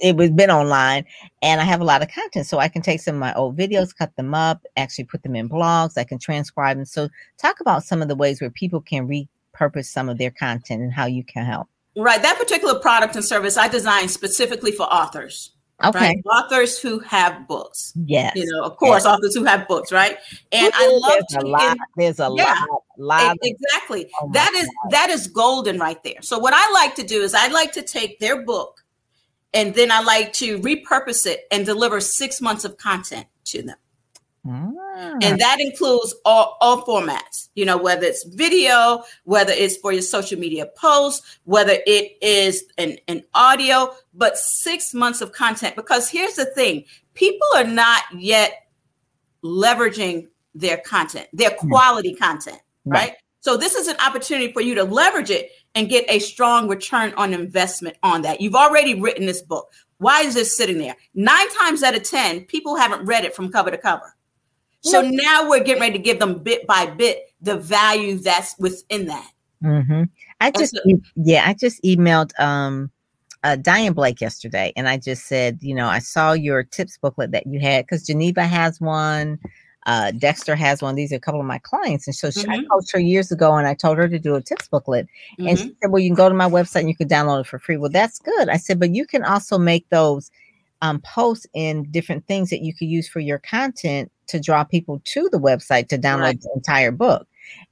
it 0.00 0.16
was 0.16 0.30
been 0.30 0.50
online 0.50 1.04
and 1.42 1.60
I 1.60 1.64
have 1.64 1.80
a 1.80 1.84
lot 1.84 2.02
of 2.02 2.10
content. 2.10 2.46
So 2.46 2.58
I 2.58 2.68
can 2.68 2.82
take 2.82 3.00
some 3.00 3.14
of 3.14 3.20
my 3.20 3.32
old 3.34 3.56
videos, 3.56 3.96
cut 3.96 4.14
them 4.16 4.34
up, 4.34 4.62
actually 4.76 5.04
put 5.04 5.22
them 5.22 5.36
in 5.36 5.48
blogs. 5.48 5.96
I 5.96 6.04
can 6.04 6.18
transcribe 6.18 6.76
them. 6.76 6.84
So 6.84 7.08
talk 7.38 7.60
about 7.60 7.84
some 7.84 8.02
of 8.02 8.08
the 8.08 8.16
ways 8.16 8.40
where 8.40 8.50
people 8.50 8.80
can 8.80 9.08
repurpose 9.08 9.86
some 9.86 10.08
of 10.08 10.18
their 10.18 10.32
content 10.32 10.82
and 10.82 10.92
how 10.92 11.06
you 11.06 11.24
can 11.24 11.44
help. 11.44 11.68
Right. 11.96 12.20
That 12.22 12.38
particular 12.38 12.78
product 12.78 13.14
and 13.16 13.24
service 13.24 13.56
I 13.56 13.68
designed 13.68 14.10
specifically 14.10 14.72
for 14.72 14.84
authors. 14.84 15.52
Okay. 15.82 15.98
Right? 15.98 16.22
Authors 16.26 16.78
who 16.78 17.00
have 17.00 17.48
books. 17.48 17.92
Yes. 18.06 18.32
You 18.36 18.46
know, 18.46 18.62
of 18.62 18.76
course, 18.76 19.04
yes. 19.04 19.12
authors 19.12 19.34
who 19.34 19.44
have 19.44 19.66
books, 19.66 19.90
right? 19.90 20.16
And 20.52 20.72
I 20.74 20.88
love 20.88 21.22
there's 21.28 21.44
a 21.44 21.46
lot. 21.46 21.76
There's 21.96 22.20
a 22.20 22.32
yeah, 22.36 22.64
lot. 22.96 23.26
lot 23.26 23.36
exactly. 23.42 24.08
Oh 24.20 24.30
that 24.32 24.52
is 24.54 24.66
God. 24.66 24.92
that 24.92 25.10
is 25.10 25.26
golden 25.26 25.78
right 25.78 26.02
there. 26.04 26.22
So 26.22 26.38
what 26.38 26.54
I 26.54 26.72
like 26.72 26.94
to 26.96 27.02
do 27.02 27.22
is 27.22 27.34
I 27.34 27.48
like 27.48 27.72
to 27.72 27.82
take 27.82 28.20
their 28.20 28.44
book 28.44 28.84
and 29.52 29.74
then 29.74 29.90
I 29.90 30.00
like 30.00 30.32
to 30.34 30.58
repurpose 30.60 31.26
it 31.26 31.42
and 31.50 31.66
deliver 31.66 32.00
six 32.00 32.40
months 32.40 32.64
of 32.64 32.76
content 32.76 33.26
to 33.46 33.62
them. 33.62 33.76
And 34.46 34.76
ah. 34.78 35.36
that 35.36 35.56
includes 35.60 36.14
all, 36.24 36.58
all 36.60 36.82
formats, 36.82 37.48
you 37.54 37.64
know, 37.64 37.76
whether 37.76 38.04
it's 38.04 38.24
video, 38.24 39.02
whether 39.24 39.52
it's 39.52 39.76
for 39.78 39.92
your 39.92 40.02
social 40.02 40.38
media 40.38 40.66
posts, 40.76 41.38
whether 41.44 41.76
it 41.86 42.18
is 42.20 42.64
an, 42.76 42.98
an 43.08 43.22
audio, 43.34 43.94
but 44.12 44.36
six 44.36 44.92
months 44.92 45.20
of 45.20 45.32
content. 45.32 45.76
Because 45.76 46.10
here's 46.10 46.34
the 46.34 46.46
thing 46.46 46.84
people 47.14 47.46
are 47.56 47.64
not 47.64 48.02
yet 48.16 48.68
leveraging 49.42 50.28
their 50.54 50.78
content, 50.78 51.26
their 51.32 51.56
hmm. 51.58 51.68
quality 51.68 52.14
content, 52.14 52.60
right? 52.84 52.98
right? 52.98 53.16
So 53.40 53.56
this 53.56 53.74
is 53.74 53.88
an 53.88 53.96
opportunity 54.04 54.52
for 54.52 54.62
you 54.62 54.74
to 54.74 54.84
leverage 54.84 55.30
it 55.30 55.50
and 55.74 55.88
get 55.88 56.04
a 56.08 56.18
strong 56.18 56.68
return 56.68 57.12
on 57.16 57.34
investment 57.34 57.96
on 58.02 58.22
that. 58.22 58.40
You've 58.40 58.54
already 58.54 58.98
written 59.00 59.26
this 59.26 59.42
book. 59.42 59.70
Why 59.98 60.20
is 60.20 60.34
this 60.34 60.56
sitting 60.56 60.78
there? 60.78 60.96
Nine 61.14 61.48
times 61.50 61.82
out 61.82 61.94
of 61.94 62.04
10, 62.04 62.44
people 62.44 62.76
haven't 62.76 63.04
read 63.04 63.24
it 63.24 63.34
from 63.34 63.50
cover 63.50 63.70
to 63.70 63.78
cover. 63.78 64.14
So 64.84 65.00
now 65.02 65.48
we're 65.48 65.64
getting 65.64 65.80
ready 65.80 65.98
to 65.98 66.02
give 66.02 66.18
them 66.18 66.38
bit 66.38 66.66
by 66.66 66.86
bit 66.86 67.32
the 67.40 67.56
value 67.56 68.18
that's 68.18 68.54
within 68.58 69.06
that. 69.06 69.30
Mm-hmm. 69.62 70.02
I 70.40 70.50
just, 70.50 70.74
so, 70.74 71.00
yeah, 71.16 71.44
I 71.46 71.54
just 71.54 71.82
emailed 71.82 72.38
um, 72.38 72.90
uh, 73.44 73.56
Diane 73.56 73.94
Blake 73.94 74.20
yesterday, 74.20 74.72
and 74.76 74.88
I 74.88 74.98
just 74.98 75.26
said, 75.26 75.58
you 75.62 75.74
know, 75.74 75.86
I 75.86 76.00
saw 76.00 76.32
your 76.32 76.62
tips 76.62 76.98
booklet 76.98 77.30
that 77.32 77.46
you 77.46 77.60
had 77.60 77.86
because 77.86 78.06
Geneva 78.06 78.44
has 78.44 78.80
one, 78.80 79.38
uh, 79.86 80.10
Dexter 80.12 80.54
has 80.54 80.82
one. 80.82 80.94
These 80.94 81.12
are 81.12 81.16
a 81.16 81.20
couple 81.20 81.40
of 81.40 81.46
my 81.46 81.58
clients, 81.58 82.06
and 82.06 82.14
so 82.14 82.28
mm-hmm. 82.28 82.50
I 82.50 82.64
coached 82.70 82.92
her 82.92 83.00
years 83.00 83.30
ago, 83.30 83.54
and 83.54 83.66
I 83.66 83.74
told 83.74 83.98
her 83.98 84.08
to 84.08 84.18
do 84.18 84.34
a 84.34 84.42
tips 84.42 84.68
booklet, 84.68 85.06
mm-hmm. 85.38 85.48
and 85.48 85.58
she 85.58 85.74
said, 85.80 85.90
"Well, 85.90 86.00
you 86.00 86.08
can 86.08 86.16
go 86.16 86.28
to 86.28 86.34
my 86.34 86.48
website 86.48 86.80
and 86.80 86.88
you 86.88 86.96
can 86.96 87.08
download 87.08 87.42
it 87.42 87.46
for 87.46 87.58
free." 87.58 87.76
Well, 87.76 87.90
that's 87.90 88.18
good. 88.18 88.48
I 88.48 88.56
said, 88.56 88.80
but 88.80 88.94
you 88.94 89.06
can 89.06 89.24
also 89.24 89.58
make 89.58 89.88
those 89.90 90.30
um, 90.84 91.00
posts 91.00 91.46
and 91.54 91.90
different 91.90 92.26
things 92.26 92.50
that 92.50 92.60
you 92.60 92.74
could 92.74 92.88
use 92.88 93.08
for 93.08 93.20
your 93.20 93.38
content 93.38 94.12
to 94.26 94.38
draw 94.38 94.64
people 94.64 95.00
to 95.04 95.30
the 95.30 95.38
website 95.38 95.88
to 95.88 95.98
download 95.98 96.20
right. 96.20 96.40
the 96.40 96.50
entire 96.54 96.92
book. 96.92 97.26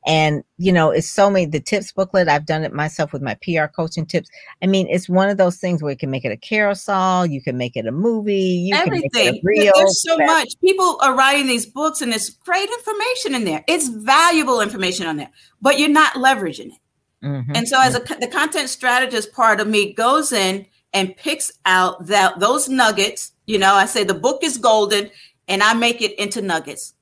And 0.07 0.43
you 0.57 0.73
know, 0.73 0.91
it's 0.91 1.09
so 1.09 1.31
many 1.31 1.47
the 1.47 1.61
tips 1.61 1.93
booklet. 1.93 2.29
I've 2.29 2.47
done 2.47 2.63
it 2.63 2.73
myself 2.73 3.13
with 3.13 3.21
my 3.21 3.37
PR 3.43 3.67
coaching 3.67 4.07
tips. 4.07 4.31
I 4.63 4.67
mean, 4.67 4.87
it's 4.89 5.09
one 5.09 5.29
of 5.29 5.37
those 5.37 5.59
things 5.59 5.83
where 5.83 5.93
you 5.93 5.99
can 5.99 6.11
make 6.11 6.25
it 6.25 6.33
a 6.33 6.37
carousel, 6.37 7.27
you 7.27 7.43
can 7.43 7.59
make 7.59 7.77
it 7.77 7.87
a 7.87 7.93
movie, 7.93 8.35
you 8.35 8.75
everything. 8.75 9.11
can 9.11 9.25
make 9.25 9.35
it 9.35 9.39
a 9.39 9.41
reel. 9.45 9.73
There's 9.77 10.03
so 10.03 10.17
much. 10.19 10.49
People 10.61 10.99
are 11.03 11.15
writing 11.15 11.47
these 11.47 11.67
books, 11.67 12.01
and 12.01 12.13
there's 12.13 12.31
great 12.31 12.69
information 12.69 13.35
in 13.35 13.45
there. 13.45 13.65
It's 13.69 13.89
valuable 13.89 14.61
information 14.61 15.07
on 15.07 15.17
there, 15.17 15.31
but 15.61 15.79
you're 15.79 15.89
not 15.89 16.15
leveraging 16.15 16.69
it. 16.69 16.81
Mm-hmm. 17.25 17.53
And 17.55 17.69
so, 17.69 17.81
as 17.81 17.95
a 17.95 18.01
the 18.01 18.29
content 18.29 18.69
strategist 18.69 19.33
part 19.33 19.61
of 19.61 19.69
me 19.69 19.93
goes 19.93 20.33
in 20.33 20.67
and 20.93 21.17
picks 21.17 21.53
out 21.65 22.07
that 22.07 22.39
those 22.41 22.69
nuggets. 22.69 23.33
You 23.47 23.59
know, 23.59 23.75
I 23.75 23.87
say 23.87 24.05
the 24.05 24.15
book 24.15 24.43
is 24.43 24.59
golden, 24.59 25.11
and 25.49 25.63
I 25.63 25.75
make 25.75 26.01
it 26.01 26.19
into 26.19 26.43
nuggets, 26.43 26.95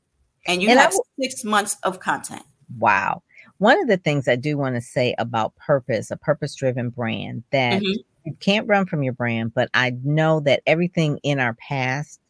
and 0.47 0.63
you 0.63 0.71
and 0.71 0.79
have 0.79 0.95
six 1.21 1.45
months 1.45 1.77
of 1.83 2.01
content. 2.01 2.43
Wow. 2.79 3.23
One 3.59 3.79
of 3.79 3.89
the 3.89 3.99
things 3.99 4.27
I 4.27 4.37
do 4.37 4.57
want 4.57 4.77
to 4.77 4.81
say 4.81 5.15
about 5.19 5.55
purpose, 5.57 6.11
a 6.11 6.17
purpose 6.17 6.55
driven 6.55 6.89
brand, 6.89 7.43
that 7.51 7.83
mm-hmm. 7.83 8.01
you 8.25 8.35
can't 8.41 8.67
run 8.67 8.87
from 8.87 9.03
your 9.03 9.13
brand, 9.13 9.53
but 9.53 9.69
I 9.75 9.95
know 10.03 10.41
that 10.41 10.63
everything 10.67 11.19
in 11.23 11.39
our 11.41 11.53
past 11.55 12.21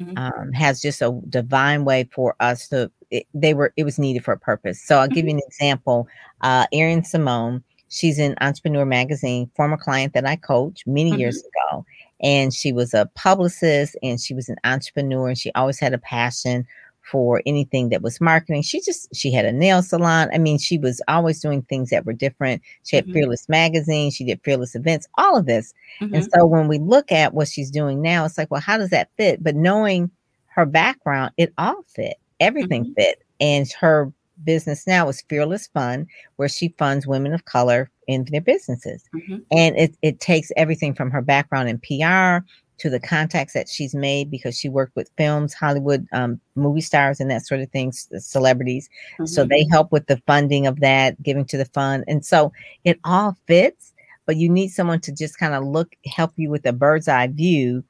mm-hmm. 0.00 0.16
um, 0.16 0.52
has 0.52 0.80
just 0.80 1.02
a 1.02 1.20
divine 1.28 1.84
way 1.84 2.08
for 2.12 2.36
us 2.38 2.68
to, 2.68 2.92
it, 3.10 3.26
they 3.34 3.52
were, 3.52 3.72
it 3.76 3.82
was 3.82 3.98
needed 3.98 4.24
for 4.24 4.30
a 4.30 4.38
purpose. 4.38 4.80
So 4.80 4.98
I'll 4.98 5.06
mm-hmm. 5.06 5.14
give 5.14 5.24
you 5.24 5.32
an 5.32 5.40
example. 5.44 6.06
Uh, 6.42 6.66
Erin 6.72 7.02
Simone, 7.02 7.64
she's 7.88 8.18
in 8.18 8.34
Entrepreneur 8.40 8.84
Magazine, 8.84 9.50
former 9.54 9.76
client 9.76 10.12
that 10.14 10.26
I 10.26 10.36
coached 10.36 10.86
many 10.86 11.10
mm-hmm. 11.10 11.20
years 11.20 11.38
ago. 11.38 11.84
and 12.20 12.54
she 12.54 12.72
was 12.72 12.94
a 12.94 13.06
publicist 13.14 13.96
and 14.02 14.20
she 14.20 14.32
was 14.32 14.48
an 14.48 14.56
entrepreneur 14.64 15.28
and 15.28 15.38
she 15.38 15.52
always 15.52 15.78
had 15.78 15.92
a 15.92 15.98
passion 15.98 16.66
for 17.02 17.40
anything 17.46 17.90
that 17.90 18.02
was 18.02 18.20
marketing. 18.20 18.62
She 18.62 18.80
just 18.80 19.14
she 19.14 19.30
had 19.30 19.44
a 19.44 19.52
nail 19.52 19.82
salon. 19.82 20.28
I 20.32 20.38
mean, 20.38 20.58
she 20.58 20.76
was 20.76 21.00
always 21.06 21.40
doing 21.40 21.62
things 21.62 21.90
that 21.90 22.04
were 22.04 22.12
different. 22.12 22.62
She 22.84 22.96
had 22.96 23.04
mm-hmm. 23.04 23.14
Fearless 23.14 23.48
magazine, 23.48 24.10
she 24.10 24.24
did 24.24 24.40
Fearless 24.42 24.74
events, 24.74 25.06
all 25.16 25.36
of 25.36 25.46
this. 25.46 25.72
Mm-hmm. 26.00 26.14
And 26.14 26.28
so 26.34 26.46
when 26.46 26.68
we 26.68 26.78
look 26.78 27.12
at 27.12 27.34
what 27.34 27.48
she's 27.48 27.70
doing 27.70 28.02
now, 28.02 28.24
it's 28.24 28.36
like, 28.36 28.50
well, 28.50 28.60
how 28.60 28.76
does 28.76 28.90
that 28.90 29.10
fit? 29.16 29.42
But 29.42 29.54
knowing 29.54 30.10
her 30.46 30.66
background, 30.66 31.32
it 31.36 31.52
all 31.58 31.84
fit. 31.86 32.16
Everything 32.40 32.84
mm-hmm. 32.84 32.94
fit. 32.94 33.22
And 33.40 33.70
her 33.72 34.12
business 34.44 34.86
now 34.86 35.08
is 35.08 35.22
Fearless 35.28 35.68
Fund, 35.68 36.06
where 36.36 36.48
she 36.48 36.74
funds 36.78 37.06
women 37.06 37.32
of 37.32 37.44
color 37.44 37.90
in 38.06 38.24
their 38.30 38.40
businesses. 38.40 39.02
Mm-hmm. 39.14 39.38
And 39.50 39.76
it, 39.76 39.96
it 40.02 40.20
takes 40.20 40.52
everything 40.56 40.94
from 40.94 41.10
her 41.10 41.22
background 41.22 41.68
in 41.68 41.78
PR 41.78 42.44
to 42.78 42.90
the 42.90 43.00
contacts 43.00 43.54
that 43.54 43.68
she's 43.68 43.94
made 43.94 44.30
because 44.30 44.58
she 44.58 44.68
worked 44.68 44.94
with 44.96 45.10
films, 45.16 45.54
Hollywood 45.54 46.06
um, 46.12 46.40
movie 46.54 46.82
stars, 46.82 47.20
and 47.20 47.30
that 47.30 47.46
sort 47.46 47.60
of 47.60 47.70
things, 47.70 48.08
celebrities. 48.18 48.88
Mm-hmm. 49.14 49.26
So 49.26 49.44
they 49.44 49.66
help 49.70 49.92
with 49.92 50.06
the 50.06 50.20
funding 50.26 50.66
of 50.66 50.80
that, 50.80 51.22
giving 51.22 51.46
to 51.46 51.56
the 51.56 51.64
fund. 51.66 52.04
And 52.06 52.24
so 52.24 52.52
it 52.84 53.00
all 53.04 53.36
fits, 53.46 53.94
but 54.26 54.36
you 54.36 54.48
need 54.48 54.68
someone 54.68 55.00
to 55.00 55.12
just 55.12 55.38
kind 55.38 55.54
of 55.54 55.64
look, 55.64 55.96
help 56.04 56.32
you 56.36 56.50
with 56.50 56.66
a 56.66 56.72
bird's 56.72 57.08
eye 57.08 57.28
view 57.28 57.82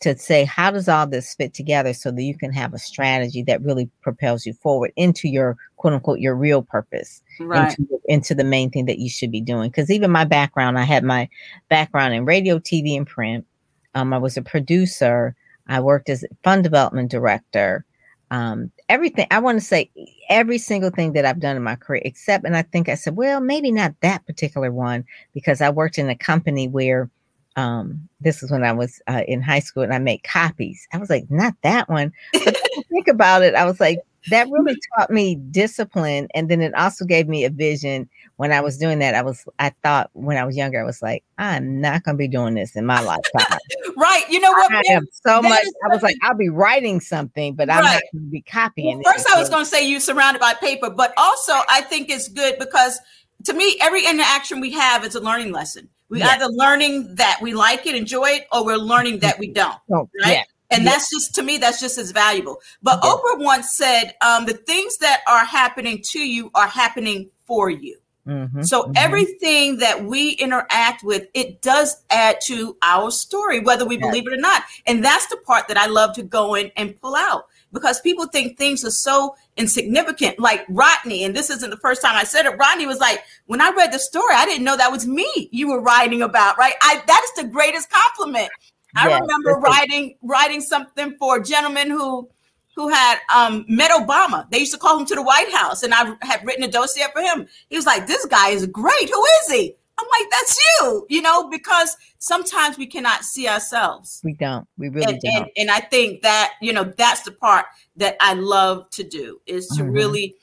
to 0.00 0.16
say, 0.16 0.44
how 0.44 0.70
does 0.70 0.88
all 0.88 1.06
this 1.06 1.34
fit 1.34 1.52
together 1.52 1.92
so 1.92 2.10
that 2.10 2.22
you 2.22 2.36
can 2.36 2.52
have 2.52 2.72
a 2.72 2.78
strategy 2.78 3.42
that 3.42 3.62
really 3.62 3.88
propels 4.00 4.46
you 4.46 4.54
forward 4.54 4.92
into 4.96 5.28
your 5.28 5.56
quote 5.76 5.92
unquote, 5.92 6.20
your 6.20 6.34
real 6.34 6.62
purpose, 6.62 7.22
right. 7.38 7.78
into, 7.78 8.00
into 8.06 8.34
the 8.34 8.44
main 8.44 8.70
thing 8.70 8.86
that 8.86 8.98
you 8.98 9.10
should 9.10 9.30
be 9.30 9.40
doing. 9.40 9.70
Because 9.70 9.90
even 9.90 10.10
my 10.10 10.24
background, 10.24 10.78
I 10.78 10.84
had 10.84 11.04
my 11.04 11.28
background 11.68 12.14
in 12.14 12.24
radio, 12.24 12.58
TV, 12.58 12.96
and 12.96 13.06
print. 13.06 13.46
Um, 13.94 14.12
I 14.12 14.18
was 14.18 14.36
a 14.36 14.42
producer. 14.42 15.34
I 15.66 15.80
worked 15.80 16.08
as 16.08 16.24
fund 16.42 16.64
development 16.64 17.10
director. 17.10 17.84
Um, 18.30 18.70
everything 18.88 19.26
I 19.30 19.40
want 19.40 19.58
to 19.58 19.64
say, 19.64 19.90
every 20.28 20.58
single 20.58 20.90
thing 20.90 21.12
that 21.12 21.26
I've 21.26 21.40
done 21.40 21.56
in 21.56 21.62
my 21.62 21.76
career, 21.76 22.02
except, 22.04 22.44
and 22.44 22.56
I 22.56 22.62
think 22.62 22.88
I 22.88 22.94
said, 22.94 23.16
well, 23.16 23.40
maybe 23.40 23.72
not 23.72 23.94
that 24.00 24.24
particular 24.24 24.70
one, 24.70 25.04
because 25.34 25.60
I 25.60 25.68
worked 25.70 25.98
in 25.98 26.08
a 26.08 26.14
company 26.14 26.68
where 26.68 27.10
um, 27.56 28.08
this 28.20 28.42
is 28.42 28.50
when 28.50 28.64
I 28.64 28.72
was 28.72 29.00
uh, 29.08 29.22
in 29.26 29.42
high 29.42 29.60
school 29.60 29.82
and 29.82 29.92
I 29.92 29.98
made 29.98 30.22
copies. 30.22 30.86
I 30.92 30.98
was 30.98 31.10
like, 31.10 31.30
not 31.30 31.54
that 31.62 31.88
one. 31.88 32.12
But 32.32 32.56
think 32.88 33.08
about 33.08 33.42
it. 33.42 33.54
I 33.54 33.64
was 33.64 33.80
like, 33.80 33.98
that 34.28 34.48
really 34.50 34.76
taught 34.98 35.10
me 35.10 35.36
discipline 35.50 36.28
and 36.34 36.50
then 36.50 36.60
it 36.60 36.74
also 36.74 37.04
gave 37.04 37.28
me 37.28 37.44
a 37.44 37.50
vision 37.50 38.08
when 38.36 38.52
i 38.52 38.60
was 38.60 38.76
doing 38.76 38.98
that 38.98 39.14
i 39.14 39.22
was 39.22 39.46
i 39.58 39.70
thought 39.82 40.10
when 40.12 40.36
i 40.36 40.44
was 40.44 40.56
younger 40.56 40.80
i 40.80 40.84
was 40.84 41.00
like 41.00 41.24
i'm 41.38 41.80
not 41.80 42.02
going 42.02 42.14
to 42.16 42.18
be 42.18 42.28
doing 42.28 42.54
this 42.54 42.76
in 42.76 42.84
my 42.84 43.00
lifetime 43.00 43.58
right 43.96 44.24
you 44.28 44.38
know 44.38 44.50
what 44.50 44.72
i 44.72 44.82
am 44.90 45.06
so 45.24 45.40
much 45.40 45.64
i 45.84 45.88
was 45.88 46.02
like 46.02 46.16
i'll 46.22 46.36
be 46.36 46.48
writing 46.48 47.00
something 47.00 47.54
but 47.54 47.70
i'm 47.70 47.82
not 47.82 48.02
going 48.12 48.24
to 48.24 48.30
be 48.30 48.42
copying 48.42 49.00
well, 49.04 49.14
first 49.14 49.26
i 49.34 49.38
was 49.38 49.48
going 49.48 49.64
to 49.64 49.70
say 49.70 49.88
you're 49.88 50.00
surrounded 50.00 50.40
by 50.40 50.54
paper 50.54 50.90
but 50.90 51.14
also 51.16 51.52
i 51.68 51.80
think 51.80 52.10
it's 52.10 52.28
good 52.28 52.58
because 52.58 53.00
to 53.44 53.54
me 53.54 53.76
every 53.80 54.04
interaction 54.06 54.60
we 54.60 54.70
have 54.70 55.04
is 55.04 55.14
a 55.14 55.20
learning 55.20 55.52
lesson 55.52 55.88
we 56.10 56.18
yes. 56.18 56.34
either 56.34 56.52
learning 56.52 57.14
that 57.14 57.38
we 57.40 57.54
like 57.54 57.86
it 57.86 57.94
enjoy 57.94 58.26
it 58.26 58.46
or 58.52 58.64
we're 58.64 58.76
learning 58.76 59.20
that 59.20 59.38
we 59.38 59.48
don't 59.48 59.78
oh, 59.92 60.08
right 60.22 60.32
yeah. 60.32 60.42
And 60.72 60.84
yes. 60.84 60.94
that's 60.94 61.10
just 61.10 61.34
to 61.34 61.42
me, 61.42 61.58
that's 61.58 61.80
just 61.80 61.98
as 61.98 62.12
valuable. 62.12 62.60
But 62.80 63.00
yes. 63.02 63.12
Oprah 63.12 63.44
once 63.44 63.76
said, 63.76 64.14
um, 64.24 64.46
the 64.46 64.54
things 64.54 64.98
that 64.98 65.20
are 65.26 65.44
happening 65.44 66.00
to 66.12 66.20
you 66.20 66.50
are 66.54 66.68
happening 66.68 67.28
for 67.44 67.70
you. 67.70 67.98
Mm-hmm, 68.26 68.62
so 68.62 68.82
mm-hmm. 68.82 68.92
everything 68.96 69.78
that 69.78 70.04
we 70.04 70.32
interact 70.32 71.02
with, 71.02 71.26
it 71.34 71.62
does 71.62 72.04
add 72.10 72.36
to 72.46 72.76
our 72.82 73.10
story, 73.10 73.60
whether 73.60 73.84
we 73.84 73.96
yes. 73.96 74.06
believe 74.06 74.26
it 74.26 74.32
or 74.32 74.40
not. 74.40 74.62
And 74.86 75.04
that's 75.04 75.26
the 75.26 75.38
part 75.38 75.66
that 75.68 75.76
I 75.76 75.86
love 75.86 76.14
to 76.14 76.22
go 76.22 76.54
in 76.54 76.70
and 76.76 76.94
pull 77.00 77.16
out 77.16 77.46
because 77.72 78.00
people 78.00 78.26
think 78.26 78.56
things 78.58 78.84
are 78.84 78.90
so 78.90 79.36
insignificant. 79.56 80.38
Like 80.38 80.64
Rodney, 80.68 81.24
and 81.24 81.34
this 81.34 81.50
isn't 81.50 81.70
the 81.70 81.76
first 81.76 82.02
time 82.02 82.16
I 82.16 82.24
said 82.24 82.46
it. 82.46 82.56
Rodney 82.58 82.86
was 82.86 82.98
like, 82.98 83.22
when 83.46 83.60
I 83.60 83.70
read 83.70 83.92
the 83.92 83.98
story, 83.98 84.34
I 84.34 84.44
didn't 84.44 84.64
know 84.64 84.76
that 84.76 84.92
was 84.92 85.06
me 85.06 85.48
you 85.52 85.68
were 85.68 85.80
writing 85.80 86.22
about, 86.22 86.58
right? 86.58 86.74
I 86.82 87.02
that 87.06 87.22
is 87.24 87.42
the 87.42 87.48
greatest 87.48 87.88
compliment 87.90 88.50
I 88.96 89.08
yes, 89.08 89.20
remember 89.20 89.60
writing 89.60 90.16
writing 90.22 90.60
something 90.60 91.16
for 91.18 91.38
a 91.38 91.44
gentleman 91.44 91.90
who 91.90 92.28
who 92.76 92.88
had 92.88 93.18
um, 93.34 93.64
met 93.68 93.90
Obama. 93.90 94.48
They 94.50 94.58
used 94.58 94.72
to 94.72 94.78
call 94.78 94.98
him 94.98 95.06
to 95.06 95.14
the 95.14 95.22
White 95.22 95.52
House, 95.52 95.82
and 95.82 95.92
I 95.92 96.14
had 96.22 96.44
written 96.44 96.64
a 96.64 96.68
dossier 96.70 97.06
for 97.12 97.20
him. 97.20 97.46
He 97.68 97.76
was 97.76 97.86
like, 97.86 98.06
"This 98.06 98.24
guy 98.26 98.50
is 98.50 98.66
great. 98.66 99.10
Who 99.10 99.24
is 99.24 99.52
he?" 99.52 99.76
I'm 100.00 100.20
like, 100.20 100.30
"That's 100.30 100.58
you," 100.80 101.06
you 101.08 101.22
know, 101.22 101.48
because 101.48 101.96
sometimes 102.18 102.78
we 102.78 102.86
cannot 102.86 103.24
see 103.24 103.48
ourselves. 103.48 104.20
We 104.24 104.34
don't. 104.34 104.66
We 104.78 104.88
really 104.88 105.12
and, 105.14 105.20
don't. 105.20 105.36
And, 105.36 105.50
and, 105.56 105.70
I 105.70 105.80
think 105.80 106.22
that 106.22 106.52
you 106.60 106.72
know 106.72 106.84
that's 106.96 107.22
the 107.22 107.32
part 107.32 107.66
that 107.96 108.16
I 108.20 108.34
love 108.34 108.88
to 108.90 109.04
do 109.04 109.40
is 109.46 109.66
to 109.68 109.82
mm-hmm. 109.82 109.92
really 109.92 110.34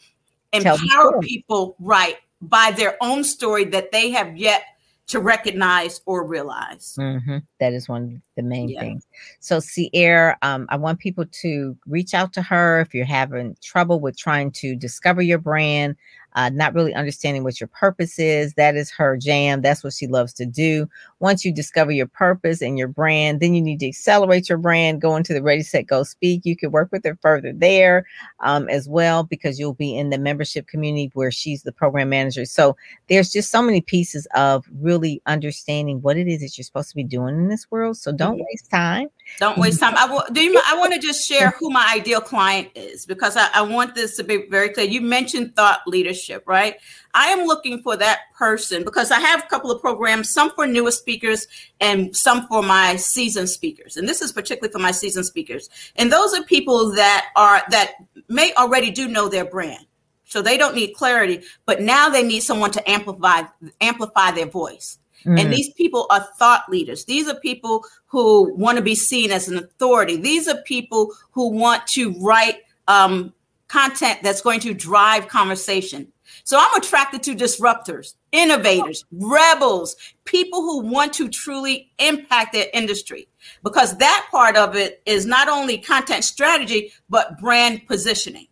empower 0.53 1.19
people, 1.21 1.75
right, 1.79 2.17
by 2.41 2.71
their 2.71 2.97
own 3.01 3.23
story 3.23 3.65
that 3.65 3.91
they 3.91 4.11
have 4.11 4.37
yet 4.37 4.63
to 5.07 5.21
recognize 5.21 6.01
or 6.05 6.25
realize. 6.25 6.95
Mm-hmm. 6.99 7.37
That 7.59 7.73
is 7.73 7.87
one 7.87 8.03
of 8.03 8.21
the 8.35 8.43
main 8.43 8.69
yeah. 8.69 8.81
things. 8.81 9.07
So, 9.39 9.59
Sierra, 9.59 10.37
um, 10.41 10.67
I 10.69 10.75
want 10.75 10.99
people 10.99 11.25
to 11.41 11.77
reach 11.87 12.13
out 12.13 12.33
to 12.33 12.41
her 12.41 12.81
if 12.81 12.93
you're 12.93 13.05
having 13.05 13.55
trouble 13.63 13.99
with 13.99 14.17
trying 14.17 14.51
to 14.51 14.75
discover 14.75 15.21
your 15.21 15.39
brand 15.39 15.95
uh, 16.37 16.49
not 16.49 16.75
really 16.75 16.93
understanding 16.93 17.43
what 17.43 17.59
your 17.59 17.67
purpose 17.67 18.19
is. 18.19 18.53
That 18.53 18.75
is 18.75 18.91
her 18.91 19.17
jam. 19.17 19.63
That's 19.63 19.83
what 19.83 19.93
she 19.93 20.05
loves 20.05 20.33
to 20.33 20.45
do. 20.45 20.87
Once 21.19 21.43
you 21.43 21.51
discover 21.51 21.91
your 21.91 22.05
purpose 22.05 22.61
and 22.61 22.77
your 22.77 22.87
brand, 22.87 23.39
then 23.39 23.55
you 23.55 23.61
need 23.61 23.79
to 23.79 23.87
accelerate 23.87 24.47
your 24.47 24.59
brand, 24.59 25.01
go 25.01 25.15
into 25.15 25.33
the 25.33 25.41
Ready, 25.41 25.63
Set, 25.63 25.87
Go 25.87 26.03
Speak. 26.03 26.45
You 26.45 26.55
can 26.55 26.69
work 26.69 26.89
with 26.91 27.03
her 27.05 27.17
further 27.23 27.53
there 27.53 28.05
um, 28.41 28.69
as 28.69 28.87
well 28.87 29.23
because 29.23 29.57
you'll 29.57 29.73
be 29.73 29.97
in 29.97 30.11
the 30.11 30.19
membership 30.19 30.67
community 30.67 31.09
where 31.15 31.31
she's 31.31 31.63
the 31.63 31.71
program 31.71 32.09
manager. 32.09 32.45
So 32.45 32.77
there's 33.09 33.31
just 33.31 33.49
so 33.49 33.63
many 33.63 33.81
pieces 33.81 34.27
of 34.35 34.63
really 34.79 35.23
understanding 35.25 36.03
what 36.03 36.17
it 36.17 36.27
is 36.27 36.41
that 36.41 36.55
you're 36.55 36.65
supposed 36.65 36.89
to 36.89 36.95
be 36.95 37.03
doing 37.03 37.35
in 37.35 37.47
this 37.47 37.65
world. 37.71 37.97
So 37.97 38.11
don't 38.11 38.35
mm-hmm. 38.35 38.43
waste 38.51 38.69
time. 38.69 39.07
Don't 39.39 39.57
waste 39.57 39.79
time. 39.79 39.95
I, 39.97 40.21
do 40.31 40.41
you, 40.41 40.61
I 40.67 40.77
want 40.77 40.93
to 40.93 40.99
just 40.99 41.27
share 41.27 41.49
who 41.59 41.71
my 41.71 41.91
ideal 41.95 42.21
client 42.21 42.69
is 42.75 43.07
because 43.07 43.35
I, 43.35 43.49
I 43.55 43.63
want 43.63 43.95
this 43.95 44.15
to 44.17 44.23
be 44.23 44.45
very 44.51 44.69
clear. 44.69 44.85
You 44.85 45.01
mentioned 45.01 45.55
thought 45.55 45.81
leadership 45.87 46.26
leadership, 46.27 46.47
right? 46.47 46.75
I 47.13 47.27
am 47.27 47.45
looking 47.45 47.81
for 47.81 47.95
that 47.97 48.19
person 48.35 48.83
because 48.83 49.11
I 49.11 49.19
have 49.19 49.43
a 49.43 49.47
couple 49.47 49.71
of 49.71 49.81
programs, 49.81 50.31
some 50.31 50.51
for 50.51 50.67
newer 50.67 50.91
speakers 50.91 51.47
and 51.79 52.15
some 52.15 52.47
for 52.47 52.61
my 52.61 52.95
seasoned 52.95 53.49
speakers. 53.49 53.97
And 53.97 54.07
this 54.07 54.21
is 54.21 54.31
particularly 54.31 54.71
for 54.71 54.79
my 54.79 54.91
seasoned 54.91 55.25
speakers. 55.25 55.69
And 55.95 56.11
those 56.11 56.33
are 56.33 56.43
people 56.43 56.91
that 56.93 57.27
are 57.35 57.61
that 57.69 57.93
may 58.27 58.53
already 58.55 58.91
do 58.91 59.07
know 59.07 59.29
their 59.29 59.45
brand. 59.45 59.85
So 60.25 60.41
they 60.41 60.57
don't 60.57 60.75
need 60.75 60.93
clarity, 60.93 61.43
but 61.65 61.81
now 61.81 62.09
they 62.09 62.23
need 62.23 62.41
someone 62.41 62.71
to 62.71 62.89
amplify 62.89 63.43
amplify 63.79 64.31
their 64.31 64.47
voice. 64.47 64.99
Mm. 65.25 65.39
And 65.39 65.53
these 65.53 65.73
people 65.73 66.05
are 66.09 66.27
thought 66.37 66.69
leaders. 66.69 67.05
These 67.05 67.27
are 67.27 67.39
people 67.39 67.83
who 68.05 68.53
want 68.55 68.77
to 68.77 68.83
be 68.83 68.93
seen 68.93 69.31
as 69.31 69.47
an 69.47 69.57
authority. 69.57 70.17
These 70.17 70.47
are 70.47 70.61
people 70.63 71.13
who 71.31 71.49
want 71.49 71.87
to 71.87 72.13
write 72.19 72.59
um, 72.87 73.33
content 73.67 74.19
that's 74.23 74.41
going 74.41 74.59
to 74.61 74.73
drive 74.73 75.27
conversation. 75.27 76.11
So 76.43 76.57
I'm 76.59 76.81
attracted 76.81 77.23
to 77.23 77.35
disruptors, 77.35 78.15
innovators, 78.31 79.05
rebels, 79.11 79.95
people 80.25 80.61
who 80.61 80.81
want 80.81 81.13
to 81.13 81.29
truly 81.29 81.91
impact 81.99 82.53
their 82.53 82.67
industry 82.73 83.27
because 83.63 83.97
that 83.97 84.27
part 84.31 84.55
of 84.55 84.75
it 84.75 85.01
is 85.05 85.25
not 85.25 85.47
only 85.47 85.77
content 85.77 86.23
strategy, 86.23 86.93
but 87.09 87.39
brand 87.39 87.85
positioning. 87.87 88.47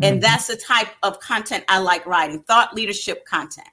Mm-hmm. 0.00 0.04
And 0.04 0.22
that's 0.22 0.46
the 0.46 0.56
type 0.56 0.88
of 1.02 1.20
content 1.20 1.64
I 1.68 1.78
like 1.78 2.06
writing 2.06 2.40
thought 2.42 2.74
leadership 2.74 3.24
content. 3.26 3.68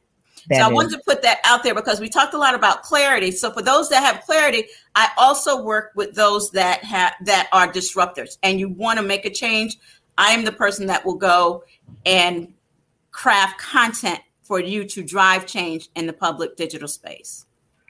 That 0.50 0.60
so 0.60 0.64
I 0.64 0.72
wanted 0.72 0.92
to 0.92 1.02
put 1.06 1.22
that 1.24 1.40
out 1.44 1.64
there 1.64 1.76
because 1.76 2.00
we 2.00 2.08
talked 2.08 2.34
a 2.34 2.38
lot 2.38 2.56
about 2.56 2.84
clarity. 2.84 3.32
So 3.32 3.52
for 3.52 3.62
those 3.62 3.90
that 3.90 4.02
have 4.02 4.24
clarity, 4.24 4.66
I 4.96 5.10
also 5.18 5.62
work 5.62 5.92
with 5.96 6.16
those 6.16 6.52
that 6.52 6.84
have 6.86 7.16
that 7.26 7.50
are 7.52 7.68
disruptors 7.68 8.38
and 8.44 8.60
you 8.60 8.70
want 8.70 8.98
to 8.98 9.04
make 9.04 9.26
a 9.26 9.30
change. 9.30 9.78
I 10.18 10.32
am 10.32 10.46
the 10.46 10.52
person 10.52 10.88
that 10.88 11.06
will 11.06 11.16
go 11.16 11.64
and 12.06 12.54
craft 13.18 13.58
content 13.58 14.20
for 14.44 14.60
you 14.60 14.86
to 14.86 15.02
drive 15.02 15.48
change 15.48 15.90
in 15.96 16.06
the 16.06 16.14
public 16.14 16.56
digital 16.56 16.88
space. 16.88 17.48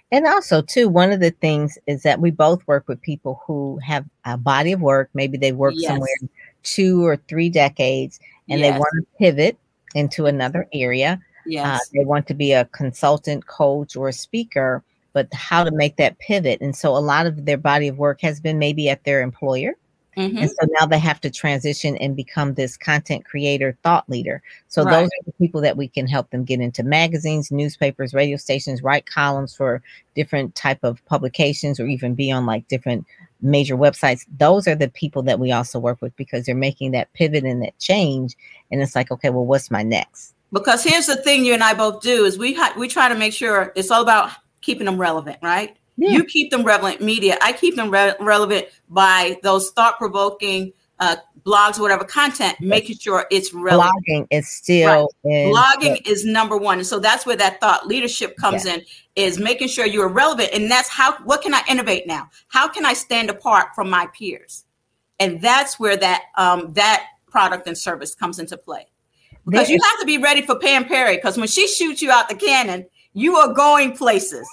And 0.10 0.26
also, 0.26 0.62
too, 0.62 0.88
one 0.88 1.12
of 1.12 1.20
the 1.20 1.32
things 1.32 1.78
is 1.86 2.02
that 2.04 2.22
we 2.22 2.32
both 2.32 2.66
work 2.66 2.88
with 2.88 3.02
people 3.02 3.44
who 3.46 3.78
have 3.86 4.06
a 4.24 4.38
body 4.38 4.72
of 4.72 4.80
work. 4.80 5.10
Maybe 5.14 5.38
they 5.38 5.52
work 5.52 5.74
yes. 5.76 5.90
somewhere 5.90 6.16
two 6.64 7.06
or 7.06 7.18
three 7.18 7.50
decades 7.50 8.22
and 8.50 8.62
yes. 8.62 8.72
they 8.72 8.80
want 8.80 8.94
to 8.96 9.18
pivot 9.20 9.58
into 9.96 10.28
another 10.28 10.66
area. 10.72 11.20
Uh, 11.20 11.46
yes. 11.46 11.82
Uh, 11.82 11.86
they 11.94 12.06
want 12.06 12.26
to 12.28 12.34
be 12.34 12.54
a 12.54 12.64
consultant, 12.66 13.48
coach, 13.48 13.98
or 13.98 14.08
a 14.08 14.14
speaker, 14.14 14.82
but 15.12 15.28
how 15.34 15.62
to 15.62 15.72
make 15.72 15.98
that 15.98 16.18
pivot. 16.20 16.62
And 16.62 16.74
so, 16.74 16.96
a 16.96 17.00
lot 17.00 17.26
of 17.26 17.46
their 17.46 17.58
body 17.58 17.90
of 17.90 17.98
work 17.98 18.22
has 18.22 18.40
been 18.40 18.58
maybe 18.58 18.88
at 18.88 19.04
their 19.04 19.22
employer 19.22 19.74
Mm-hmm. 20.18 20.40
And 20.40 20.50
so 20.50 20.68
now 20.80 20.88
they 20.88 20.98
have 20.98 21.22
to 21.22 21.30
transition 21.30 21.96
and 21.98 22.16
become 22.16 22.56
this 22.56 22.76
content 22.76 23.24
creator 23.24 23.78
thought 23.84 24.10
leader. 24.10 24.42
So 24.68 24.84
right. 24.84 24.92
those 24.92 25.06
are 25.06 25.24
the 25.28 25.32
people 25.34 25.62
that 25.62 25.78
we 25.78 25.88
can 25.88 26.08
help 26.08 26.32
them 26.32 26.44
get 26.44 26.60
into 26.60 26.84
magazines, 26.84 27.52
newspapers, 27.52 28.16
radio 28.16 28.36
stations, 28.36 28.82
write 28.82 29.06
columns 29.06 29.56
for 29.56 29.82
different 30.16 30.56
type 30.56 30.80
of 30.84 31.06
publications 31.06 31.80
or 31.80 31.86
even 31.86 32.16
be 32.16 32.32
on 32.32 32.48
like 32.48 32.68
different 32.68 33.06
major 33.42 33.78
websites. 33.78 34.26
Those 34.40 34.68
are 34.68 34.74
the 34.74 34.90
people 34.90 35.22
that 35.24 35.40
we 35.40 35.52
also 35.52 35.78
work 35.78 36.02
with 36.02 36.16
because 36.16 36.48
they're 36.48 36.56
making 36.56 36.92
that 36.92 37.14
pivot 37.14 37.44
and 37.44 37.62
that 37.62 37.78
change. 37.78 38.36
And 38.72 38.82
it's 38.82 38.96
like, 38.96 39.12
okay, 39.12 39.30
well, 39.30 39.46
what's 39.46 39.70
my 39.70 39.84
next? 39.84 40.34
Because 40.52 40.84
here's 40.84 41.06
the 41.06 41.18
thing 41.18 41.46
you 41.46 41.54
and 41.54 41.64
I 41.64 41.76
both 41.76 42.02
do 42.02 42.26
is 42.26 42.40
we 42.40 42.56
ha- 42.56 42.74
we 42.76 42.88
try 42.88 43.08
to 43.08 43.16
make 43.16 43.34
sure 43.34 43.72
it's 43.76 43.92
all 43.92 44.02
about 44.02 44.32
keeping 44.62 44.86
them 44.86 45.00
relevant, 45.00 45.38
right? 45.44 45.78
Yeah. 45.98 46.12
You 46.12 46.24
keep 46.24 46.52
them 46.52 46.64
relevant 46.64 47.02
media. 47.02 47.38
I 47.42 47.54
keep 47.54 47.76
them 47.76 47.90
re- 47.90 48.16
relevant 48.20 48.68
by 48.90 49.38
those 49.42 49.72
thought 49.72 49.98
provoking 49.98 50.72
uh, 51.00 51.16
blogs, 51.44 51.80
whatever 51.80 52.04
content, 52.04 52.60
making 52.60 52.98
sure 52.98 53.26
it's 53.32 53.54
relevant. 53.54 53.96
Blogging 54.08 54.28
is 54.32 54.50
still 54.50 55.10
right. 55.26 55.54
blogging 55.54 56.08
is 56.08 56.26
number 56.26 56.58
one, 56.58 56.80
and 56.80 56.88
so 56.88 57.00
that's 57.00 57.26
where 57.26 57.36
that 57.36 57.60
thought 57.60 57.88
leadership 57.88 58.36
comes 58.38 58.66
yeah. 58.66 58.76
in. 58.76 58.82
Is 59.16 59.40
making 59.40 59.70
sure 59.70 59.86
you 59.86 60.02
are 60.02 60.08
relevant, 60.08 60.50
and 60.54 60.70
that's 60.70 60.90
how. 60.90 61.18
What 61.24 61.42
can 61.42 61.54
I 61.54 61.62
innovate 61.68 62.06
now? 62.06 62.30
How 62.50 62.68
can 62.68 62.86
I 62.86 62.94
stand 62.94 63.30
apart 63.30 63.70
from 63.74 63.90
my 63.90 64.08
peers? 64.08 64.66
And 65.20 65.42
that's 65.42 65.80
where 65.80 65.98
that 65.98 66.24
um, 66.36 66.74
that 66.74 67.06
product 67.30 67.68
and 67.68 67.78
service 67.78 68.14
comes 68.14 68.38
into 68.38 68.58
play. 68.58 68.86
Because 69.48 69.70
you 69.70 69.80
have 69.82 70.00
to 70.00 70.06
be 70.06 70.18
ready 70.18 70.42
for 70.42 70.60
Pam 70.60 70.86
Perry. 70.86 71.16
Because 71.16 71.38
when 71.38 71.48
she 71.48 71.68
shoots 71.68 72.02
you 72.02 72.12
out 72.12 72.28
the 72.28 72.36
cannon, 72.36 72.86
you 73.18 73.36
are 73.36 73.52
going 73.52 73.98
places. 73.98 74.48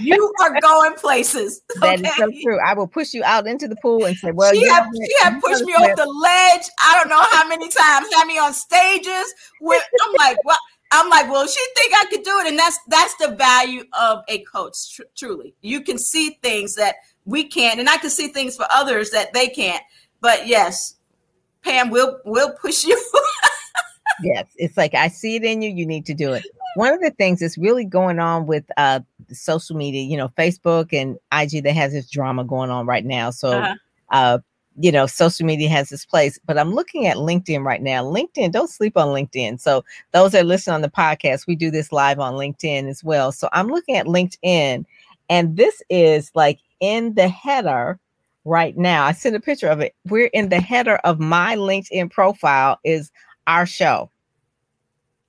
You 0.00 0.34
are 0.42 0.60
going 0.60 0.94
places. 0.94 1.62
Okay? 1.76 1.96
That 2.02 2.04
is 2.04 2.16
so 2.16 2.30
true. 2.42 2.58
I 2.58 2.74
will 2.74 2.88
push 2.88 3.14
you 3.14 3.22
out 3.22 3.46
into 3.46 3.68
the 3.68 3.76
pool 3.76 4.04
and 4.06 4.16
say, 4.16 4.32
"Well, 4.32 4.52
she 4.52 4.66
have, 4.68 4.88
she 4.92 5.14
have 5.22 5.40
pushed 5.40 5.62
me 5.62 5.72
off 5.74 5.96
the 5.96 6.04
ledge. 6.04 6.66
I 6.80 6.98
don't 6.98 7.08
know 7.08 7.22
how 7.30 7.46
many 7.46 7.68
times. 7.68 8.12
Had 8.12 8.26
me 8.26 8.36
on 8.36 8.52
stages. 8.52 9.32
With 9.60 9.82
I'm 10.04 10.14
like, 10.18 10.36
well, 10.44 10.58
I'm 10.90 11.08
like, 11.08 11.30
well, 11.30 11.46
she 11.46 11.64
think 11.76 11.92
I 11.94 12.06
could 12.10 12.24
do 12.24 12.40
it, 12.40 12.48
and 12.48 12.58
that's 12.58 12.80
that's 12.88 13.14
the 13.16 13.36
value 13.36 13.84
of 13.98 14.24
a 14.28 14.40
coach. 14.40 14.96
Tr- 14.96 15.02
truly, 15.16 15.54
you 15.60 15.80
can 15.82 15.96
see 15.96 16.38
things 16.42 16.74
that 16.74 16.96
we 17.24 17.44
can't, 17.44 17.78
and 17.78 17.88
I 17.88 17.98
can 17.98 18.10
see 18.10 18.28
things 18.28 18.56
for 18.56 18.66
others 18.74 19.10
that 19.10 19.32
they 19.32 19.46
can't. 19.46 19.82
But 20.20 20.48
yes, 20.48 20.96
Pam, 21.62 21.90
we'll 21.90 22.18
we'll 22.24 22.52
push 22.54 22.84
you. 22.84 23.00
yes, 24.24 24.46
it's 24.56 24.76
like 24.76 24.94
I 24.94 25.06
see 25.06 25.36
it 25.36 25.44
in 25.44 25.62
you. 25.62 25.70
You 25.70 25.86
need 25.86 26.04
to 26.06 26.14
do 26.14 26.32
it 26.32 26.44
one 26.78 26.94
of 26.94 27.00
the 27.00 27.10
things 27.10 27.40
that's 27.40 27.58
really 27.58 27.84
going 27.84 28.20
on 28.20 28.46
with 28.46 28.64
uh 28.76 29.00
social 29.32 29.76
media, 29.76 30.02
you 30.02 30.16
know, 30.16 30.28
Facebook 30.38 30.92
and 30.92 31.18
IG 31.32 31.64
that 31.64 31.74
has 31.74 31.92
this 31.92 32.08
drama 32.08 32.44
going 32.44 32.70
on 32.70 32.86
right 32.86 33.04
now. 33.04 33.30
So 33.30 33.50
uh-huh. 33.50 33.74
uh 34.10 34.38
you 34.80 34.92
know, 34.92 35.06
social 35.06 35.44
media 35.44 35.68
has 35.68 35.88
this 35.88 36.04
place, 36.04 36.38
but 36.46 36.56
I'm 36.56 36.72
looking 36.72 37.08
at 37.08 37.16
LinkedIn 37.16 37.64
right 37.64 37.82
now. 37.82 38.04
LinkedIn, 38.04 38.52
don't 38.52 38.70
sleep 38.70 38.96
on 38.96 39.08
LinkedIn. 39.08 39.60
So 39.60 39.84
those 40.12 40.30
that 40.30 40.46
listen 40.46 40.72
on 40.72 40.82
the 40.82 40.88
podcast, 40.88 41.48
we 41.48 41.56
do 41.56 41.72
this 41.72 41.90
live 41.90 42.20
on 42.20 42.34
LinkedIn 42.34 42.88
as 42.88 43.02
well. 43.02 43.32
So 43.32 43.48
I'm 43.52 43.66
looking 43.66 43.96
at 43.96 44.06
LinkedIn, 44.06 44.84
and 45.28 45.56
this 45.56 45.82
is 45.90 46.30
like 46.36 46.60
in 46.78 47.14
the 47.14 47.26
header 47.26 47.98
right 48.44 48.76
now. 48.76 49.04
I 49.04 49.12
sent 49.12 49.34
a 49.34 49.40
picture 49.40 49.68
of 49.68 49.80
it. 49.80 49.96
We're 50.06 50.26
in 50.26 50.48
the 50.48 50.60
header 50.60 50.98
of 50.98 51.18
my 51.18 51.56
LinkedIn 51.56 52.12
profile 52.12 52.78
is 52.84 53.10
our 53.48 53.66
show. 53.66 54.12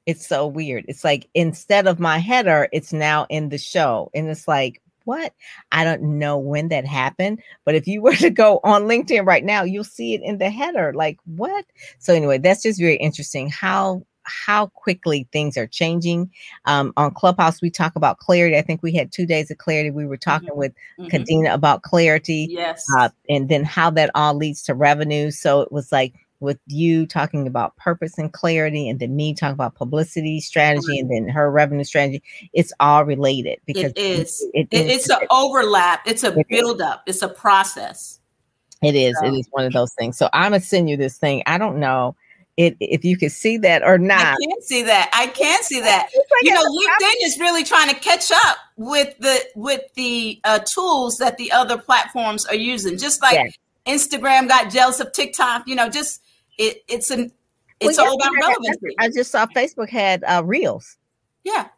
It's 0.10 0.26
so 0.26 0.47
weird. 0.47 0.86
It's 0.88 1.03
like 1.03 1.30
instead 1.36 1.86
of 1.86 1.99
my 1.99 2.18
header, 2.18 2.68
it's 2.74 2.91
now 2.91 3.28
in 3.30 3.49
the 3.49 3.60
show. 3.60 4.10
And 4.16 4.28
it's 4.28 4.47
like, 4.47 4.82
what? 5.03 5.36
I 5.72 5.84
don't 5.84 6.18
know 6.18 6.39
when 6.39 6.70
that 6.70 6.88
happened, 6.88 7.43
but 7.64 7.76
if 7.76 7.86
you 7.86 8.01
were 8.03 8.16
to 8.16 8.32
go 8.32 8.60
on 8.64 8.86
LinkedIn 8.86 9.24
right 9.24 9.45
now, 9.45 9.62
you'll 9.62 9.84
see 9.84 10.16
it 10.16 10.22
in 10.24 10.39
the 10.39 10.49
header. 10.49 10.93
Like, 10.95 11.20
what? 11.26 11.64
So 11.99 12.16
anyway, 12.16 12.39
that's 12.39 12.64
just 12.64 12.80
very 12.80 12.95
interesting 12.95 13.51
how 13.51 14.03
how 14.24 14.68
quickly 14.68 15.28
things 15.32 15.57
are 15.57 15.68
changing. 15.68 16.32
Um, 16.66 16.91
on 16.97 17.14
Clubhouse, 17.14 17.62
we 17.62 17.70
talk 17.70 17.95
about 17.95 18.18
clarity. 18.18 18.57
I 18.57 18.64
think 18.64 18.82
we 18.82 18.95
had 18.95 19.12
two 19.12 19.28
days 19.28 19.51
of 19.51 19.60
clarity. 19.60 19.91
We 19.91 20.07
were 20.07 20.18
talking 20.18 20.49
mm-hmm. 20.49 20.57
with 20.57 20.74
mm-hmm. 20.99 21.16
Kadena 21.16 21.53
about 21.53 21.84
clarity. 21.84 22.47
Yes. 22.49 22.84
Uh, 22.97 23.10
and 23.30 23.47
then 23.47 23.64
how 23.64 23.91
that 23.91 24.10
all 24.16 24.34
leads 24.34 24.64
to 24.64 24.74
revenue. 24.74 25.30
So 25.30 25.62
it 25.62 25.72
was 25.72 25.91
like 25.91 26.16
with 26.40 26.60
you 26.68 27.06
talking 27.06 27.48
about 27.48 27.76
purpose 27.78 28.18
and 28.18 28.32
clarity, 28.32 28.90
and 28.90 29.00
then 29.00 29.16
me 29.16 29.34
talking 29.34 29.54
about 29.54 29.76
publicity 29.76 30.40
strategy, 30.40 31.00
and 31.00 31.10
then 31.10 31.28
her 31.28 31.52
revenue 31.52 31.84
strategy. 31.84 32.24
It's 32.54 32.74
all 32.80 33.06
related 33.06 33.60
because 33.66 33.92
it 33.96 33.98
is. 33.98 34.46
It, 34.54 34.68
it, 34.72 34.78
it, 34.78 34.88
it's 34.88 35.10
an 35.10 35.20
overlap. 35.30 36.02
It's 36.06 36.24
a 36.24 36.36
buildup. 36.50 37.04
It's 37.06 37.22
a 37.22 37.30
process. 37.30 38.20
It 38.82 38.96
is. 38.96 39.18
So. 39.20 39.28
It 39.28 39.38
is 39.38 39.48
one 39.52 39.66
of 39.66 39.74
those 39.74 39.94
things. 39.94 40.18
So 40.18 40.30
I'm 40.34 40.52
gonna 40.52 40.62
send 40.62 40.90
you 40.90 40.98
this 40.98 41.18
thing. 41.18 41.44
I 41.46 41.58
don't 41.58 41.80
know 41.80 42.16
it, 42.60 42.76
if 42.82 43.06
you 43.06 43.18
can 43.18 43.30
see 43.30 43.58
that 43.60 43.84
or 43.84 43.98
not. 43.98 44.20
I 44.20 44.36
can't 44.46 44.64
see 44.64 44.84
that. 44.84 45.10
I 45.14 45.28
can't 45.28 45.64
see 45.64 45.80
that. 45.80 46.10
Like 46.14 46.44
you 46.44 46.54
know, 46.54 46.62
LinkedIn 46.62 47.16
is 47.24 47.40
really 47.40 47.64
trying 47.64 47.88
to 47.88 47.96
catch 47.96 48.34
up 48.34 48.58
with 48.76 49.18
the 49.20 49.46
with 49.56 49.82
the 49.96 50.42
uh, 50.44 50.60
tools 50.60 51.18
that 51.20 51.38
the 51.38 51.54
other 51.54 51.78
platforms 51.78 52.46
are 52.46 52.56
using. 52.56 52.98
Just 52.98 53.22
like 53.22 53.36
yes. 53.36 53.58
Instagram 53.88 54.50
got 54.50 54.70
jealous 54.72 55.00
of 55.00 55.14
TikTok. 55.14 55.70
You 55.70 55.76
know, 55.76 55.88
just 55.88 56.22
it, 56.60 56.84
it's 56.88 57.10
an 57.10 57.32
it's 57.80 57.97
well, 57.97 58.10
all 58.10 58.16
about 58.16 58.32
relevancy. 58.39 58.95
I 58.99 59.10
just 59.10 59.32
saw 59.32 59.47
Facebook 59.47 59.89
had 59.89 60.24
uh, 60.26 60.43
reels. 60.45 60.97
Yeah, 61.43 61.70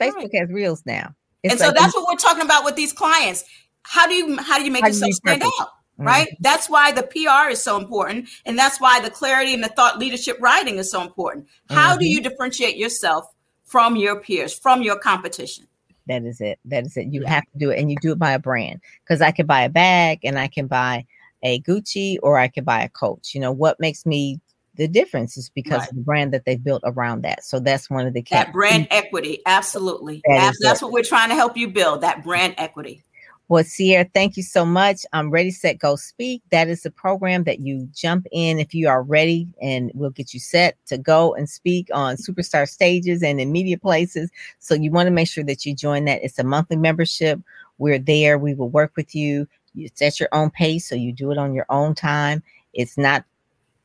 Facebook 0.00 0.14
right. 0.14 0.30
has 0.40 0.48
reels 0.50 0.82
now, 0.86 1.14
it's 1.42 1.52
and 1.52 1.60
like 1.60 1.68
so 1.68 1.74
that's 1.80 1.94
what 1.94 2.06
we're 2.08 2.18
talking 2.18 2.42
about 2.42 2.64
with 2.64 2.74
these 2.74 2.92
clients. 2.92 3.44
How 3.82 4.06
do 4.08 4.14
you 4.14 4.36
how 4.38 4.58
do 4.58 4.64
you 4.64 4.72
make 4.72 4.84
yourself 4.84 5.12
stand 5.12 5.42
out? 5.42 5.52
Mm-hmm. 5.52 6.06
Right. 6.08 6.36
That's 6.40 6.68
why 6.68 6.90
the 6.90 7.04
PR 7.04 7.50
is 7.50 7.62
so 7.62 7.76
important, 7.76 8.28
and 8.46 8.58
that's 8.58 8.80
why 8.80 9.00
the 9.00 9.10
clarity 9.10 9.54
and 9.54 9.62
the 9.62 9.68
thought 9.68 9.98
leadership 9.98 10.38
writing 10.40 10.78
is 10.78 10.90
so 10.90 11.02
important. 11.02 11.46
How 11.68 11.90
mm-hmm. 11.90 12.00
do 12.00 12.06
you 12.06 12.20
differentiate 12.20 12.76
yourself 12.76 13.26
from 13.64 13.94
your 13.94 14.20
peers, 14.20 14.58
from 14.58 14.82
your 14.82 14.98
competition? 14.98 15.68
That 16.06 16.24
is 16.24 16.40
it. 16.40 16.58
That 16.64 16.84
is 16.84 16.96
it. 16.96 17.06
You 17.06 17.24
have 17.26 17.44
to 17.44 17.58
do 17.58 17.70
it, 17.70 17.78
and 17.78 17.90
you 17.90 17.96
do 18.00 18.12
it 18.12 18.18
by 18.18 18.32
a 18.32 18.38
brand. 18.38 18.80
Because 19.04 19.20
I 19.20 19.30
can 19.30 19.46
buy 19.46 19.62
a 19.62 19.68
bag, 19.68 20.20
and 20.24 20.38
I 20.38 20.48
can 20.48 20.66
buy 20.66 21.06
a 21.44 21.60
Gucci 21.60 22.16
or 22.22 22.38
I 22.38 22.48
could 22.48 22.64
buy 22.64 22.82
a 22.82 22.88
Coach. 22.88 23.34
You 23.34 23.40
know, 23.40 23.52
what 23.52 23.78
makes 23.78 24.04
me 24.04 24.40
the 24.76 24.88
difference 24.88 25.36
is 25.36 25.50
because 25.50 25.80
right. 25.80 25.88
of 25.88 25.94
the 25.94 26.02
brand 26.02 26.32
that 26.32 26.44
they 26.46 26.56
built 26.56 26.82
around 26.84 27.22
that. 27.22 27.44
So 27.44 27.60
that's 27.60 27.88
one 27.88 28.06
of 28.06 28.12
the 28.12 28.24
that 28.30 28.52
brand 28.52 28.88
equity. 28.90 29.40
Absolutely. 29.46 30.20
That 30.26 30.54
that's 30.60 30.82
what 30.82 30.90
we're 30.90 31.04
trying 31.04 31.28
to 31.28 31.36
help 31.36 31.56
you 31.56 31.68
build 31.68 32.00
that 32.00 32.24
brand 32.24 32.54
equity. 32.58 33.04
Well, 33.48 33.62
Sierra, 33.62 34.08
thank 34.14 34.38
you 34.38 34.42
so 34.42 34.64
much. 34.64 35.04
I'm 35.12 35.30
ready, 35.30 35.50
set, 35.50 35.78
go, 35.78 35.96
speak. 35.96 36.42
That 36.50 36.68
is 36.68 36.82
the 36.82 36.90
program 36.90 37.44
that 37.44 37.60
you 37.60 37.86
jump 37.92 38.26
in 38.32 38.58
if 38.58 38.72
you 38.72 38.88
are 38.88 39.02
ready, 39.02 39.46
and 39.60 39.90
we'll 39.94 40.10
get 40.10 40.32
you 40.32 40.40
set 40.40 40.78
to 40.86 40.96
go 40.96 41.34
and 41.34 41.48
speak 41.48 41.90
on 41.92 42.16
superstar 42.16 42.66
stages 42.66 43.22
and 43.22 43.38
in 43.38 43.52
media 43.52 43.76
places. 43.76 44.30
So 44.60 44.74
you 44.74 44.90
want 44.90 45.08
to 45.08 45.10
make 45.10 45.28
sure 45.28 45.44
that 45.44 45.66
you 45.66 45.74
join 45.74 46.06
that. 46.06 46.24
It's 46.24 46.38
a 46.38 46.44
monthly 46.44 46.76
membership. 46.76 47.38
We're 47.76 47.98
there. 47.98 48.38
We 48.38 48.54
will 48.54 48.70
work 48.70 48.92
with 48.96 49.14
you 49.14 49.46
it's 49.74 50.02
at 50.02 50.20
your 50.20 50.28
own 50.32 50.50
pace, 50.50 50.88
so 50.88 50.94
you 50.94 51.12
do 51.12 51.30
it 51.30 51.38
on 51.38 51.54
your 51.54 51.66
own 51.68 51.94
time. 51.94 52.42
It's 52.72 52.98
not 52.98 53.24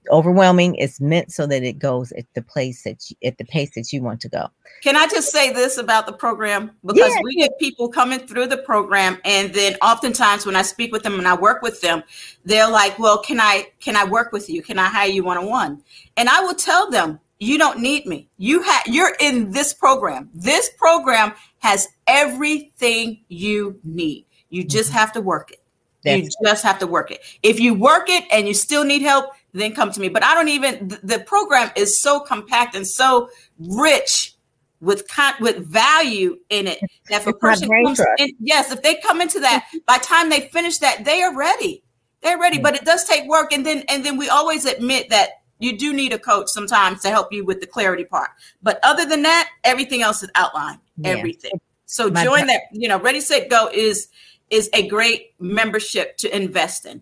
overwhelming. 0.09 0.75
It's 0.75 0.99
meant 0.99 1.31
so 1.31 1.45
that 1.47 1.63
it 1.63 1.79
goes 1.79 2.11
at 2.13 2.25
the 2.33 2.41
place 2.41 2.83
that 2.83 3.09
you, 3.09 3.15
at 3.23 3.37
the 3.37 3.45
pace 3.45 3.71
that 3.75 3.91
you 3.91 4.01
want 4.01 4.21
to 4.21 4.29
go. 4.29 4.47
Can 4.81 4.95
I 4.95 5.07
just 5.07 5.31
say 5.31 5.51
this 5.51 5.77
about 5.77 6.05
the 6.05 6.13
program? 6.13 6.71
Because 6.85 7.13
yeah. 7.13 7.21
we 7.23 7.35
get 7.35 7.51
people 7.59 7.89
coming 7.89 8.19
through 8.19 8.47
the 8.47 8.57
program, 8.57 9.19
and 9.25 9.53
then 9.53 9.75
oftentimes 9.81 10.45
when 10.45 10.55
I 10.55 10.61
speak 10.61 10.91
with 10.91 11.03
them 11.03 11.19
and 11.19 11.27
I 11.27 11.35
work 11.35 11.61
with 11.61 11.81
them, 11.81 12.03
they're 12.45 12.69
like, 12.69 12.97
"Well, 12.97 13.19
can 13.19 13.39
I 13.39 13.67
can 13.79 13.95
I 13.95 14.05
work 14.05 14.31
with 14.31 14.49
you? 14.49 14.61
Can 14.61 14.79
I 14.79 14.85
hire 14.85 15.09
you 15.09 15.23
one 15.23 15.37
on 15.37 15.47
one?" 15.47 15.83
And 16.17 16.29
I 16.29 16.41
will 16.41 16.55
tell 16.55 16.89
them, 16.89 17.19
"You 17.39 17.57
don't 17.57 17.79
need 17.79 18.05
me. 18.05 18.29
You 18.37 18.61
have 18.63 18.83
you're 18.87 19.15
in 19.19 19.51
this 19.51 19.73
program. 19.73 20.29
This 20.33 20.69
program 20.77 21.33
has 21.59 21.87
everything 22.07 23.19
you 23.27 23.79
need. 23.83 24.25
You 24.49 24.63
just 24.63 24.89
mm-hmm. 24.89 24.99
have 24.99 25.11
to 25.13 25.21
work 25.21 25.51
it." 25.51 25.59
That's 26.03 26.23
you 26.23 26.29
just 26.45 26.63
have 26.63 26.79
to 26.79 26.87
work 26.87 27.11
it. 27.11 27.21
If 27.43 27.59
you 27.59 27.73
work 27.73 28.09
it 28.09 28.23
and 28.31 28.47
you 28.47 28.53
still 28.53 28.83
need 28.83 29.01
help, 29.01 29.31
then 29.53 29.73
come 29.73 29.91
to 29.91 29.99
me. 29.99 30.09
But 30.09 30.23
I 30.23 30.33
don't 30.33 30.49
even. 30.49 30.87
The 31.03 31.23
program 31.25 31.71
is 31.75 31.99
so 31.99 32.19
compact 32.19 32.75
and 32.75 32.87
so 32.87 33.29
rich 33.59 34.35
with 34.81 35.07
con- 35.09 35.33
with 35.41 35.65
value 35.65 36.37
in 36.49 36.67
it 36.67 36.79
that 37.09 37.21
if 37.21 37.27
a 37.27 37.33
person 37.33 37.69
comes 37.83 37.99
in, 38.17 38.31
yes, 38.39 38.71
if 38.71 38.81
they 38.81 38.95
come 38.95 39.21
into 39.21 39.39
that, 39.41 39.67
by 39.85 39.97
the 39.97 40.05
time 40.05 40.29
they 40.29 40.47
finish 40.49 40.77
that, 40.79 41.03
they 41.03 41.21
are 41.21 41.35
ready. 41.35 41.83
They're 42.21 42.39
ready. 42.39 42.59
But 42.59 42.75
it 42.75 42.85
does 42.85 43.05
take 43.05 43.27
work, 43.27 43.51
and 43.51 43.65
then 43.65 43.83
and 43.89 44.05
then 44.05 44.17
we 44.17 44.29
always 44.29 44.65
admit 44.65 45.09
that 45.09 45.29
you 45.59 45.77
do 45.77 45.93
need 45.93 46.13
a 46.13 46.19
coach 46.19 46.47
sometimes 46.47 47.01
to 47.01 47.09
help 47.09 47.31
you 47.33 47.43
with 47.43 47.59
the 47.59 47.67
clarity 47.67 48.05
part. 48.05 48.29
But 48.63 48.79
other 48.83 49.05
than 49.05 49.23
that, 49.23 49.49
everything 49.63 50.01
else 50.01 50.23
is 50.23 50.29
outlined. 50.35 50.79
Yeah. 50.97 51.09
Everything. 51.09 51.59
So 51.85 52.09
join 52.09 52.47
that. 52.47 52.61
You 52.71 52.87
know, 52.87 52.99
Ready 52.99 53.19
Set 53.19 53.49
Go 53.49 53.69
is 53.73 54.07
is 54.49 54.69
a 54.73 54.87
great 54.87 55.33
membership 55.39 56.17
to 56.17 56.35
invest 56.35 56.85
in. 56.85 57.01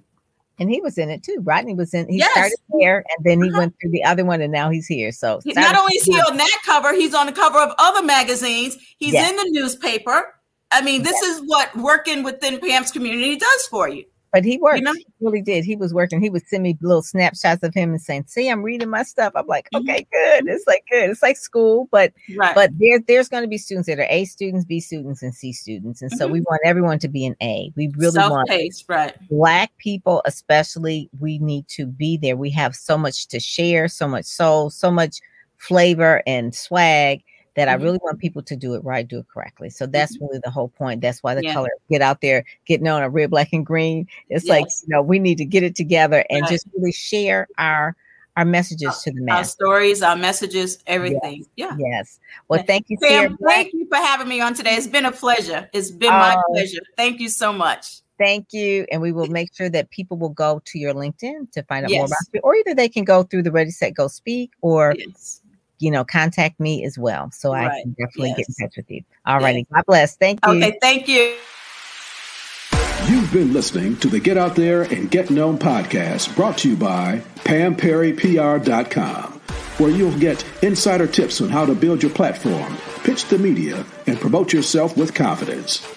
And 0.59 0.71
he 0.71 0.81
was 0.81 0.97
in 0.97 1.09
it 1.09 1.21
too. 1.21 1.37
Rodney 1.43 1.75
was 1.75 1.93
in. 1.93 2.09
He 2.09 2.17
yes. 2.17 2.31
started 2.31 2.57
there, 2.79 3.03
and 3.15 3.25
then 3.25 3.43
he 3.43 3.49
uh-huh. 3.49 3.59
went 3.59 3.75
through 3.79 3.91
the 3.91 4.03
other 4.03 4.25
one, 4.25 4.41
and 4.41 4.51
now 4.51 4.71
he's 4.71 4.87
here. 4.87 5.11
So 5.11 5.39
not 5.45 5.75
only 5.75 5.93
is 5.93 6.03
he 6.03 6.15
on 6.15 6.37
that 6.37 6.57
cover, 6.65 6.93
he's 6.93 7.13
on 7.13 7.27
the 7.27 7.31
cover 7.31 7.59
of 7.59 7.73
other 7.77 8.01
magazines. 8.01 8.75
He's 8.97 9.13
yes. 9.13 9.29
in 9.29 9.35
the 9.35 9.47
newspaper. 9.51 10.33
I 10.71 10.81
mean, 10.81 11.03
this 11.03 11.17
yes. 11.21 11.37
is 11.37 11.43
what 11.45 11.75
working 11.77 12.23
within 12.23 12.59
Pam's 12.59 12.91
community 12.91 13.37
does 13.37 13.67
for 13.67 13.87
you. 13.87 14.03
But 14.33 14.43
he 14.43 14.57
worked. 14.57 14.79
You 14.79 14.83
know? 14.83 14.93
He 14.93 15.07
really 15.21 15.41
did. 15.41 15.63
He 15.63 15.75
was 15.75 15.93
working. 15.93 16.21
He 16.21 16.29
would 16.29 16.45
send 16.47 16.63
me 16.63 16.77
little 16.81 17.01
snapshots 17.01 17.63
of 17.63 17.73
him 17.73 17.91
and 17.91 18.01
saying, 18.01 18.25
"See, 18.27 18.49
I'm 18.49 18.61
reading 18.61 18.89
my 18.89 19.03
stuff." 19.03 19.33
I'm 19.35 19.47
like, 19.47 19.69
mm-hmm. 19.73 19.89
"Okay, 19.89 20.07
good." 20.11 20.47
It's 20.47 20.67
like 20.67 20.83
good. 20.91 21.09
It's 21.09 21.21
like 21.21 21.37
school, 21.37 21.87
but 21.91 22.11
right. 22.35 22.53
but 22.53 22.71
there 22.77 22.99
there's 23.07 23.29
going 23.29 23.43
to 23.43 23.47
be 23.47 23.57
students 23.57 23.87
that 23.87 23.99
are 23.99 24.07
A 24.09 24.25
students, 24.25 24.65
B 24.65 24.79
students, 24.79 25.23
and 25.23 25.33
C 25.33 25.53
students, 25.53 26.01
and 26.01 26.11
mm-hmm. 26.11 26.17
so 26.17 26.27
we 26.27 26.41
want 26.41 26.61
everyone 26.65 26.99
to 26.99 27.07
be 27.07 27.25
an 27.25 27.35
A. 27.41 27.71
We 27.75 27.91
really 27.95 28.11
Self-paced, 28.11 28.89
want 28.89 28.99
right. 28.99 29.29
Black 29.29 29.71
people, 29.77 30.21
especially, 30.25 31.09
we 31.19 31.39
need 31.39 31.67
to 31.69 31.85
be 31.85 32.17
there. 32.17 32.35
We 32.35 32.49
have 32.51 32.75
so 32.75 32.97
much 32.97 33.27
to 33.27 33.39
share, 33.39 33.87
so 33.87 34.07
much 34.07 34.25
soul, 34.25 34.69
so 34.69 34.91
much 34.91 35.19
flavor 35.57 36.21
and 36.27 36.53
swag 36.53 37.23
that 37.57 37.67
mm-hmm. 37.67 37.81
I 37.81 37.83
really 37.83 37.99
want 38.03 38.19
people 38.19 38.43
to 38.43 38.55
do 38.55 38.75
it 38.75 38.83
right, 38.83 39.05
do 39.05 39.17
it 39.17 39.25
correctly. 39.27 39.69
So 39.71 39.87
that's 39.87 40.15
mm-hmm. 40.15 40.25
really 40.25 40.39
the 40.43 40.51
whole 40.51 40.69
point. 40.69 41.01
That's 41.01 41.21
why 41.23 41.33
the 41.33 41.43
yeah. 41.43 41.53
color 41.53 41.69
get 41.89 42.01
out 42.01 42.21
there, 42.21 42.45
getting 42.65 42.87
on 42.87 43.01
a 43.01 43.09
red, 43.09 43.29
black, 43.31 43.51
and 43.51 43.65
green. 43.65 44.07
It's 44.29 44.45
yes. 44.45 44.49
like 44.49 44.65
you 44.83 44.95
know 44.95 45.01
we 45.01 45.19
need 45.19 45.39
to 45.39 45.45
get 45.45 45.63
it 45.63 45.75
together 45.75 46.23
and 46.29 46.43
right. 46.43 46.49
just 46.49 46.67
really 46.77 46.93
share 46.93 47.47
our 47.57 47.95
our 48.37 48.45
messages 48.45 48.99
to 48.99 49.11
the 49.11 49.21
mass. 49.21 49.37
Our 49.37 49.43
stories, 49.45 50.03
our 50.03 50.15
messages, 50.15 50.77
everything. 50.85 51.45
Yes. 51.55 51.75
Yeah. 51.79 51.89
Yes. 51.91 52.19
Well, 52.47 52.63
thank 52.65 52.85
you, 52.89 52.97
so 53.01 53.29
much. 53.29 53.39
Thank 53.43 53.73
you 53.73 53.87
for 53.87 53.97
having 53.97 54.27
me 54.27 54.39
on 54.39 54.53
today. 54.53 54.75
It's 54.75 54.85
been 54.85 55.05
a 55.05 55.11
pleasure. 55.11 55.67
It's 55.73 55.89
been 55.89 56.11
my 56.11 56.35
uh, 56.35 56.41
pleasure. 56.51 56.81
Thank 56.95 57.19
you 57.19 57.29
so 57.29 57.51
much. 57.51 58.01
Thank 58.19 58.53
you. 58.53 58.85
And 58.91 59.01
we 59.01 59.11
will 59.11 59.25
make 59.27 59.55
sure 59.55 59.69
that 59.69 59.89
people 59.89 60.17
will 60.17 60.29
go 60.29 60.61
to 60.65 60.77
your 60.77 60.93
LinkedIn 60.93 61.51
to 61.51 61.63
find 61.63 61.85
out 61.85 61.89
yes. 61.89 61.97
more 61.97 62.05
about 62.05 62.17
you, 62.31 62.39
or 62.43 62.55
either 62.55 62.75
they 62.75 62.89
can 62.89 63.03
go 63.03 63.23
through 63.23 63.41
the 63.41 63.51
Ready, 63.51 63.71
Set, 63.71 63.95
Go 63.95 64.07
Speak, 64.07 64.51
or 64.61 64.93
yes 64.95 65.41
you 65.79 65.91
know, 65.91 66.03
contact 66.03 66.59
me 66.59 66.83
as 66.83 66.97
well. 66.97 67.31
So 67.31 67.51
right. 67.51 67.71
I 67.71 67.81
can 67.81 67.91
definitely 67.91 68.29
yes. 68.29 68.37
get 68.37 68.47
in 68.49 68.55
touch 68.67 68.77
with 68.77 68.91
you. 68.91 69.03
All 69.25 69.39
righty. 69.39 69.59
Yes. 69.59 69.67
God 69.73 69.83
bless. 69.87 70.15
Thank 70.15 70.39
you. 70.45 70.53
Okay. 70.53 70.77
Thank 70.81 71.07
you. 71.07 71.35
You've 73.07 73.31
been 73.31 73.53
listening 73.53 73.95
to 73.97 74.09
the 74.09 74.19
Get 74.19 74.37
Out 74.37 74.55
There 74.55 74.81
and 74.81 75.09
Get 75.09 75.29
Known 75.29 75.57
podcast 75.57 76.35
brought 76.35 76.57
to 76.59 76.69
you 76.69 76.75
by 76.75 77.21
PamPerryPR.com, 77.45 79.33
where 79.77 79.89
you'll 79.89 80.19
get 80.19 80.45
insider 80.61 81.07
tips 81.07 81.39
on 81.39 81.47
how 81.47 81.65
to 81.65 81.73
build 81.73 82.03
your 82.03 82.11
platform, 82.11 82.75
pitch 83.03 83.25
the 83.25 83.37
media, 83.37 83.85
and 84.07 84.19
promote 84.19 84.51
yourself 84.51 84.97
with 84.97 85.13
confidence. 85.13 85.96